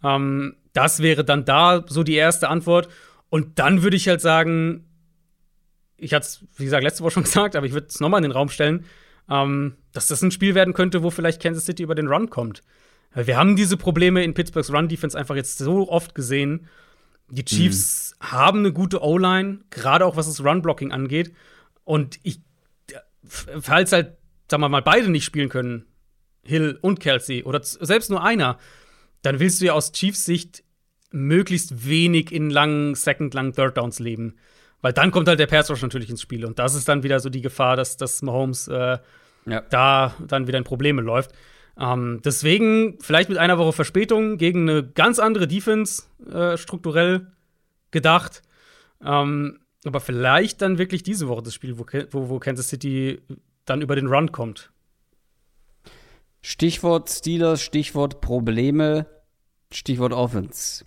[0.03, 2.89] ähm, das wäre dann da so die erste Antwort.
[3.29, 4.87] Und dann würde ich halt sagen,
[5.97, 8.19] ich hatte es, wie gesagt, letzte Woche schon gesagt, aber ich würde es noch mal
[8.19, 8.85] in den Raum stellen,
[9.29, 12.63] ähm, dass das ein Spiel werden könnte, wo vielleicht Kansas City über den Run kommt.
[13.13, 16.69] Wir haben diese Probleme in Pittsburghs Run-Defense einfach jetzt so oft gesehen.
[17.29, 21.33] Die Chiefs haben eine gute O-Line, gerade auch was das Run-Blocking angeht.
[21.85, 22.41] Und ich,
[23.25, 24.17] falls halt,
[24.51, 25.87] sagen wir mal, beide nicht spielen können,
[26.43, 28.59] Hill und Kelsey, oder selbst nur einer,
[29.23, 30.65] dann willst du ja aus Chiefs Sicht
[31.13, 34.37] möglichst wenig in langen Second, langen Third Downs leben.
[34.81, 36.45] Weil dann kommt halt der Pass Rush natürlich ins Spiel.
[36.47, 38.99] Und das ist dann wieder so die Gefahr, dass, dass Mahomes äh,
[39.47, 39.61] Ja.
[39.69, 41.33] da dann wieder in Probleme läuft.
[41.79, 47.27] Ähm, deswegen vielleicht mit einer Woche Verspätung gegen eine ganz andere Defense äh, strukturell
[47.91, 48.43] gedacht.
[49.05, 53.21] Ähm, aber vielleicht dann wirklich diese Woche das Spiel, wo, wo, wo Kansas City
[53.65, 54.73] dann über den Run kommt.
[56.43, 59.07] Stichwort Steelers, Stichwort Probleme,
[59.73, 60.85] Stichwort Offense.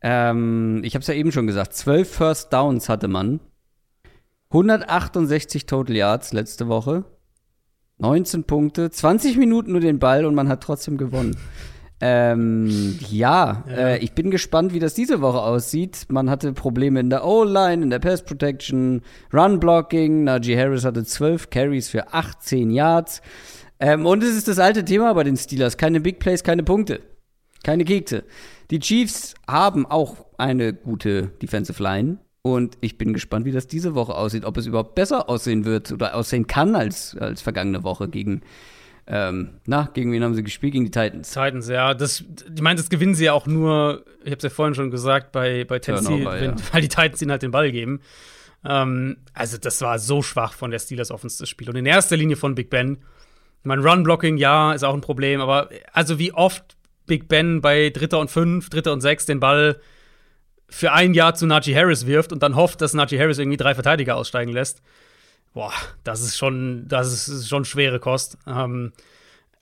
[0.00, 3.40] Ähm, ich habe es ja eben schon gesagt, 12 First Downs hatte man.
[4.50, 7.04] 168 Total Yards letzte Woche.
[7.98, 11.36] 19 Punkte, 20 Minuten nur den Ball und man hat trotzdem gewonnen.
[12.00, 16.06] Ähm, ja, Äh, ich bin gespannt, wie das diese Woche aussieht.
[16.08, 19.02] Man hatte Probleme in der O-Line, in der Pass Protection,
[19.32, 20.24] Run Blocking.
[20.24, 23.20] Najee Harris hatte 12 Carries für 18 Yards.
[23.78, 25.76] Ähm, und es ist das alte Thema bei den Steelers.
[25.76, 27.00] Keine Big Plays, keine Punkte.
[27.62, 28.24] Keine Kekse.
[28.70, 32.18] Die Chiefs haben auch eine gute Defensive Line.
[32.42, 34.46] Und ich bin gespannt, wie das diese Woche aussieht.
[34.46, 38.40] Ob es überhaupt besser aussehen wird oder aussehen kann als, als vergangene Woche gegen
[39.12, 40.72] Ähm, na, gegen wen haben sie gespielt?
[40.72, 41.30] Gegen die Titans.
[41.30, 41.94] Titans, ja.
[41.94, 42.22] Das,
[42.54, 45.32] ich meine, das gewinnen sie ja auch nur, ich habe es ja vorhin schon gesagt,
[45.32, 46.64] bei, bei Tennessee, Turnover, wenn, ja.
[46.72, 48.00] weil die Titans ihnen halt den Ball geben.
[48.64, 51.68] Ähm, also, das war so schwach von der Steelers Offense, das Spiel.
[51.68, 52.98] Und in erster Linie von Big Ben.
[53.62, 56.76] Mein Run-Blocking, ja, ist auch ein Problem, aber also wie oft
[57.06, 59.80] Big Ben bei Dritter und Fünf, Dritter und Sechs den Ball
[60.70, 63.74] für ein Jahr zu Najee Harris wirft und dann hofft, dass Najee Harris irgendwie drei
[63.74, 64.80] Verteidiger aussteigen lässt.
[65.52, 65.72] Boah,
[66.04, 68.38] das ist schon, das ist schon schwere Kost.
[68.46, 68.92] Ähm,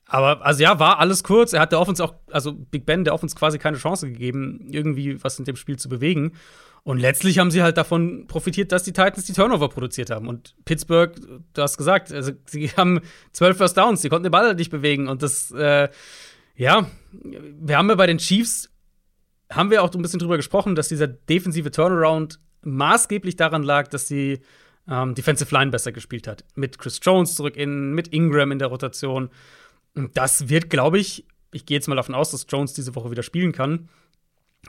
[0.05, 1.53] aber, also ja, war alles kurz.
[1.53, 5.23] Er hat der Offense auch, also Big Ben, der Offense quasi keine Chance gegeben, irgendwie
[5.23, 6.33] was in dem Spiel zu bewegen.
[6.83, 10.27] Und letztlich haben sie halt davon profitiert, dass die Titans die Turnover produziert haben.
[10.27, 11.13] Und Pittsburgh,
[11.53, 13.01] du hast gesagt, also sie haben
[13.31, 15.07] zwölf First Downs, sie konnten den Ball halt nicht bewegen.
[15.07, 15.89] Und das, äh,
[16.55, 18.71] ja, wir haben ja bei den Chiefs,
[19.51, 24.05] haben wir auch ein bisschen drüber gesprochen, dass dieser defensive Turnaround maßgeblich daran lag, dass
[24.05, 24.39] die
[24.89, 26.43] ähm, Defensive Line besser gespielt hat.
[26.55, 29.29] Mit Chris Jones zurück in, mit Ingram in der Rotation.
[29.95, 33.11] Und das wird, glaube ich, ich gehe jetzt mal davon aus, dass Jones diese Woche
[33.11, 33.89] wieder spielen kann.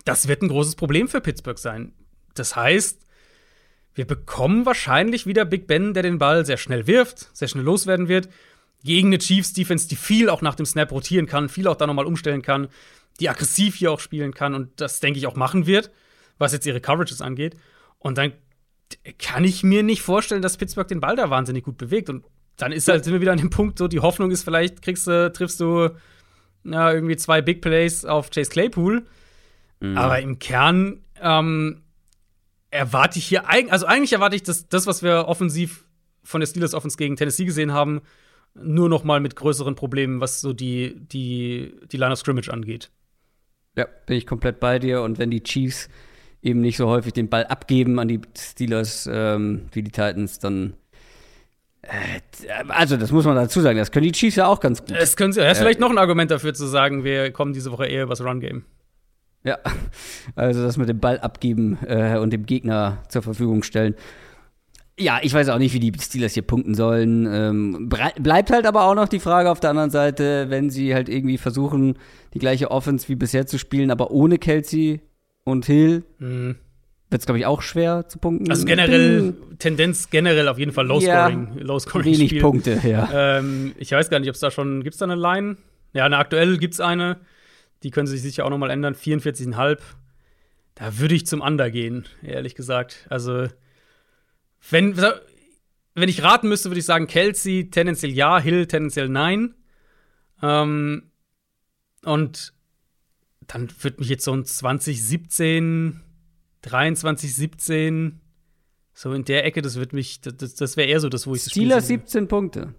[0.04, 1.92] Das wird ein großes Problem für Pittsburgh sein.
[2.34, 3.04] Das heißt,
[3.94, 8.08] wir bekommen wahrscheinlich wieder Big Ben, der den Ball sehr schnell wirft, sehr schnell loswerden
[8.08, 8.28] wird,
[8.82, 12.06] gegen eine Chiefs-Defense, die viel auch nach dem Snap rotieren kann, viel auch da nochmal
[12.06, 12.68] umstellen kann,
[13.18, 15.90] die aggressiv hier auch spielen kann und das, denke ich, auch machen wird,
[16.38, 17.56] was jetzt ihre Coverages angeht.
[17.98, 18.32] Und dann
[19.18, 22.10] kann ich mir nicht vorstellen, dass Pittsburgh den Ball da wahnsinnig gut bewegt.
[22.10, 22.24] Und
[22.56, 25.06] dann ist halt, sind wir wieder an dem Punkt, so die Hoffnung ist, vielleicht kriegst
[25.06, 25.90] du, triffst du
[26.64, 29.06] ja, irgendwie zwei Big Plays auf Chase Claypool.
[29.80, 29.96] Mhm.
[29.96, 31.82] Aber im Kern ähm,
[32.70, 35.86] erwarte ich hier, eig also eigentlich erwarte ich, dass das, was wir offensiv
[36.22, 38.02] von der Steelers Offense gegen Tennessee gesehen haben,
[38.54, 42.90] nur noch mal mit größeren Problemen, was so die, die, die Line of Scrimmage angeht.
[43.76, 45.02] Ja, bin ich komplett bei dir.
[45.02, 45.88] Und wenn die Chiefs
[46.42, 50.74] eben nicht so häufig den Ball abgeben an die Steelers ähm, wie die Titans, dann.
[51.82, 52.20] Äh,
[52.68, 54.92] also, das muss man dazu sagen, das können die Chiefs ja auch ganz gut.
[54.92, 57.72] Es können sie, ja, ist vielleicht noch ein Argument dafür zu sagen, wir kommen diese
[57.72, 58.64] Woche eher übers Run-Game.
[59.42, 59.58] Ja,
[60.34, 63.94] also das mit dem Ball abgeben äh, und dem Gegner zur Verfügung stellen.
[64.98, 67.26] Ja, ich weiß auch nicht, wie die Steelers hier punkten sollen.
[67.26, 71.08] Ähm, bleibt halt aber auch noch die Frage auf der anderen Seite, wenn sie halt
[71.08, 71.94] irgendwie versuchen,
[72.34, 75.00] die gleiche Offense wie bisher zu spielen, aber ohne Kelsey
[75.50, 76.56] und Hill, Mhm.
[77.10, 78.50] wird es, glaube ich, auch schwer zu punkten.
[78.50, 81.48] Also generell, Tendenz generell auf jeden Fall Low-Scoring.
[81.56, 82.40] Ja, Low-Scoring Wenig Spiel.
[82.40, 83.38] Punkte, ja.
[83.38, 85.56] Ähm, ich weiß gar nicht, ob es da schon, gibt es da eine Line?
[85.92, 87.18] Ja, eine aktuell gibt es eine.
[87.82, 88.94] Die können sich sicher auch noch mal ändern.
[88.94, 89.78] 44,5.
[90.76, 93.06] Da würde ich zum Under gehen, ehrlich gesagt.
[93.10, 93.48] Also,
[94.70, 99.54] wenn, wenn ich raten müsste, würde ich sagen, Kelsey tendenziell ja, Hill tendenziell nein.
[100.42, 101.10] Ähm,
[102.04, 102.52] und
[103.52, 106.00] dann wird mich jetzt so ein 2017,
[106.62, 108.20] 23, 17,
[108.94, 111.44] so in der Ecke, das wird mich, das, das wäre eher so das, wo ich
[111.44, 111.98] das Spiel Steelers sehe.
[111.98, 112.74] 17 Punkte.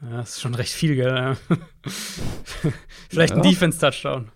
[0.00, 1.06] Ja, das ist schon recht viel, gell?
[1.14, 1.36] Ja.
[3.10, 3.50] Vielleicht ein Ja.
[3.50, 4.30] Defense-Touchdown.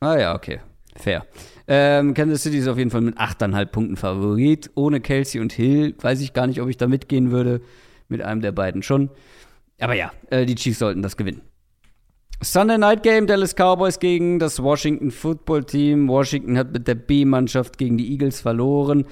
[0.00, 0.60] Ah ja, okay.
[0.96, 1.26] Fair.
[1.66, 4.70] Ähm, Kansas City ist auf jeden Fall mit 8,5 Punkten Favorit.
[4.74, 7.62] Ohne Kelsey und Hill weiß ich gar nicht, ob ich da mitgehen würde.
[8.08, 9.10] Mit einem der beiden schon.
[9.80, 11.40] Aber ja, äh, die Chiefs sollten das gewinnen.
[12.42, 16.08] Sunday Night Game, Dallas Cowboys gegen das Washington Football Team.
[16.08, 19.06] Washington hat mit der B-Mannschaft gegen die Eagles verloren.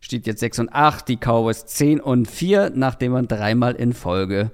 [0.00, 4.50] Steht jetzt 6 und 8, die Cowboys 10 und 4, nachdem man dreimal in Folge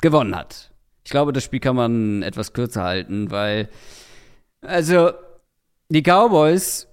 [0.00, 0.72] gewonnen hat.
[1.04, 3.68] Ich glaube, das Spiel kann man etwas kürzer halten, weil,
[4.60, 5.12] also,
[5.88, 6.88] die Cowboys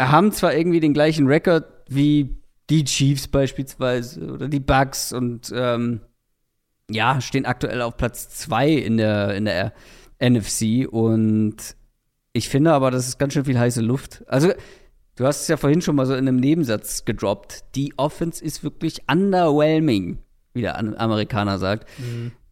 [0.00, 2.36] haben zwar irgendwie den gleichen Rekord wie
[2.70, 6.00] die Chiefs beispielsweise oder die Bucks und ähm,
[6.92, 9.72] ja, stehen aktuell auf Platz 2 in der, in der
[10.20, 11.56] NFC und
[12.32, 14.24] ich finde aber, das ist ganz schön viel heiße Luft.
[14.26, 14.52] Also,
[15.16, 17.64] du hast es ja vorhin schon mal so in einem Nebensatz gedroppt.
[17.74, 20.18] Die Offense ist wirklich underwhelming,
[20.54, 21.86] wie der An- Amerikaner sagt.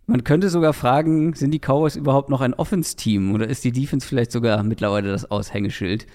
[0.07, 4.07] Man könnte sogar fragen, sind die Cowboys überhaupt noch ein Offense-Team oder ist die Defense
[4.07, 6.07] vielleicht sogar mittlerweile das Aushängeschild?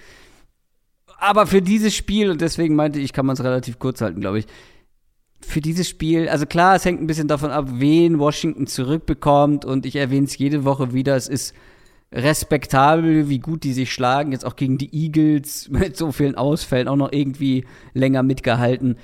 [1.17, 4.39] Aber für dieses Spiel, und deswegen meinte ich, kann man es relativ kurz halten, glaube
[4.39, 4.45] ich,
[5.45, 9.85] für dieses Spiel, also klar, es hängt ein bisschen davon ab, wen Washington zurückbekommt und
[9.85, 11.53] ich erwähne es jede Woche wieder, es ist
[12.11, 16.87] respektabel, wie gut die sich schlagen, jetzt auch gegen die Eagles mit so vielen Ausfällen
[16.87, 18.97] auch noch irgendwie länger mitgehalten.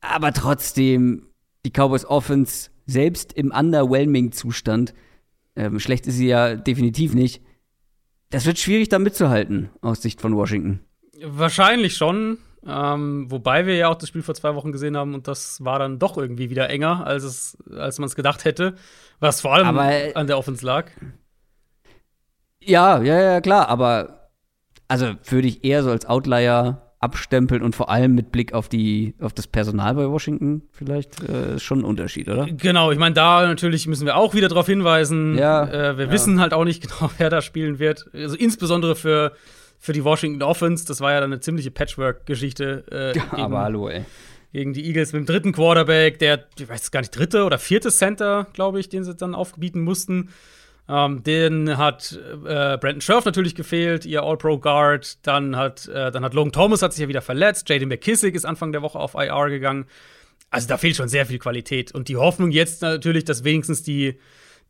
[0.00, 1.26] Aber trotzdem,
[1.64, 4.94] die Cowboys Offense, selbst im underwhelming Zustand,
[5.54, 7.42] ähm, schlecht ist sie ja definitiv nicht,
[8.30, 10.80] das wird schwierig da mitzuhalten, aus Sicht von Washington.
[11.22, 12.38] Wahrscheinlich schon.
[12.66, 15.78] Ähm, wobei wir ja auch das Spiel vor zwei Wochen gesehen haben und das war
[15.78, 18.74] dann doch irgendwie wieder enger, als, es, als man es gedacht hätte.
[19.18, 20.90] Was vor allem Aber, äh, an der Offense lag.
[22.60, 24.30] Ja, ja, ja, klar, aber
[24.86, 29.14] also würde ich eher so als Outlier abstempeln und vor allem mit Blick auf die
[29.20, 32.46] auf das Personal bei Washington vielleicht äh, schon ein Unterschied, oder?
[32.46, 35.36] Genau, ich meine, da natürlich müssen wir auch wieder darauf hinweisen.
[35.36, 36.12] Ja, äh, wir ja.
[36.12, 38.08] wissen halt auch nicht genau, wer da spielen wird.
[38.14, 39.32] Also insbesondere für,
[39.82, 43.88] für die Washington Offense, das war ja dann eine ziemliche Patchwork-Geschichte äh, Ja, aber hallo,
[43.88, 44.04] ey.
[44.52, 47.90] gegen die Eagles mit dem dritten Quarterback, der, ich weiß gar nicht, dritte oder vierte
[47.90, 50.28] Center, glaube ich, den sie dann aufbieten mussten.
[50.88, 55.26] Ähm, den hat äh, Brandon Scherf natürlich gefehlt, ihr All-Pro-Guard.
[55.26, 57.68] Dann hat, äh, dann hat Logan Thomas hat sich ja wieder verletzt.
[57.68, 59.86] Jaden McKissick ist Anfang der Woche auf IR gegangen.
[60.50, 61.92] Also da fehlt schon sehr viel Qualität.
[61.92, 64.16] Und die Hoffnung jetzt natürlich, dass wenigstens die,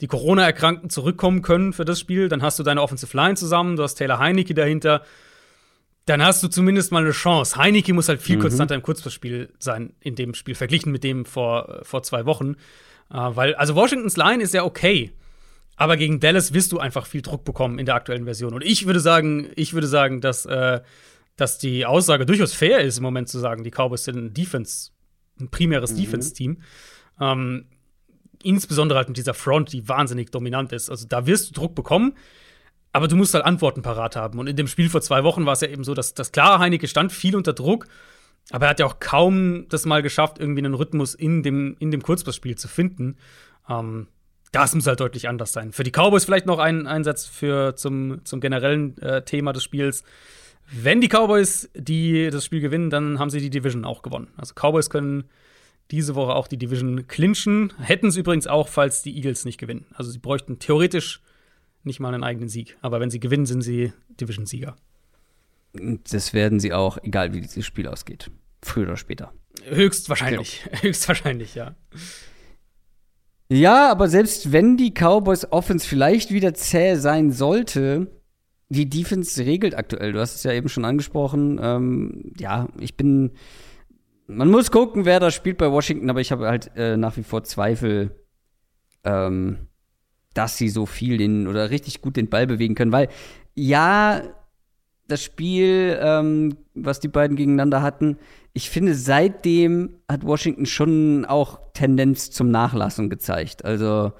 [0.00, 2.28] die Corona-Erkrankten zurückkommen können für das Spiel.
[2.28, 5.02] Dann hast du deine Offensive Line zusammen, du hast Taylor Heinecke dahinter.
[6.06, 7.56] Dann hast du zumindest mal eine Chance.
[7.56, 11.80] Heinecke muss halt viel konstanter im Kurzpassspiel sein in dem Spiel, verglichen mit dem vor,
[11.82, 12.56] vor zwei Wochen.
[13.10, 15.12] Äh, weil, also Washingtons Line ist ja okay.
[15.76, 18.52] Aber gegen Dallas wirst du einfach viel Druck bekommen in der aktuellen Version.
[18.52, 20.80] Und ich würde sagen, ich würde sagen, dass, äh,
[21.36, 24.90] dass die Aussage durchaus fair ist, im Moment zu sagen, die Cowboys sind ein Defense,
[25.40, 26.58] ein primäres Defense-Team.
[27.20, 27.66] Ähm,
[28.44, 30.90] insbesondere halt mit dieser Front, die wahnsinnig dominant ist.
[30.90, 32.14] Also da wirst du Druck bekommen,
[32.92, 34.38] aber du musst halt Antworten parat haben.
[34.38, 36.58] Und in dem Spiel vor zwei Wochen war es ja eben so, dass das klare
[36.58, 37.86] Heineke stand viel unter Druck,
[38.50, 41.90] aber er hat ja auch kaum das mal geschafft, irgendwie einen Rhythmus in dem, in
[41.90, 43.16] dem Kurzpassspiel zu finden.
[43.68, 44.08] Ähm,
[44.52, 45.72] das muss halt deutlich anders sein.
[45.72, 50.04] Für die Cowboys vielleicht noch ein Einsatz für zum, zum generellen äh, Thema des Spiels.
[50.70, 54.28] Wenn die Cowboys die das Spiel gewinnen, dann haben sie die Division auch gewonnen.
[54.36, 55.24] Also Cowboys können
[55.92, 57.72] diese Woche auch die Division clinchen.
[57.78, 59.86] Hätten es übrigens auch, falls die Eagles nicht gewinnen.
[59.94, 61.20] Also sie bräuchten theoretisch
[61.84, 62.76] nicht mal einen eigenen Sieg.
[62.80, 64.76] Aber wenn sie gewinnen, sind sie Division-Sieger.
[65.74, 68.30] Und Das werden sie auch, egal wie dieses Spiel ausgeht.
[68.62, 69.32] Früher oder später.
[69.64, 70.66] Höchstwahrscheinlich.
[70.80, 71.74] Höchstwahrscheinlich, ja.
[73.48, 78.10] Ja, aber selbst wenn die Cowboys Offense vielleicht wieder zäh sein sollte,
[78.70, 80.12] die Defense regelt aktuell.
[80.12, 81.60] Du hast es ja eben schon angesprochen.
[81.62, 83.32] Ähm, ja, ich bin.
[84.26, 87.22] Man muss gucken, wer da spielt bei Washington, aber ich habe halt äh, nach wie
[87.22, 88.10] vor Zweifel,
[89.04, 89.68] ähm,
[90.34, 93.08] dass sie so viel den oder richtig gut den Ball bewegen können, weil
[93.54, 94.22] ja,
[95.08, 98.16] das Spiel, ähm, was die beiden gegeneinander hatten,
[98.54, 103.64] ich finde, seitdem hat Washington schon auch Tendenz zum Nachlassen gezeigt.
[103.64, 104.12] Also,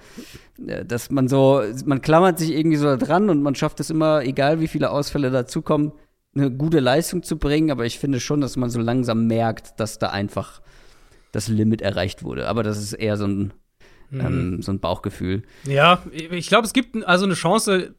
[0.67, 4.23] äh, dass man so, man klammert sich irgendwie so dran und man schafft es immer,
[4.23, 5.93] egal wie viele Ausfälle dazukommen,
[6.35, 7.71] eine gute Leistung zu bringen.
[7.71, 10.61] Aber ich finde schon, dass man so langsam merkt, dass da einfach
[11.33, 12.49] das Limit erreicht wurde.
[12.49, 13.53] Aber das ist eher so ein,
[14.13, 15.43] ähm, so ein Bauchgefühl.
[15.65, 17.95] Ja, ich glaube, es gibt also eine Chance.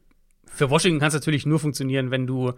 [0.46, 2.52] Für Washington kann es natürlich nur funktionieren, wenn du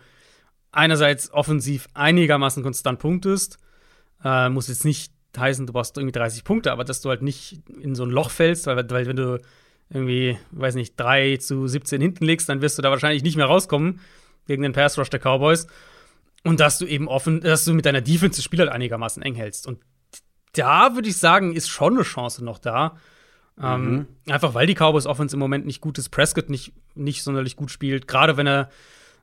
[0.72, 3.58] einerseits offensiv einigermaßen konstant punktest.
[4.22, 7.60] Äh, muss jetzt nicht heißen, du brauchst irgendwie 30 Punkte, aber dass du halt nicht
[7.80, 9.40] in so ein Loch fällst, weil, weil wenn du
[9.90, 13.46] irgendwie, weiß nicht, 3 zu 17 hinten liegst, dann wirst du da wahrscheinlich nicht mehr
[13.46, 14.00] rauskommen
[14.46, 15.66] gegen den Pass Rush der Cowboys.
[16.44, 19.34] Und dass du eben offen, dass du mit deiner Defense das Spiel halt einigermaßen eng
[19.34, 19.66] hältst.
[19.66, 19.80] Und
[20.52, 22.96] da würde ich sagen, ist schon eine Chance noch da.
[23.60, 27.56] Ähm, einfach weil die Cowboys Offense im Moment nicht gut ist, Prescott nicht, nicht sonderlich
[27.56, 28.68] gut spielt, gerade wenn er,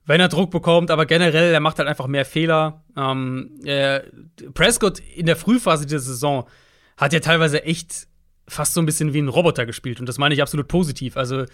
[0.06, 2.84] wenn er Druck bekommt, aber generell, er macht halt einfach mehr Fehler.
[2.98, 4.02] Ähm, äh,
[4.54, 6.48] Prescott in der Frühphase dieser Saison
[6.98, 8.08] hat ja teilweise echt
[8.48, 10.00] fast so ein bisschen wie ein Roboter gespielt.
[10.00, 11.16] Und das meine ich absolut positiv.
[11.16, 11.46] Also,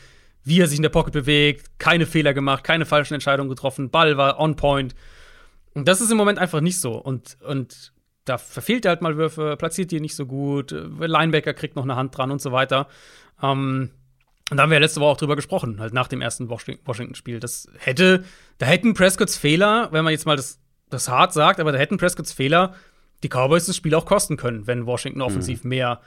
[0.44, 4.18] wie er sich in der Pocket bewegt, keine Fehler gemacht, keine falschen Entscheidungen getroffen, Ball
[4.18, 4.96] war on point.
[5.74, 6.94] Und das ist im Moment einfach nicht so.
[6.94, 7.94] Und, und
[8.26, 11.84] da verfehlt er halt mal Würfe, platziert die nicht so gut, äh, Linebacker kriegt noch
[11.84, 12.88] eine Hand dran und so weiter.
[13.42, 13.92] Ähm,
[14.50, 16.80] und da haben wir ja letzte Woche auch drüber gesprochen, halt nach dem ersten Washing-
[16.84, 17.40] Washington-Spiel.
[17.40, 18.24] Das hätte,
[18.58, 20.60] da hätten Prescotts Fehler, wenn man jetzt mal das,
[20.90, 22.74] das hart sagt, aber da hätten Prescotts Fehler
[23.22, 26.02] die Cowboys das Spiel auch kosten können, wenn Washington offensiv mehr,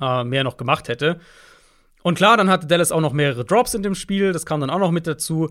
[0.00, 1.20] äh, mehr noch gemacht hätte.
[2.06, 4.70] Und klar, dann hatte Dallas auch noch mehrere Drops in dem Spiel, das kam dann
[4.70, 5.50] auch noch mit dazu.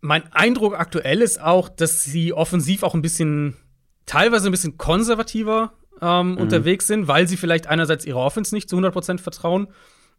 [0.00, 3.56] Mein Eindruck aktuell ist auch, dass sie offensiv auch ein bisschen,
[4.04, 5.72] teilweise ein bisschen konservativer
[6.02, 9.68] ähm, unterwegs sind, weil sie vielleicht einerseits ihrer Offense nicht zu 100% vertrauen,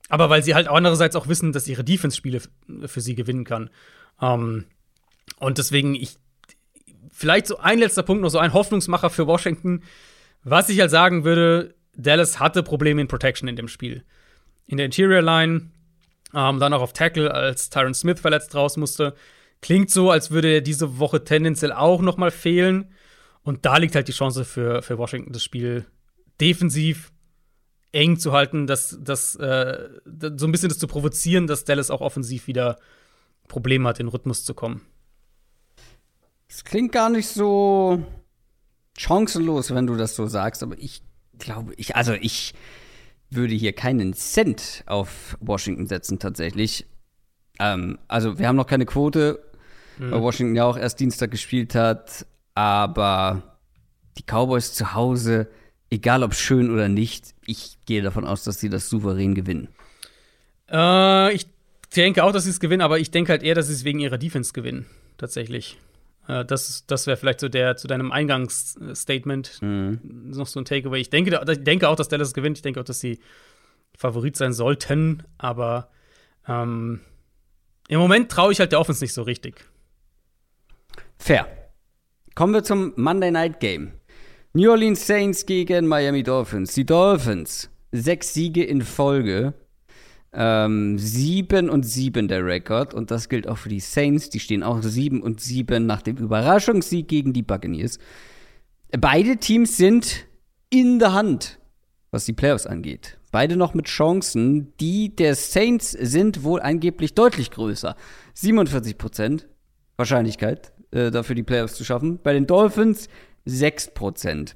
[0.07, 2.49] aber weil sie halt andererseits auch wissen, dass ihre Defense-Spiele f-
[2.85, 3.69] für sie gewinnen kann.
[4.22, 4.64] Ähm,
[5.39, 6.15] und deswegen, ich,
[7.11, 9.84] vielleicht so ein letzter Punkt noch, so ein Hoffnungsmacher für Washington.
[10.45, 14.06] Was ich halt sagen würde, Dallas hatte Probleme in Protection in dem Spiel.
[14.68, 15.70] In der Interior Line,
[16.34, 19.16] ähm, dann auch auf Tackle, als Tyron Smith verletzt raus musste.
[19.62, 22.92] Klingt so, als würde er diese Woche tendenziell auch noch mal fehlen.
[23.44, 25.86] Und da liegt halt die Chance für, für Washington, das Spiel
[26.42, 27.12] defensiv
[27.92, 32.02] eng zu halten, das, das, äh, so ein bisschen das zu provozieren, dass Dallas auch
[32.02, 32.78] offensiv wieder
[33.48, 34.82] Probleme hat, in Rhythmus zu kommen.
[36.50, 38.04] Es klingt gar nicht so
[38.98, 41.02] chancenlos, wenn du das so sagst, aber ich
[41.40, 42.54] glaube, ich, also ich
[43.30, 46.85] würde hier keinen Cent auf Washington setzen, tatsächlich.
[47.60, 49.39] Ähm, also, wir haben noch keine Quote,
[49.97, 53.57] weil Washington ja auch erst Dienstag gespielt hat, aber
[54.18, 55.47] die Cowboys zu Hause,
[55.89, 59.69] egal ob schön oder nicht, ich gehe davon aus, dass sie das souverän gewinnen.
[60.69, 61.47] Äh, ich
[61.95, 63.99] denke auch, dass sie es gewinnen, aber ich denke halt eher, dass sie es wegen
[63.99, 64.85] ihrer Defense gewinnen,
[65.18, 65.77] tatsächlich.
[66.27, 69.99] Äh, das das wäre vielleicht so der zu deinem Eingangsstatement Mhm.
[70.03, 70.99] noch so ein Takeaway.
[71.02, 72.57] Ich denke, ich denke auch, dass Dallas gewinnt.
[72.57, 73.19] Ich denke auch, dass sie
[73.97, 75.89] Favorit sein sollten, aber
[76.47, 77.02] ähm,
[77.88, 79.65] im Moment traue ich halt der Offense nicht so richtig.
[81.18, 81.47] Fair.
[82.35, 83.93] Kommen wir zum Monday Night Game.
[84.53, 86.73] New Orleans Saints gegen Miami Dolphins.
[86.73, 89.53] Die Dolphins, sechs Siege in Folge.
[90.36, 92.94] Ähm, sieben und sieben der Rekord.
[92.94, 94.30] Und das gilt auch für die Saints.
[94.30, 97.99] Die stehen auch sieben und sieben nach dem Überraschungssieg gegen die Buccaneers.
[98.99, 100.26] Beide Teams sind
[100.70, 101.60] in der Hand,
[102.12, 103.18] was die Playoffs angeht.
[103.32, 104.74] Beide noch mit Chancen.
[104.80, 107.95] Die der Saints sind wohl angeblich deutlich größer.
[108.36, 109.45] 47%
[109.98, 112.20] Wahrscheinlichkeit, äh, dafür die Playoffs zu schaffen.
[112.22, 113.07] Bei den Dolphins
[113.48, 114.56] 6%.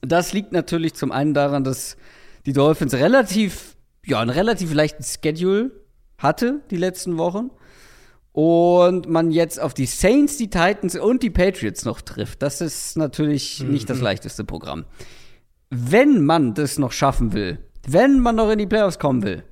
[0.00, 1.96] Das liegt natürlich zum einen daran, dass
[2.46, 5.70] die Dolphins relativ, ja, einen relativ leichten Schedule
[6.18, 7.50] hatte die letzten Wochen.
[8.32, 12.42] Und man jetzt auf die Saints, die Titans und die Patriots noch trifft.
[12.42, 14.86] Das ist natürlich nicht das leichteste Programm.
[15.70, 19.44] Wenn man das noch schaffen will, wenn man noch in die Playoffs kommen will,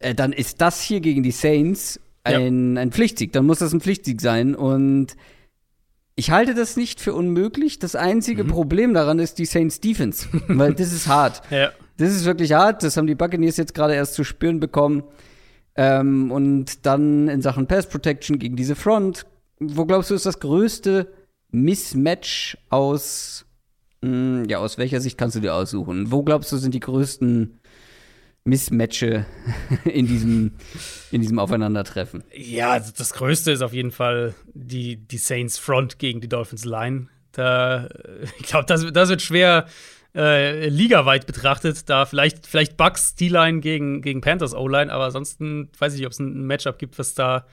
[0.00, 3.32] äh, dann ist das hier gegen die Saints ein, ein Pflichtsieg.
[3.32, 4.54] Dann muss das ein Pflichtsieg sein.
[4.54, 5.16] Und
[6.16, 7.78] ich halte das nicht für unmöglich.
[7.78, 10.28] Das einzige Problem daran ist die Saints Defense.
[10.48, 11.42] weil das ist hart.
[11.50, 11.70] Ja.
[11.96, 12.82] Das ist wirklich hart.
[12.82, 15.04] Das haben die Buccaneers jetzt gerade erst zu spüren bekommen.
[15.74, 19.26] Ähm, und dann in Sachen Pass Protection gegen diese Front.
[19.58, 21.12] Wo glaubst du, ist das größte
[21.50, 23.46] Mismatch aus,
[24.02, 26.10] mh, ja, aus welcher Sicht kannst du dir aussuchen?
[26.10, 27.60] Wo glaubst du, sind die größten
[28.44, 29.24] Mismatche
[29.84, 30.52] in diesem,
[31.10, 32.24] in diesem Aufeinandertreffen?
[32.34, 36.64] Ja, also das Größte ist auf jeden Fall die, die Saints Front gegen die Dolphins
[36.64, 37.08] Line.
[37.32, 37.88] Da,
[38.40, 39.66] ich glaube, das, das wird schwer
[40.14, 41.88] äh, ligaweit betrachtet.
[41.88, 46.12] Da vielleicht, vielleicht Bucks D-Line gegen, gegen Panthers O-Line, aber ansonsten weiß ich nicht, ob
[46.12, 47.46] es ein Matchup gibt, was da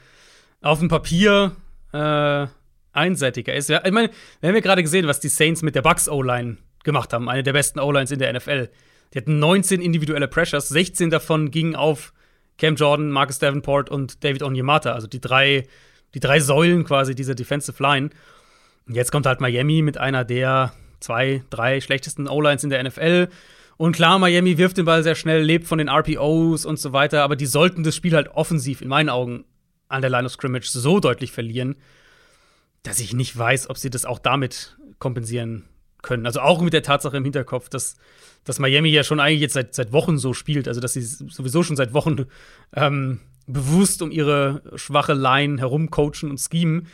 [0.62, 1.56] auf dem Papier
[1.94, 2.48] äh,
[2.92, 3.70] einseitiger ist.
[3.70, 4.10] Ja, ich meine,
[4.40, 7.44] wir haben ja gerade gesehen, was die Saints mit der Bucks O-Line gemacht haben, eine
[7.44, 8.70] der besten O-Lines in der NFL.
[9.14, 12.14] Die hatten 19 individuelle Pressures, 16 davon gingen auf
[12.58, 15.66] Cam Jordan, Marcus Davenport und David Onyemata, also die drei,
[16.14, 18.10] die drei Säulen quasi dieser Defensive Line.
[18.88, 23.30] Und jetzt kommt halt Miami mit einer der zwei, drei schlechtesten O-Lines in der NFL.
[23.78, 27.24] Und klar, Miami wirft den Ball sehr schnell, lebt von den RPOs und so weiter,
[27.24, 29.46] aber die sollten das Spiel halt offensiv in meinen Augen
[29.88, 31.76] an der Line of Scrimmage so deutlich verlieren,
[32.84, 35.66] dass ich nicht weiß, ob sie das auch damit kompensieren
[36.02, 36.26] können.
[36.26, 37.98] Also auch mit der Tatsache im Hinterkopf, dass,
[38.44, 41.64] dass Miami ja schon eigentlich jetzt seit, seit Wochen so spielt, also dass sie sowieso
[41.64, 42.26] schon seit Wochen
[42.76, 46.88] ähm, bewusst um ihre schwache Line herumcoachen und schemen.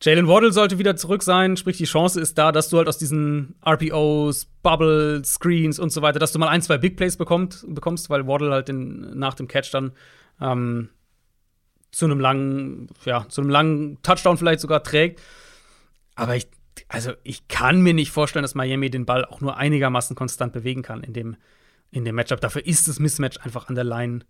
[0.00, 2.98] Jalen Waddle sollte wieder zurück sein, sprich die Chance ist da, dass du halt aus
[2.98, 7.64] diesen RPOs, Bubble, Screens und so weiter, dass du mal ein, zwei Big Plays bekommt,
[7.68, 9.92] bekommst, weil Waddle halt den, nach dem Catch dann
[10.40, 10.90] ähm,
[11.90, 15.20] zu einem langen, ja, zu einem langen Touchdown vielleicht sogar trägt.
[16.14, 16.46] Aber ich,
[16.88, 20.82] also ich kann mir nicht vorstellen, dass Miami den Ball auch nur einigermaßen konstant bewegen
[20.82, 21.36] kann in dem,
[21.90, 22.40] in dem Matchup.
[22.40, 24.20] Dafür ist das Mismatch einfach an der Line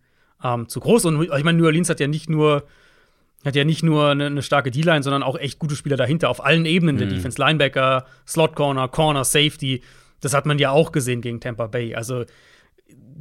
[0.43, 1.05] ähm, zu groß.
[1.07, 2.67] Und ich meine, New Orleans hat ja nicht nur
[3.45, 6.45] hat ja nicht nur eine, eine starke D-Line, sondern auch echt gute Spieler dahinter auf
[6.45, 7.41] allen Ebenen der Defense.
[7.41, 9.83] Linebacker, Slot Corner, Corner, Safety.
[10.21, 11.95] Das hat man ja auch gesehen gegen Tampa Bay.
[11.95, 12.25] Also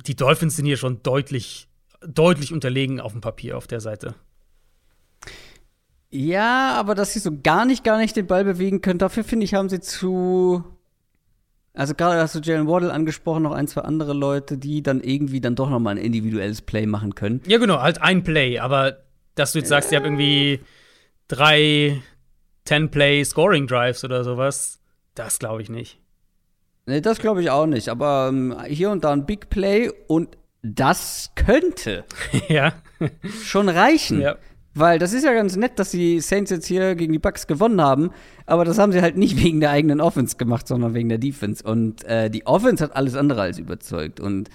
[0.06, 1.68] die Dolphins sind hier schon deutlich,
[2.06, 4.16] deutlich unterlegen auf dem Papier auf der Seite.
[6.10, 9.44] Ja, aber dass sie so gar nicht, gar nicht den Ball bewegen können, dafür finde
[9.44, 10.64] ich, haben sie zu.
[11.74, 15.42] Also gerade hast du Jalen Waddle angesprochen, noch ein, zwei andere Leute, die dann irgendwie
[15.42, 17.42] dann doch noch mal ein individuelles Play machen können.
[17.46, 18.98] Ja, genau, halt ein Play, aber
[19.38, 20.60] dass du jetzt sagst, ihr habt irgendwie
[21.28, 22.02] drei
[22.68, 24.80] 10-Play-Scoring-Drives oder sowas,
[25.16, 26.00] das glaube ich nicht.
[26.86, 30.38] Nee, das glaube ich auch nicht, aber ähm, hier und da ein Big Play und
[30.62, 32.06] das könnte
[32.48, 32.74] ja.
[33.44, 34.22] schon reichen.
[34.22, 34.36] ja.
[34.74, 37.82] Weil das ist ja ganz nett, dass die Saints jetzt hier gegen die Bucks gewonnen
[37.82, 38.12] haben,
[38.46, 41.64] aber das haben sie halt nicht wegen der eigenen Offense gemacht, sondern wegen der Defense.
[41.64, 44.20] Und äh, die Offense hat alles andere als überzeugt.
[44.20, 44.50] Und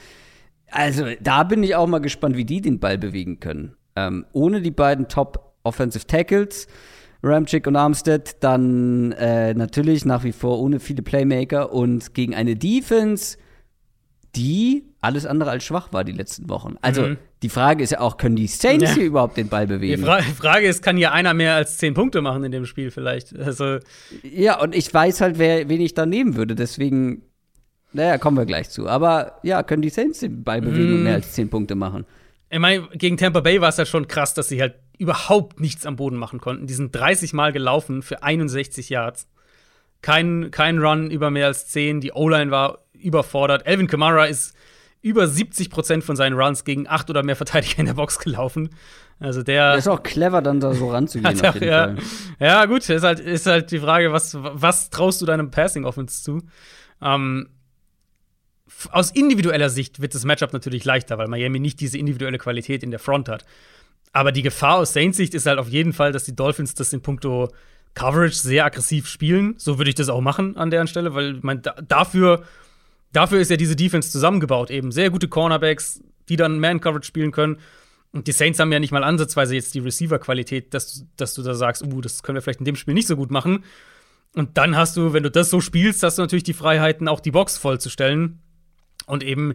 [0.71, 3.75] also da bin ich auch mal gespannt, wie die den Ball bewegen können.
[3.97, 6.66] Ähm, ohne die beiden Top Offensive Tackles,
[7.23, 12.56] Ramchick und Armstead, dann äh, natürlich nach wie vor ohne viele Playmaker und gegen eine
[12.56, 13.36] Defense,
[14.35, 16.77] die alles andere als schwach war die letzten Wochen.
[16.81, 17.16] Also Mhm.
[17.43, 18.94] die Frage ist ja auch, können die Saints Ja.
[18.94, 20.05] hier überhaupt den Ball Die bewegen?
[20.05, 23.36] Fra Frage ist, kann hier einer mehr als 10 Punkte machen in dem Spiel vielleicht?
[23.39, 23.78] Also,
[24.23, 27.23] Ja, und ich weiß halt, wer, wen ich da nehmen würde, deswegen,
[27.93, 28.89] naja, kommen wir gleich zu.
[28.89, 30.94] Aber ja, können die Saints den Ball bewegen Mhm.
[30.97, 32.06] und mehr als 10 Punkte machen?
[32.53, 35.87] Ich meine, gegen Tampa Bay war es ja schon krass, dass sie halt überhaupt nichts
[35.87, 36.66] am Boden machen konnten.
[36.66, 39.27] Die sind 30 Mal gelaufen für 61 Yards.
[40.03, 42.03] kein, kein Run über mehr als 10.
[42.03, 43.66] Die O-Line war überfordert.
[43.66, 44.55] Alvin Kamara ist
[45.01, 48.69] über 70 Prozent von seinen Runs gegen acht oder mehr Verteidiger in der Box gelaufen.
[49.19, 49.70] Also der.
[49.70, 51.37] Der ist auch clever, dann da so ranzugehen.
[51.43, 51.95] ja, ja.
[52.39, 56.23] ja, gut, ist halt, ist halt die Frage, was, was traust du deinem Passing Offense
[56.23, 56.43] zu?
[57.01, 57.49] Ähm,
[58.90, 62.90] aus individueller Sicht wird das Matchup natürlich leichter, weil Miami nicht diese individuelle Qualität in
[62.90, 63.44] der Front hat.
[64.12, 66.93] Aber die Gefahr aus Saints Sicht ist halt auf jeden Fall, dass die Dolphins das
[66.93, 67.49] in puncto
[67.94, 69.55] Coverage sehr aggressiv spielen.
[69.59, 72.44] So würde ich das auch machen an deren Stelle, weil mein, da, dafür,
[73.12, 74.70] dafür ist ja diese Defense zusammengebaut.
[74.70, 77.59] Eben sehr gute Cornerbacks, die dann Man-Coverage spielen können.
[78.12, 81.55] Und die Saints haben ja nicht mal ansatzweise jetzt die Receiver-Qualität, dass, dass du da
[81.55, 83.65] sagst, uh, das können wir vielleicht in dem Spiel nicht so gut machen.
[84.35, 87.20] Und dann hast du, wenn du das so spielst, hast du natürlich die Freiheiten, auch
[87.20, 88.40] die Box vollzustellen
[89.07, 89.55] und eben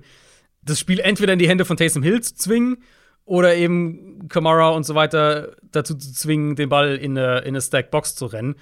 [0.61, 2.77] das Spiel entweder in die Hände von Taysom Hill zu zwingen
[3.25, 7.61] oder eben Kamara und so weiter dazu zu zwingen, den Ball in eine, in eine
[7.61, 8.55] Stack-Box zu rennen.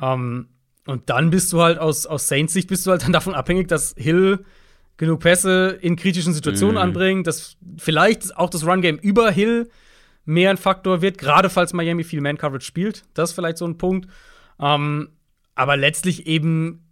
[0.00, 0.48] Ähm,
[0.86, 3.68] und dann bist du halt aus, aus Saints Sicht bist du halt dann davon abhängig,
[3.68, 4.44] dass Hill
[4.96, 6.82] genug Pässe in kritischen Situationen mhm.
[6.82, 9.70] anbringt, dass vielleicht auch das Run-Game über Hill
[10.24, 13.02] mehr ein Faktor wird, gerade falls Miami viel Man-Coverage spielt.
[13.14, 14.08] Das ist vielleicht so ein Punkt.
[14.60, 15.08] Ähm,
[15.54, 16.84] aber letztlich eben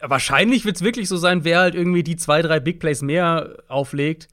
[0.00, 3.56] wahrscheinlich wird es wirklich so sein, wer halt irgendwie die zwei, drei Big Plays mehr
[3.68, 4.28] auflegt,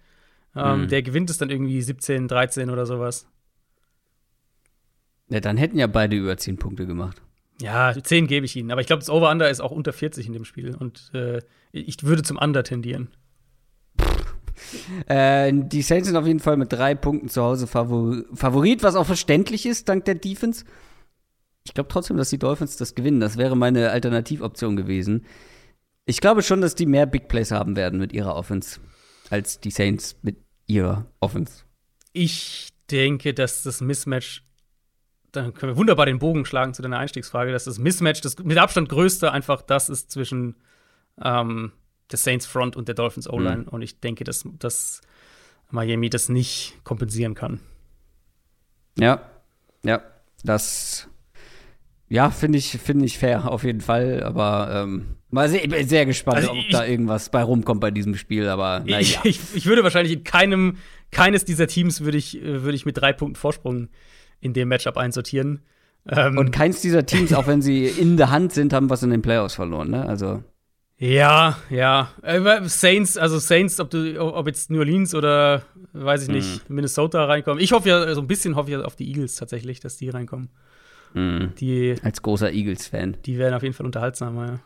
[0.56, 0.88] ähm, mhm.
[0.88, 3.28] der gewinnt es dann irgendwie 17, 13 oder sowas.
[5.30, 7.22] Ja, dann hätten ja beide über 10 Punkte gemacht.
[7.62, 8.72] Ja, 10 gebe ich ihnen.
[8.72, 10.76] Aber ich glaube, das Over-Under ist auch unter 40 in dem Spiel.
[10.76, 11.42] Und äh,
[11.72, 13.10] ich würde zum Under tendieren.
[15.08, 18.96] Äh, die Saints sind auf jeden Fall mit drei Punkten zu Hause Favor Favorit, was
[18.96, 20.66] auch verständlich ist, dank der Defense.
[21.66, 23.20] Ich glaube trotzdem, dass die Dolphins das gewinnen.
[23.20, 25.26] Das wäre meine Alternativoption gewesen.
[26.06, 28.80] Ich glaube schon, dass die mehr Big Plays haben werden mit ihrer Offense
[29.30, 31.64] als die Saints mit ihrer Offense.
[32.14, 34.44] Ich denke, dass das Mismatch,
[35.32, 38.58] dann können wir wunderbar den Bogen schlagen zu deiner Einstiegsfrage, dass das Mismatch, das mit
[38.58, 40.56] Abstand größte, einfach das ist zwischen
[41.22, 41.72] ähm,
[42.12, 43.64] der Saints Front und der Dolphins O-Line.
[43.64, 43.68] Mhm.
[43.68, 45.02] Und ich denke, dass, dass
[45.70, 47.60] Miami das nicht kompensieren kann.
[48.98, 49.22] Ja,
[49.84, 50.02] ja,
[50.44, 51.09] das
[52.10, 54.24] ja, finde ich, finde ich fair, auf jeden Fall.
[54.24, 57.80] Aber ähm, mal sehr, ich bin sehr gespannt, also ich, ob da irgendwas bei rumkommt
[57.80, 58.50] bei diesem Spiel.
[58.50, 59.00] Aber naja.
[59.00, 60.78] Ich, ich, ich, würde wahrscheinlich in keinem,
[61.12, 63.90] keines dieser Teams würde ich, würde ich mit drei Punkten Vorsprung
[64.42, 65.62] in dem Matchup einsortieren.
[66.08, 69.12] Ähm, Und keins dieser Teams, auch wenn sie in der Hand sind, haben was in
[69.12, 70.08] den Playoffs verloren, ne?
[70.08, 70.44] Also.
[70.98, 72.12] Ja, ja.
[72.24, 75.62] Äh, Saints, also Saints, ob du, ob jetzt New Orleans oder
[75.94, 76.76] weiß ich nicht, mhm.
[76.76, 77.64] Minnesota reinkommen.
[77.64, 80.50] Ich hoffe ja, so ein bisschen hoffe ich auf die Eagles tatsächlich, dass die reinkommen.
[81.14, 81.54] Mhm.
[81.60, 83.18] Die, Als großer Eagles-Fan.
[83.26, 84.60] Die werden auf jeden Fall unterhaltsamer, ja.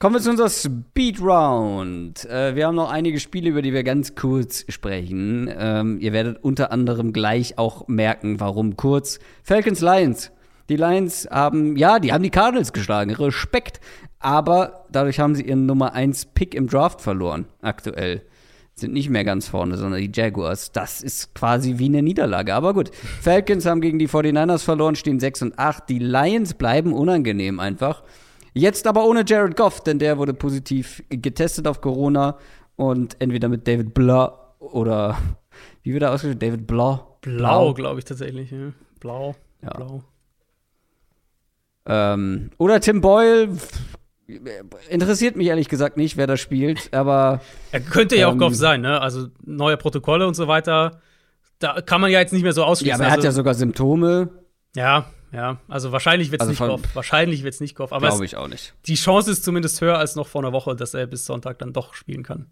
[0.00, 2.24] Kommen wir zu unserer Speed Round.
[2.26, 5.52] Äh, wir haben noch einige Spiele, über die wir ganz kurz sprechen.
[5.52, 9.18] Ähm, ihr werdet unter anderem gleich auch merken, warum kurz.
[9.42, 10.30] Falcons Lions.
[10.68, 13.12] Die Lions haben, ja, die haben die Cardinals geschlagen.
[13.12, 13.80] Respekt.
[14.20, 18.22] Aber dadurch haben sie ihren Nummer 1 Pick im Draft verloren, aktuell
[18.80, 20.72] sind nicht mehr ganz vorne, sondern die Jaguars.
[20.72, 22.54] Das ist quasi wie eine Niederlage.
[22.54, 22.90] Aber gut,
[23.20, 25.88] Falcons haben gegen die 49ers verloren, stehen 6 und 8.
[25.88, 28.02] Die Lions bleiben unangenehm einfach.
[28.54, 32.38] Jetzt aber ohne Jared Goff, denn der wurde positiv getestet auf Corona
[32.76, 35.16] und entweder mit David Blah oder
[35.82, 36.38] wie wird er ausgesprochen?
[36.38, 37.06] David Blah?
[37.20, 37.74] Blau, Blau.
[37.74, 38.50] glaube ich tatsächlich.
[38.50, 38.72] Ja.
[39.00, 39.34] Blau.
[39.62, 39.70] Ja.
[39.70, 40.02] Blau.
[41.86, 43.48] Ähm, oder Tim Boyle,
[44.88, 47.40] interessiert mich ehrlich gesagt nicht, wer das spielt, aber.
[47.72, 49.00] Er könnte ja ähm, auch Goff sein, ne?
[49.00, 51.00] Also neue Protokolle und so weiter.
[51.58, 52.90] Da kann man ja jetzt nicht mehr so ausschließen.
[52.90, 54.28] Ja, aber er also, hat ja sogar Symptome.
[54.76, 55.58] Ja, ja.
[55.66, 56.94] Also wahrscheinlich wird es also nicht Goff.
[56.94, 57.90] Wahrscheinlich wird es nicht Goff.
[57.90, 58.74] Glaube ich auch nicht.
[58.86, 61.72] Die Chance ist zumindest höher als noch vor einer Woche, dass er bis Sonntag dann
[61.72, 62.46] doch spielen kann.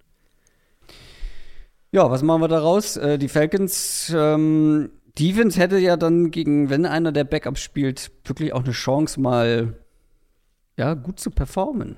[1.92, 2.96] Ja, was machen wir daraus?
[2.96, 8.52] Äh, die Falcons, ähm, Defense hätte ja dann gegen, wenn einer der Backups spielt, wirklich
[8.52, 9.74] auch eine Chance, mal
[10.76, 11.96] ja, gut zu performen.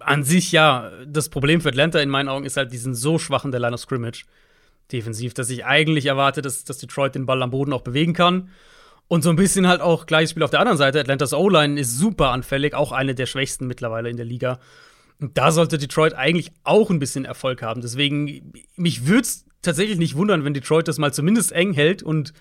[0.00, 0.90] An sich ja.
[1.06, 3.60] Das Problem für Atlanta in meinen Augen ist halt, die sind so schwach in der
[3.60, 4.24] Line of Scrimmage
[4.92, 8.50] defensiv, dass ich eigentlich erwarte, dass, dass Detroit den Ball am Boden auch bewegen kann.
[9.08, 11.00] Und so ein bisschen halt auch gleiches Spiel auf der anderen Seite.
[11.00, 14.60] Atlantas O-Line ist super anfällig, auch eine der schwächsten mittlerweile in der Liga.
[15.20, 17.80] Und da sollte Detroit eigentlich auch ein bisschen Erfolg haben.
[17.80, 22.32] Deswegen, mich würde es tatsächlich nicht wundern, wenn Detroit das mal zumindest eng hält und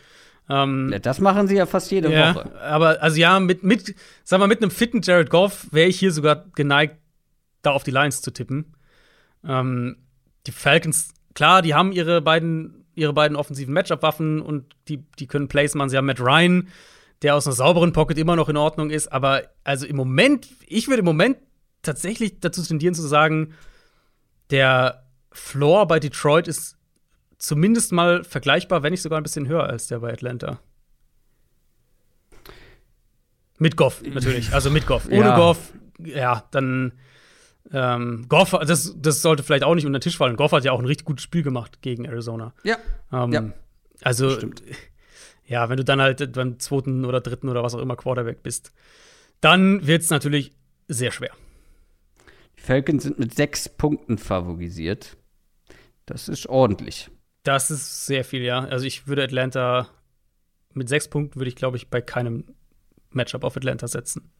[0.49, 2.59] ähm, ja, das machen sie ja fast jede ja, Woche.
[2.61, 6.11] Aber also ja, mit, mit, sag mal, mit einem fitten Jared Goff wäre ich hier
[6.11, 6.97] sogar geneigt,
[7.61, 8.75] da auf die Lions zu tippen.
[9.45, 9.97] Ähm,
[10.45, 15.47] die Falcons, klar, die haben ihre beiden, ihre beiden offensiven Matchup-Waffen und die, die können
[15.47, 15.89] Plays machen.
[15.89, 16.67] Sie haben Matt Ryan,
[17.21, 19.11] der aus einer sauberen Pocket immer noch in Ordnung ist.
[19.11, 21.37] Aber also im Moment, ich würde im Moment
[21.83, 23.53] tatsächlich dazu tendieren zu sagen,
[24.49, 26.77] der Floor bei Detroit ist
[27.43, 30.59] zumindest mal vergleichbar, wenn nicht sogar ein bisschen höher als der bei Atlanta.
[33.59, 34.53] Mit Goff, natürlich.
[34.53, 35.05] Also mit Goff.
[35.07, 35.35] Ohne Ja.
[35.35, 36.93] Goff, ja, dann
[37.71, 40.35] ähm, Goff, das, das sollte vielleicht auch nicht unter den Tisch fallen.
[40.35, 42.53] Goff hat ja auch ein richtig gutes Spiel gemacht gegen Arizona.
[42.63, 42.77] Ja.
[43.11, 43.53] Ähm, Ja.
[44.01, 44.63] Also, Stimmt.
[45.45, 48.71] ja, wenn du dann halt beim zweiten oder dritten oder was auch immer Quarterback bist,
[49.39, 50.53] dann wird es natürlich
[50.87, 51.31] sehr schwer.
[52.57, 55.15] Die Falcons sind mit sechs Punkten favorisiert.
[56.05, 57.09] Das ist ordentlich.
[57.43, 58.59] Das ist sehr viel, ja.
[58.65, 59.89] Also ich würde Atlanta
[60.73, 62.45] mit sechs Punkten würde ich, glaube ich, bei keinem
[63.11, 64.31] Matchup auf Atlanta setzen.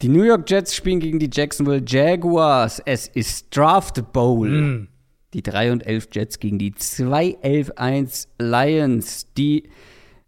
[0.00, 2.80] Die New York Jets spielen gegen die Jacksonville Jaguars.
[2.84, 4.48] Es ist Draft Bowl.
[4.48, 4.88] Mm.
[5.34, 9.26] Die 3 und 11 Jets gegen die 2 11 1 Lions.
[9.34, 9.68] Die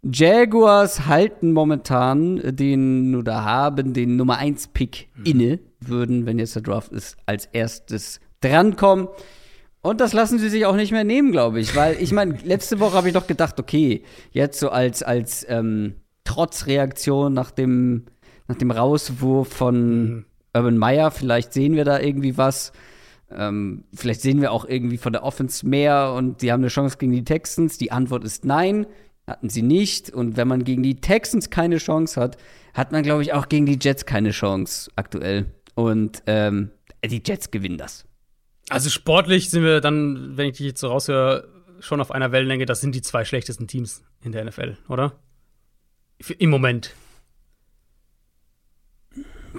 [0.02, 6.62] Jaguars halten momentan den oder haben den Nummer 1 Pick inne, würden, wenn jetzt der
[6.62, 9.08] Draft ist, als erstes drankommen.
[9.82, 11.74] Und das lassen sie sich auch nicht mehr nehmen, glaube ich.
[11.74, 15.94] Weil, ich meine, letzte Woche habe ich doch gedacht, okay, jetzt so als, als ähm,
[16.24, 18.04] Trotzreaktion nach dem,
[18.46, 22.72] nach dem Rauswurf von Urban Meyer, vielleicht sehen wir da irgendwie was.
[23.30, 26.98] Ähm, vielleicht sehen wir auch irgendwie von der Offense mehr und die haben eine Chance
[26.98, 27.78] gegen die Texans.
[27.78, 28.86] Die Antwort ist nein,
[29.26, 30.10] hatten sie nicht.
[30.10, 32.36] Und wenn man gegen die Texans keine Chance hat,
[32.74, 35.46] hat man, glaube ich, auch gegen die Jets keine Chance aktuell.
[35.74, 36.70] Und ähm,
[37.04, 38.04] die Jets gewinnen das.
[38.70, 41.48] Also sportlich sind wir dann, wenn ich dich jetzt so raushöre,
[41.80, 42.66] schon auf einer Wellenlänge.
[42.66, 45.12] Das sind die zwei schlechtesten Teams in der NFL, oder?
[46.20, 46.94] Für, Im Moment.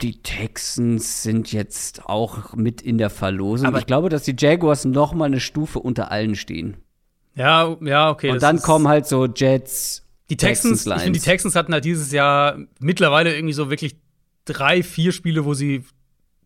[0.02, 3.68] Die Texans sind jetzt auch mit in der Verlosung.
[3.68, 6.78] Aber- ich glaube, dass die Jaguars noch mal eine Stufe unter allen stehen.
[7.36, 8.30] Ja, ja, okay.
[8.30, 10.86] Und dann kommen halt so Jets, die Texans.
[10.86, 13.96] ich finde, die Texans hatten halt dieses Jahr mittlerweile irgendwie so wirklich
[14.46, 15.84] drei, vier Spiele, wo sie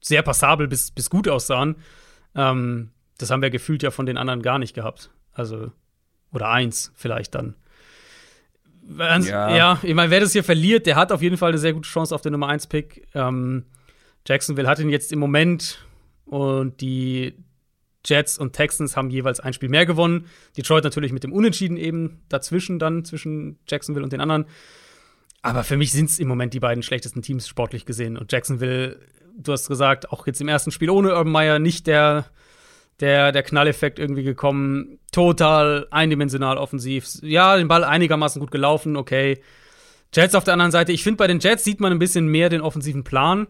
[0.02, 1.76] sehr passabel bis, bis gut aussahen.
[2.36, 5.12] Ähm, das haben wir gefühlt ja von den anderen gar nicht gehabt.
[5.34, 5.72] Also,
[6.32, 7.56] oder eins vielleicht dann.
[9.00, 9.56] Ans- Ja.
[9.56, 11.88] ja, ich meine, wer das hier verliert, der hat auf jeden Fall eine sehr gute
[11.90, 13.08] Chance auf den Nummer 1-Pick.
[13.16, 13.66] Ähm,
[14.28, 15.84] Jacksonville hat ihn jetzt im Moment
[16.26, 17.36] und die
[18.06, 20.26] Jets und Texans haben jeweils ein Spiel mehr gewonnen.
[20.58, 24.46] Detroit natürlich mit dem Unentschieden eben dazwischen dann, zwischen Jacksonville und den anderen.
[25.42, 28.18] Aber für mich sind es im Moment die beiden schlechtesten Teams sportlich gesehen.
[28.18, 29.00] Und Jacksonville,
[29.38, 32.26] du hast gesagt, auch jetzt im ersten Spiel ohne Urban Meyer nicht der,
[33.00, 35.00] der, der Knalleffekt irgendwie gekommen.
[35.12, 37.08] Total eindimensional offensiv.
[37.22, 39.42] Ja, den Ball einigermaßen gut gelaufen, okay.
[40.14, 42.50] Jets auf der anderen Seite, ich finde, bei den Jets sieht man ein bisschen mehr
[42.50, 43.48] den offensiven Plan.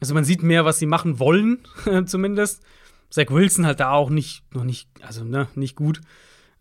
[0.00, 1.58] Also man sieht mehr, was sie machen wollen,
[2.06, 2.62] zumindest.
[3.08, 6.00] Zach Wilson halt da auch nicht, noch nicht, also ne, nicht gut.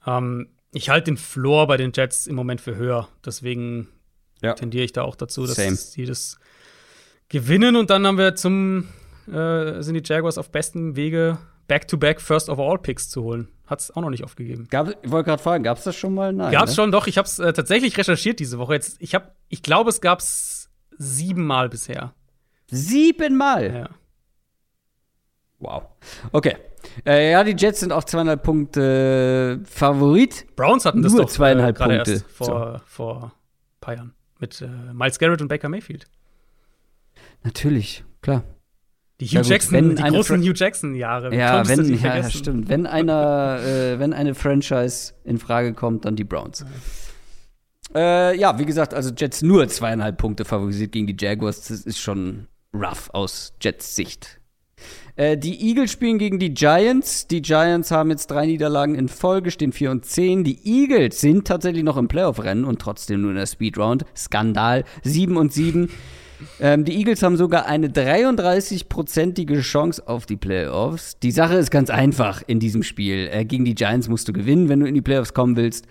[0.06, 3.08] Ähm, ich halte den Floor bei den Jets im Moment für höher.
[3.26, 3.88] Deswegen
[4.42, 4.54] Ja.
[4.54, 5.76] tendiere ich da auch dazu, dass Same.
[5.76, 6.38] sie das
[7.32, 7.76] gewinnen.
[7.76, 8.88] Und dann haben wir zum,
[9.28, 13.48] äh, sind die Jaguars auf bestem Wege, Back-to-Back First Overall Picks zu holen.
[13.66, 14.68] Hat es auch noch nicht aufgegeben.
[14.70, 16.34] Gab, ich wollte gerade fragen, gab es das schon mal?
[16.34, 16.52] Nein.
[16.52, 16.76] Gab's ne?
[16.76, 17.08] schon, doch.
[17.08, 18.74] Ich habe es äh, tatsächlich recherchiert diese Woche.
[18.74, 19.18] Jetzt, ich
[19.48, 22.14] ich glaube, es gab's siebenmal bisher.
[22.68, 23.74] Siebenmal.
[23.74, 23.90] Ja.
[25.60, 25.84] Wow.
[26.32, 26.58] Okay.
[27.06, 30.48] Äh, ja, die Jets sind auf zweieinhalb Punkte äh, Favorit.
[30.56, 32.12] Browns hatten das Nur doch zweieinhalb gerade Punkte.
[32.12, 33.32] erst vor, vor ein
[33.80, 36.08] paar Jahren mit äh, Miles Garrett und Baker Mayfield.
[37.44, 38.44] Natürlich, klar.
[39.20, 41.32] Die Hugh Ja, Jackson, wenn die großen Fra- Hugh Jackson Jahre.
[41.32, 42.32] Wie Ja, wenn, ja, vergessen?
[42.32, 42.70] stimmt.
[42.70, 46.66] Wenn einer, äh, wenn eine Franchise in Frage kommt, dann die Browns.
[47.94, 51.68] Äh, ja, wie gesagt, also Jets nur zweieinhalb Punkte favorisiert gegen die Jaguars.
[51.68, 54.40] Das ist schon rough aus Jets Sicht.
[55.18, 57.28] Äh, die Eagles spielen gegen die Giants.
[57.28, 60.44] Die Giants haben jetzt drei Niederlagen in Folge, stehen 4 und 10.
[60.46, 64.06] Die Eagles sind tatsächlich noch im Playoff-Rennen und trotzdem nur in der Speedround.
[64.16, 64.86] Skandal.
[65.04, 65.90] 7 und 7.
[66.60, 71.18] Ähm, die Eagles haben sogar eine 33-prozentige Chance auf die Playoffs.
[71.20, 73.30] Die Sache ist ganz einfach in diesem Spiel.
[73.32, 75.88] Äh, gegen die Giants musst du gewinnen, wenn du in die Playoffs kommen willst.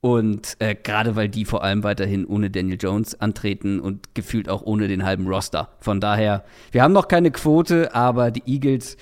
[0.00, 4.62] Und äh, gerade weil die vor allem weiterhin ohne Daniel Jones antreten und gefühlt auch
[4.62, 5.68] ohne den halben Roster.
[5.78, 8.96] Von daher, wir haben noch keine Quote, aber die Eagles,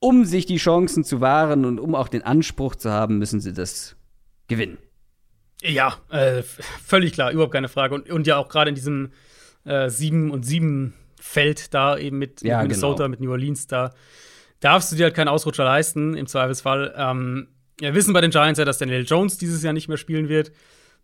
[0.00, 3.54] um sich die Chancen zu wahren und um auch den Anspruch zu haben, müssen sie
[3.54, 3.96] das
[4.48, 4.76] gewinnen.
[5.62, 7.94] Ja, äh, völlig klar, überhaupt keine Frage.
[7.94, 9.12] Und, und ja auch gerade in diesem
[9.68, 13.08] äh, 7 und 7 Feld da eben mit, Ja, mit Minnesota, genau.
[13.10, 13.92] mit New Orleans, da
[14.60, 16.94] darfst du dir halt keinen Ausrutscher leisten, im Zweifelsfall.
[16.96, 17.48] Ähm,
[17.80, 20.50] wir wissen bei den Giants ja, dass Daniel Jones dieses Jahr nicht mehr spielen wird.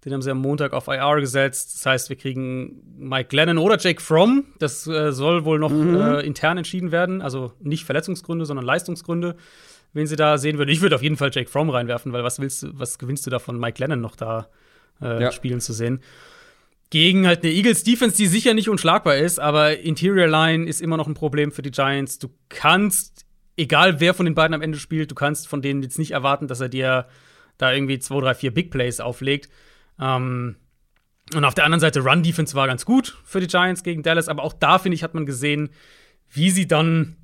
[0.05, 1.77] Den haben sie am Montag auf IR gesetzt.
[1.77, 4.45] Das heißt, wir kriegen Mike Glennon oder Jake Fromm.
[4.59, 7.23] Das äh, soll wohl noch äh, intern entschieden werden.
[7.23, 9.35] Also nicht Verletzungsgründe, sondern Leistungsgründe,
[9.95, 10.69] wen sie da sehen würden.
[10.71, 13.31] Ich würde auf jeden Fall Jake Fromm reinwerfen, weil was willst du, was gewinnst du
[13.31, 14.49] davon, Mike Glennon noch da
[15.01, 15.33] äh, Ja.
[15.33, 16.01] spielen zu sehen?
[16.91, 20.97] Gegen halt eine Eagles Defense, die sicher nicht unschlagbar ist, aber Interior Line ist immer
[20.97, 22.19] noch ein Problem für die Giants.
[22.19, 23.25] Du kannst,
[23.57, 26.47] egal wer von den beiden am Ende spielt, du kannst von denen jetzt nicht erwarten,
[26.47, 27.07] dass er dir
[27.59, 29.49] da irgendwie zwei, drei, vier Big Plays auflegt.
[29.99, 30.57] Ähm,
[31.33, 34.43] Und auf der anderen Seite, Run-Defense war ganz gut für die Giants gegen Dallas, aber
[34.43, 35.71] auch da, finde ich, hat man gesehen,
[36.31, 37.17] wie sie dann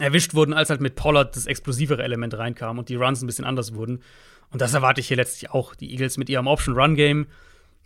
[0.00, 3.44] erwischt wurden, als halt mit Pollard das explosivere Element reinkam und die Runs ein bisschen
[3.44, 4.02] anders wurden.
[4.50, 5.74] Und das erwarte ich hier letztlich auch.
[5.74, 7.26] Die Eagles mit ihrem Option-Run-Game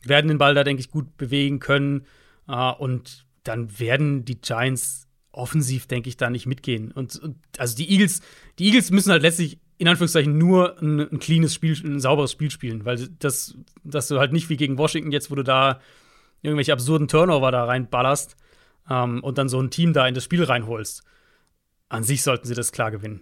[0.02, 2.06] werden den Ball da, denke ich, gut bewegen können.
[2.48, 6.92] Uh, und dann werden die Giants offensiv, denke ich, da nicht mitgehen.
[6.92, 8.20] Und, und, also die Eagles,
[8.58, 12.50] die Eagles müssen halt letztlich in Anführungszeichen nur ein, ein cleanes Spiel, ein sauberes Spiel
[12.50, 15.80] spielen, weil das, dass du halt nicht wie gegen Washington jetzt, wo du da
[16.42, 18.36] irgendwelche absurden Turnover da reinballerst
[18.90, 21.04] ähm, und dann so ein Team da in das Spiel reinholst.
[21.88, 23.20] An sich sollten sie das klar gewinnen.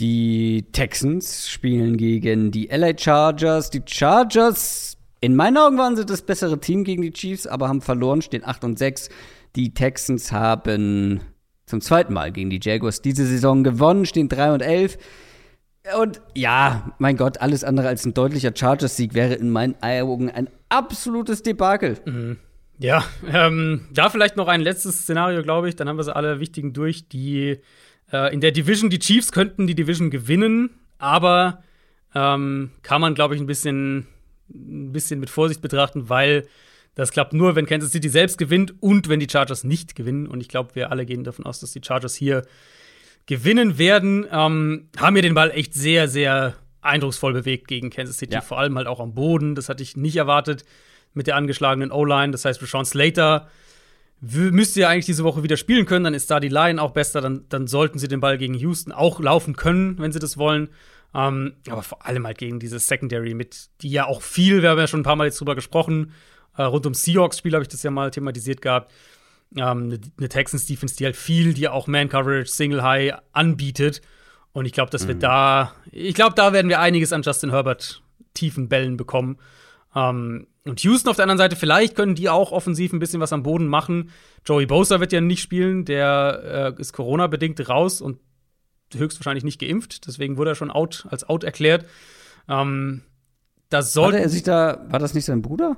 [0.00, 3.68] Die Texans spielen gegen die LA Chargers.
[3.68, 7.82] Die Chargers, in meinen Augen waren sie das bessere Team gegen die Chiefs, aber haben
[7.82, 9.10] verloren, stehen 8 und 6.
[9.56, 11.20] Die Texans haben
[11.66, 14.96] zum zweiten Mal gegen die Jaguars diese Saison gewonnen, stehen 3 und 11.
[15.98, 20.48] Und ja, mein Gott, alles andere als ein deutlicher Chargers-Sieg wäre in meinen Augen ein
[20.70, 21.98] absolutes Debakel.
[22.06, 22.38] Mhm.
[22.78, 25.76] Ja, ähm, da vielleicht noch ein letztes Szenario, glaube ich.
[25.76, 27.08] Dann haben wir sie alle wichtigen durch.
[27.08, 27.58] Die
[28.12, 31.62] äh, in der Division, die Chiefs könnten die Division gewinnen, aber
[32.14, 34.06] ähm, kann man, glaube ich, ein bisschen,
[34.48, 36.46] ein bisschen mit Vorsicht betrachten, weil
[36.94, 40.26] das klappt nur, wenn Kansas City selbst gewinnt und wenn die Chargers nicht gewinnen.
[40.26, 42.42] Und ich glaube, wir alle gehen davon aus, dass die Chargers hier
[43.26, 44.26] gewinnen werden.
[44.30, 48.40] Ähm, haben mir den Ball echt sehr, sehr eindrucksvoll bewegt gegen Kansas City, ja.
[48.40, 49.54] vor allem halt auch am Boden.
[49.54, 50.64] Das hatte ich nicht erwartet
[51.14, 52.32] mit der angeschlagenen O-Line.
[52.32, 53.48] Das heißt, Rashawn Slater
[54.20, 56.04] müsste ja eigentlich diese Woche wieder spielen können.
[56.04, 57.20] Dann ist da die Line auch besser.
[57.20, 60.68] Dann, dann sollten sie den Ball gegen Houston auch laufen können, wenn sie das wollen.
[61.14, 64.78] Ähm, aber vor allem halt gegen dieses Secondary mit, die ja auch viel, wir haben
[64.78, 66.12] ja schon ein paar Mal jetzt drüber gesprochen,
[66.56, 68.92] äh, rund um Seahawks-Spiel habe ich das ja mal thematisiert gehabt.
[69.56, 74.02] Ähm, eine Texans-Defense, die halt viel, die auch Man-Coverage, Single-High anbietet.
[74.52, 75.08] Und ich glaube, dass mhm.
[75.08, 78.02] wir da, ich glaube, da werden wir einiges an Justin Herbert
[78.34, 79.38] tiefen Bällen bekommen.
[79.94, 83.32] Ähm, und Houston auf der anderen Seite, vielleicht können die auch offensiv ein bisschen was
[83.32, 84.10] am Boden machen.
[84.44, 88.18] Joey Bosa wird ja nicht spielen, der äh, ist Corona-bedingt raus und
[88.94, 90.06] höchstwahrscheinlich nicht geimpft.
[90.06, 91.86] Deswegen wurde er schon out, als out erklärt.
[92.48, 93.02] Ähm,
[93.70, 95.76] das sollte er sich da, war das nicht sein Bruder?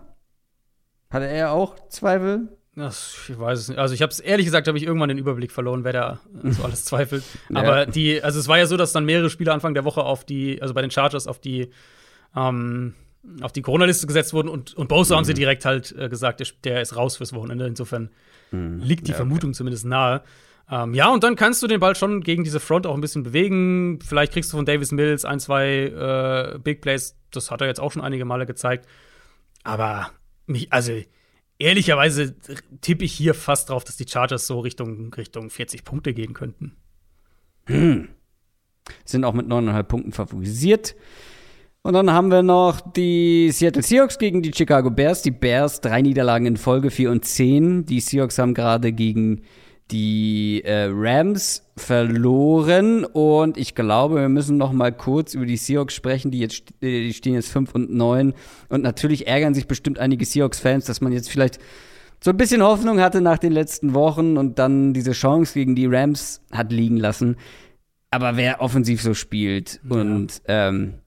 [1.10, 2.48] Hatte er auch Zweifel?
[2.74, 3.78] Das, ich weiß es nicht.
[3.78, 6.62] Also ich habe es ehrlich gesagt, habe ich irgendwann den Überblick verloren, wer da so
[6.64, 7.22] alles zweifelt.
[7.50, 7.60] ja.
[7.60, 10.24] Aber die, also es war ja so, dass dann mehrere Spieler Anfang der Woche auf
[10.24, 11.70] die, also bei den Chargers auf die
[12.34, 12.94] ähm,
[13.40, 15.18] auf die Corona-Liste gesetzt wurden und, und Bosa mhm.
[15.18, 17.66] haben sie direkt halt äh, gesagt, der, der, ist raus fürs Wochenende.
[17.66, 18.10] Insofern
[18.50, 18.80] mhm.
[18.80, 19.58] liegt die ja, Vermutung okay.
[19.58, 20.22] zumindest nahe.
[20.70, 23.22] Ähm, ja, und dann kannst du den Ball schon gegen diese Front auch ein bisschen
[23.22, 24.00] bewegen.
[24.04, 27.16] Vielleicht kriegst du von Davis Mills ein, zwei äh, Big Plays.
[27.30, 28.86] Das hat er jetzt auch schon einige Male gezeigt.
[29.64, 30.10] Aber
[30.46, 30.92] mich, also
[31.58, 32.34] ehrlicherweise
[32.80, 36.76] tippe ich hier fast drauf, dass die Chargers so Richtung, Richtung 40 Punkte gehen könnten.
[37.66, 38.08] Hm.
[39.04, 40.96] Sind auch mit 9,5 Punkten favorisiert.
[41.84, 45.22] Und dann haben wir noch die Seattle Seahawks gegen die Chicago Bears.
[45.22, 47.86] Die Bears drei Niederlagen in Folge, 4 und 10.
[47.86, 49.42] Die Seahawks haben gerade gegen
[49.90, 55.94] die äh, Rams verloren und ich glaube, wir müssen noch mal kurz über die Seahawks
[55.94, 58.32] sprechen, die jetzt äh, die stehen jetzt 5 und 9
[58.68, 61.58] und natürlich ärgern sich bestimmt einige Seahawks Fans, dass man jetzt vielleicht
[62.24, 65.86] so ein bisschen Hoffnung hatte nach den letzten Wochen und dann diese Chance gegen die
[65.86, 67.36] Rams hat liegen lassen.
[68.10, 70.00] Aber wer offensiv so spielt ja.
[70.00, 71.01] und ähm,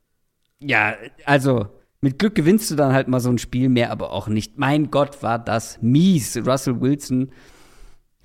[0.66, 1.68] ja, also
[2.02, 4.58] mit Glück gewinnst du dann halt mal so ein Spiel mehr, aber auch nicht.
[4.58, 6.38] Mein Gott, war das mies.
[6.46, 7.32] Russell Wilson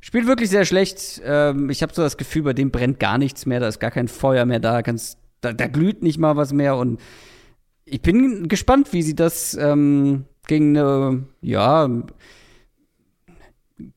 [0.00, 1.20] spielt wirklich sehr schlecht.
[1.24, 3.90] Ähm, ich habe so das Gefühl, bei dem brennt gar nichts mehr, da ist gar
[3.90, 7.00] kein Feuer mehr da, kannst, da, da glüht nicht mal was mehr und
[7.84, 11.88] ich bin gespannt, wie sie das ähm, gegen eine, ja,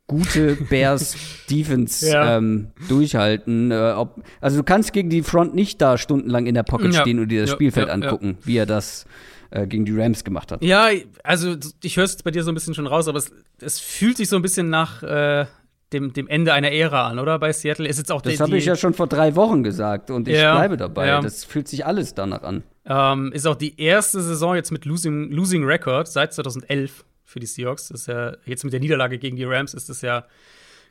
[0.07, 1.15] gute Bears
[1.49, 2.37] Defense ja.
[2.37, 3.71] ähm, durchhalten.
[3.71, 7.01] Äh, ob, also du kannst gegen die Front nicht da stundenlang in der Pocket ja.
[7.01, 9.05] stehen und dir das ja, Spielfeld angucken, wie er das
[9.51, 10.63] äh, gegen die Rams gemacht hat.
[10.63, 10.89] Ja,
[11.23, 13.31] also ich höre es bei dir so ein bisschen schon raus, aber es,
[13.61, 15.45] es fühlt sich so ein bisschen nach äh,
[15.93, 17.39] dem, dem Ende einer Ära an, oder?
[17.39, 20.27] Bei Seattle ist jetzt auch Das habe ich ja schon vor drei Wochen gesagt und
[20.27, 21.19] ich bleibe dabei.
[21.21, 22.63] Das fühlt sich alles danach an.
[22.85, 27.47] Ähm, ist auch die erste Saison jetzt mit Losing, Losing Record seit 2011 für die
[27.47, 27.89] Seahawks.
[27.89, 30.25] Das ist ja jetzt mit der Niederlage gegen die Rams ist das ja,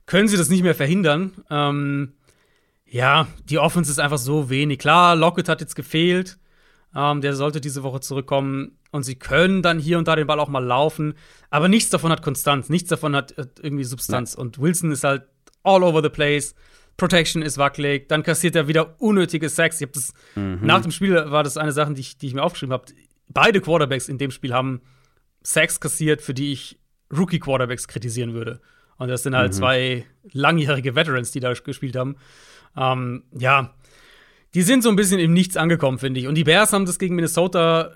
[0.05, 1.32] können sie das nicht mehr verhindern.
[1.48, 2.14] Ähm,
[2.85, 4.78] ja, die Offense ist einfach so wenig.
[4.78, 6.39] Klar, Lockett hat jetzt gefehlt.
[6.94, 8.77] Ähm, der sollte diese Woche zurückkommen.
[8.90, 11.14] Und sie können dann hier und da den Ball auch mal laufen.
[11.48, 12.69] Aber nichts davon hat Konstanz.
[12.69, 14.35] Nichts davon hat, hat irgendwie Substanz.
[14.35, 14.40] Ja.
[14.40, 15.23] Und Wilson ist halt
[15.62, 16.55] all over the place.
[16.98, 18.09] Protection ist wackelig.
[18.09, 19.81] Dann kassiert er wieder unnötige Sacks.
[19.81, 20.59] Ich hab das, mhm.
[20.60, 22.85] Nach dem Spiel war das eine Sache, die ich, die ich mir aufgeschrieben habe.
[23.28, 24.82] Beide Quarterbacks in dem Spiel haben
[25.43, 26.78] Sacks kassiert, für die ich
[27.16, 28.60] Rookie-Quarterbacks kritisieren würde.
[28.97, 29.56] Und das sind halt mhm.
[29.56, 32.16] zwei langjährige Veterans, die da gespielt haben.
[32.77, 33.74] Ähm, ja,
[34.55, 36.27] die sind so ein bisschen im Nichts angekommen, finde ich.
[36.27, 37.93] Und die Bears haben das gegen Minnesota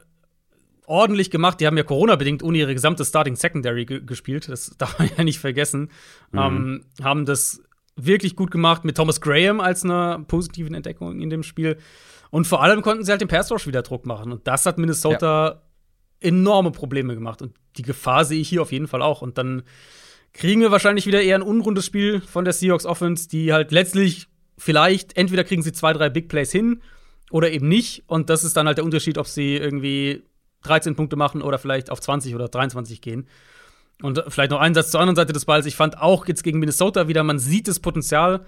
[0.87, 1.61] ordentlich gemacht.
[1.61, 4.49] Die haben ja Corona-bedingt ohne ihre gesamte Starting Secondary gespielt.
[4.49, 5.91] Das darf man ja nicht vergessen.
[6.33, 6.39] Mhm.
[6.39, 7.63] Ähm, haben das
[7.97, 11.79] wirklich gut gemacht mit Thomas Graham als einer positiven Entdeckung in dem Spiel.
[12.31, 14.33] Und vor allem konnten sie halt den Pass Rush wieder Druck machen.
[14.33, 15.63] Und das hat Minnesota ja.
[16.21, 17.43] Enorme Probleme gemacht.
[17.43, 19.23] Und die Gefahr sehe ich hier auf jeden Fall auch.
[19.23, 19.63] Und dann
[20.33, 24.29] kriegen wir wahrscheinlich wieder eher ein unrundes Spiel von der Seahawks Offense, die halt letztlich
[24.59, 26.83] vielleicht entweder kriegen sie zwei, drei Big Plays hin
[27.31, 28.05] oder eben nicht.
[28.07, 30.23] Und das ist dann halt der Unterschied, ob sie irgendwie
[30.63, 33.29] 13 Punkte machen oder vielleicht auf 20 oder 23 gehen.
[34.03, 35.65] Und vielleicht noch ein Satz zur anderen Seite des Balls.
[35.65, 38.45] Ich fand auch jetzt gegen Minnesota wieder, man sieht das Potenzial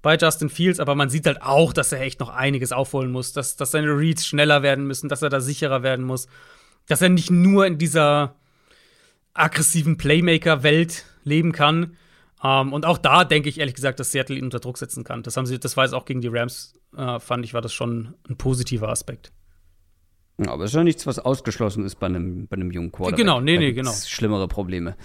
[0.00, 3.32] bei Justin Fields, aber man sieht halt auch, dass er echt noch einiges aufholen muss,
[3.32, 6.26] dass, dass seine Reads schneller werden müssen, dass er da sicherer werden muss,
[6.86, 8.36] dass er nicht nur in dieser
[9.34, 11.96] aggressiven Playmaker-Welt leben kann.
[12.42, 15.22] Ähm, und auch da denke ich ehrlich gesagt, dass Seattle ihn unter Druck setzen kann.
[15.22, 17.72] Das haben sie, das war jetzt auch gegen die Rams, äh, fand ich, war das
[17.72, 19.32] schon ein positiver Aspekt.
[20.46, 23.18] Aber es ist ja nichts, was ausgeschlossen ist bei einem, bei einem jungen Quarterback.
[23.18, 23.92] Genau, nee, nee, genau.
[23.92, 24.96] Schlimmere Probleme.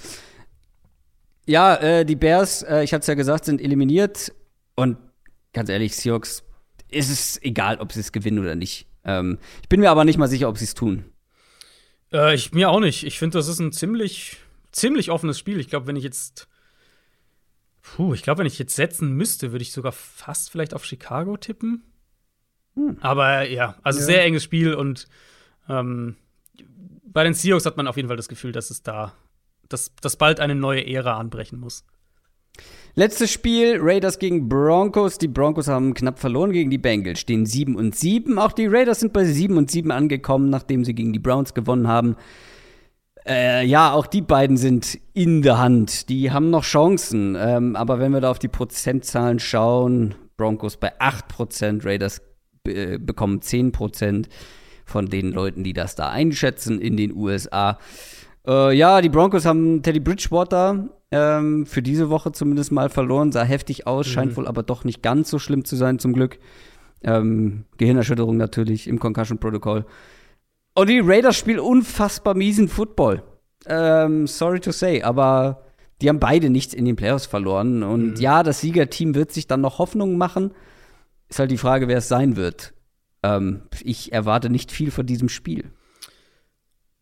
[1.45, 4.33] Ja, äh, die Bears, äh, ich hatte es ja gesagt, sind eliminiert.
[4.75, 4.97] Und
[5.53, 6.43] ganz ehrlich, Seahawks,
[6.89, 8.87] ist es egal, ob sie es gewinnen oder nicht.
[9.03, 11.05] Ähm, ich bin mir aber nicht mal sicher, ob sie es tun.
[12.11, 13.03] Äh, ich mir auch nicht.
[13.03, 14.37] Ich finde, das ist ein ziemlich,
[14.71, 15.59] ziemlich offenes Spiel.
[15.59, 16.47] Ich glaube, wenn ich jetzt
[17.95, 21.37] Puh, ich glaube, wenn ich jetzt setzen müsste, würde ich sogar fast vielleicht auf Chicago
[21.37, 21.83] tippen.
[22.75, 22.97] Hm.
[22.99, 24.05] Aber ja, also ja.
[24.05, 25.07] sehr enges Spiel und
[25.69, 26.17] ähm,
[27.05, 29.13] bei den Seahawks hat man auf jeden Fall das Gefühl, dass es da,
[29.69, 31.85] dass, dass bald eine neue Ära anbrechen muss.
[32.99, 35.19] Letztes Spiel, Raiders gegen Broncos.
[35.19, 38.39] Die Broncos haben knapp verloren gegen die Bengals, stehen 7 und 7.
[38.39, 41.87] Auch die Raiders sind bei 7 und 7 angekommen, nachdem sie gegen die Browns gewonnen
[41.87, 42.15] haben.
[43.27, 46.09] Äh, ja, auch die beiden sind in der Hand.
[46.09, 47.37] Die haben noch Chancen.
[47.39, 52.23] Ähm, aber wenn wir da auf die Prozentzahlen schauen, Broncos bei 8%, Raiders
[52.67, 54.25] äh, bekommen 10%
[54.85, 57.77] von den Leuten, die das da einschätzen in den USA.
[58.47, 63.31] Äh, ja, die Broncos haben Teddy Bridgewater ähm, für diese Woche zumindest mal verloren.
[63.31, 64.11] Sah heftig aus, mhm.
[64.11, 66.39] scheint wohl aber doch nicht ganz so schlimm zu sein, zum Glück.
[67.03, 69.85] Ähm, Gehirnerschütterung natürlich im Concussion-Protokoll.
[70.73, 73.23] Und die Raiders spielen unfassbar miesen Football.
[73.65, 75.63] Ähm, sorry to say, aber
[76.01, 77.83] die haben beide nichts in den Playoffs verloren.
[77.83, 78.15] Und mhm.
[78.17, 80.51] ja, das Siegerteam wird sich dann noch Hoffnungen machen.
[81.29, 82.73] Ist halt die Frage, wer es sein wird.
[83.23, 85.71] Ähm, ich erwarte nicht viel von diesem Spiel.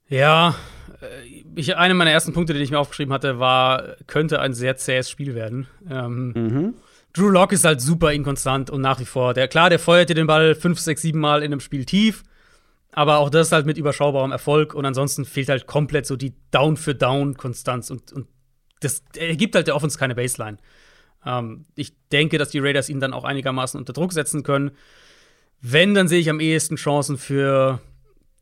[0.07, 0.55] Ja,
[1.01, 4.77] äh, ich, einer meiner ersten Punkte, den ich mir aufgeschrieben hatte, war, könnte ein sehr
[4.77, 5.67] zähes Spiel werden.
[5.89, 6.73] Ähm, mhm.
[7.13, 9.33] Drew Locke ist halt super inkonstant und nach wie vor.
[9.33, 12.23] Der, klar, der feuerte den Ball fünf, sechs, sieben Mal in einem Spiel tief.
[12.91, 17.89] Aber auch das halt mit überschaubarem Erfolg und ansonsten fehlt halt komplett so die Down-für-Down-Konstanz
[17.89, 18.27] und, und
[18.79, 20.57] das ergibt halt der Offense keine Baseline.
[21.25, 24.71] Ähm, ich denke, dass die Raiders ihn dann auch einigermaßen unter Druck setzen können.
[25.61, 27.81] Wenn, dann sehe ich am ehesten Chancen für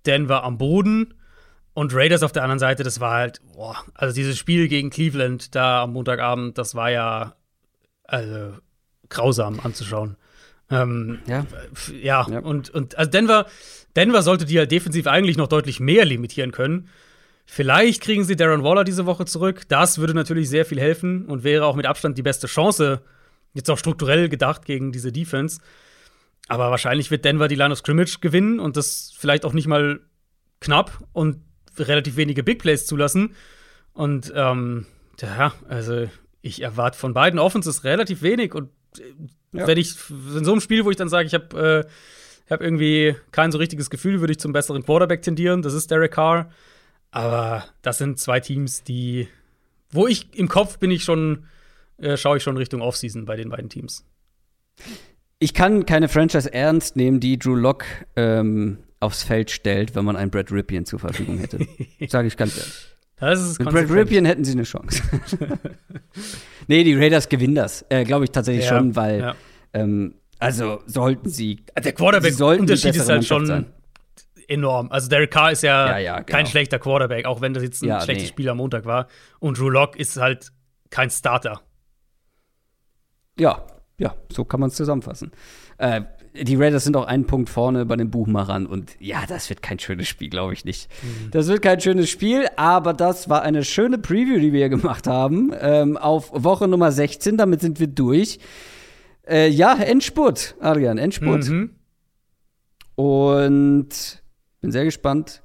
[0.06, 1.16] Denver am Boden.
[1.74, 5.56] Und Raiders auf der anderen Seite, das war halt, boah, also dieses Spiel gegen Cleveland
[5.56, 7.36] da am Montagabend, das war ja
[8.04, 8.54] also,
[9.10, 10.18] grausam anzuschauen.
[10.70, 11.46] Ähm, ja.
[12.02, 12.28] ja.
[12.30, 13.48] ja, und, und also Denver,
[13.96, 16.90] Denver sollte die halt defensiv eigentlich noch deutlich mehr limitieren können.
[17.46, 19.64] Vielleicht kriegen sie Darren Waller diese Woche zurück.
[19.68, 23.02] Das würde natürlich sehr viel helfen und wäre auch mit Abstand die beste Chance,
[23.54, 25.60] jetzt auch strukturell gedacht, gegen diese Defense.
[26.48, 30.00] Aber wahrscheinlich wird Denver die Line of Scrimmage gewinnen und das vielleicht auch nicht mal
[30.60, 31.42] knapp und
[31.78, 33.36] relativ wenige Big Plays zulassen.
[33.94, 34.86] Und ähm,
[35.22, 36.10] ja, also
[36.42, 39.68] ich erwarte von beiden Offenses relativ wenig und äh, ja.
[39.68, 41.90] wenn ich in so einem Spiel, wo ich dann sage, ich habe äh,
[42.46, 45.62] ich habe irgendwie kein so richtiges Gefühl, würde ich zum besseren Quarterback tendieren.
[45.62, 46.50] Das ist Derek Carr.
[47.12, 49.28] Aber das sind zwei Teams, die,
[49.92, 51.46] wo ich im Kopf bin ich schon,
[51.98, 54.06] äh, schaue ich schon Richtung Offseason bei den beiden Teams.
[55.40, 57.86] Ich kann keine Franchise ernst nehmen, die Drew Lock
[58.16, 61.60] ähm, aufs Feld stellt, wenn man einen Brad Ripien zur Verfügung hätte.
[62.08, 62.88] Sage ich ganz ehrlich.
[63.20, 65.02] Das ist Mit Brad Ripien hätten sie eine Chance.
[66.68, 67.86] nee, die Raiders gewinnen das.
[67.90, 69.36] Äh, Glaube ich tatsächlich ja, schon, weil ja.
[69.74, 71.64] ähm, also sollten sie.
[71.82, 73.66] Der Quarterback-Unterschied ist halt schon sein.
[74.48, 74.92] enorm.
[74.92, 76.26] Also Derek Carr ist ja, ja, ja genau.
[76.26, 78.30] kein schlechter Quarterback, auch wenn das jetzt ein ja, schlechtes nee.
[78.30, 79.08] Spiel am Montag war.
[79.40, 80.52] Und Drew Lock ist halt
[80.90, 81.62] kein Starter.
[83.40, 83.66] Ja,
[83.98, 85.32] ja, so kann man es zusammenfassen.
[85.78, 86.02] Äh,
[86.34, 89.78] die Raiders sind auch einen Punkt vorne bei den Buchmachern und ja, das wird kein
[89.80, 90.90] schönes Spiel, glaube ich nicht.
[91.04, 91.32] Mhm.
[91.32, 95.54] Das wird kein schönes Spiel, aber das war eine schöne Preview, die wir gemacht haben
[95.60, 97.38] ähm, auf Woche Nummer 16.
[97.38, 98.40] Damit sind wir durch.
[99.28, 101.48] Äh, ja, Endspurt, Adrian, Endspurt.
[101.48, 101.72] Mhm.
[102.96, 104.24] Und
[104.62, 105.42] bin sehr gespannt,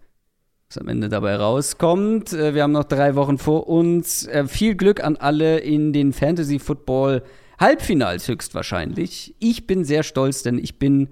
[0.69, 2.33] was am Ende dabei rauskommt.
[2.33, 4.27] Äh, wir haben noch drei Wochen vor uns.
[4.27, 7.23] Äh, viel Glück an alle in den Fantasy Football
[7.59, 9.35] Halbfinals höchstwahrscheinlich.
[9.39, 11.09] Ich bin sehr stolz, denn ich bin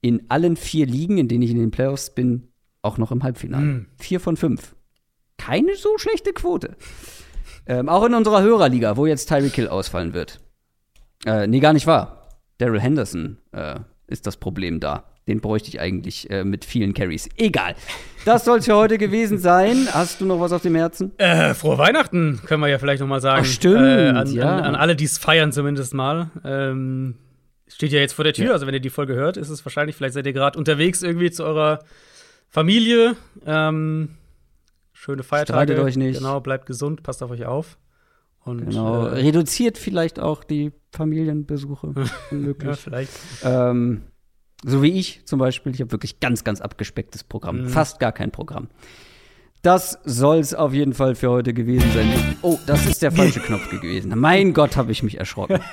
[0.00, 2.48] in allen vier Ligen, in denen ich in den Playoffs bin,
[2.82, 3.64] auch noch im Halbfinale.
[3.98, 4.74] Vier von fünf.
[5.38, 6.76] Keine so schlechte Quote.
[7.66, 10.40] Ähm, auch in unserer Hörerliga, wo jetzt Tyreek Hill ausfallen wird.
[11.24, 12.28] Äh, nee, gar nicht wahr.
[12.58, 15.04] Daryl Henderson äh, ist das Problem da.
[15.26, 17.28] Den bräuchte ich eigentlich äh, mit vielen Carries.
[17.38, 17.74] Egal.
[18.26, 19.88] Das soll es für heute gewesen sein.
[19.90, 21.18] Hast du noch was auf dem Herzen?
[21.18, 23.42] Äh, frohe Weihnachten, können wir ja vielleicht noch mal sagen.
[23.42, 24.56] Ach, stimmt, Äh, an, ja.
[24.56, 26.30] an, an alle, die es feiern zumindest mal.
[26.44, 27.14] Ähm,
[27.68, 29.96] steht ja jetzt vor der Tür, also wenn ihr die Folge hört, ist es wahrscheinlich,
[29.96, 31.78] vielleicht seid ihr gerade unterwegs irgendwie zu eurer
[32.50, 33.16] Familie.
[33.46, 34.10] Ähm,
[34.92, 35.72] schöne Feiertage.
[35.72, 36.18] Streitet euch nicht.
[36.18, 37.78] Genau, bleibt gesund, passt auf euch auf.
[38.44, 39.06] Und, Genau.
[39.06, 41.94] Äh, Reduziert vielleicht auch die Familienbesuche.
[42.30, 42.76] wenn ja, möglich.
[42.76, 43.12] vielleicht.
[43.42, 44.02] ähm,
[44.64, 45.74] so wie ich zum Beispiel.
[45.74, 47.62] Ich habe wirklich ganz, ganz abgespecktes Programm.
[47.62, 47.68] Mhm.
[47.68, 48.68] Fast gar kein Programm.
[49.62, 52.36] Das soll es auf jeden Fall für heute gewesen sein.
[52.42, 54.12] Oh, das ist der falsche Knopf gewesen.
[54.14, 55.60] Mein Gott, habe ich mich erschrocken.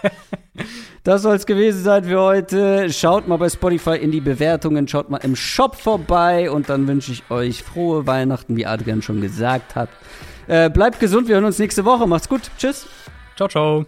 [1.04, 2.92] Das soll es gewesen sein für heute.
[2.92, 7.12] Schaut mal bei Spotify in die Bewertungen, schaut mal im Shop vorbei und dann wünsche
[7.12, 9.90] ich euch frohe Weihnachten, wie Adrian schon gesagt hat.
[10.48, 12.08] Äh, bleibt gesund, wir hören uns nächste Woche.
[12.08, 12.52] Macht's gut.
[12.58, 12.88] Tschüss.
[13.36, 13.86] Ciao, ciao.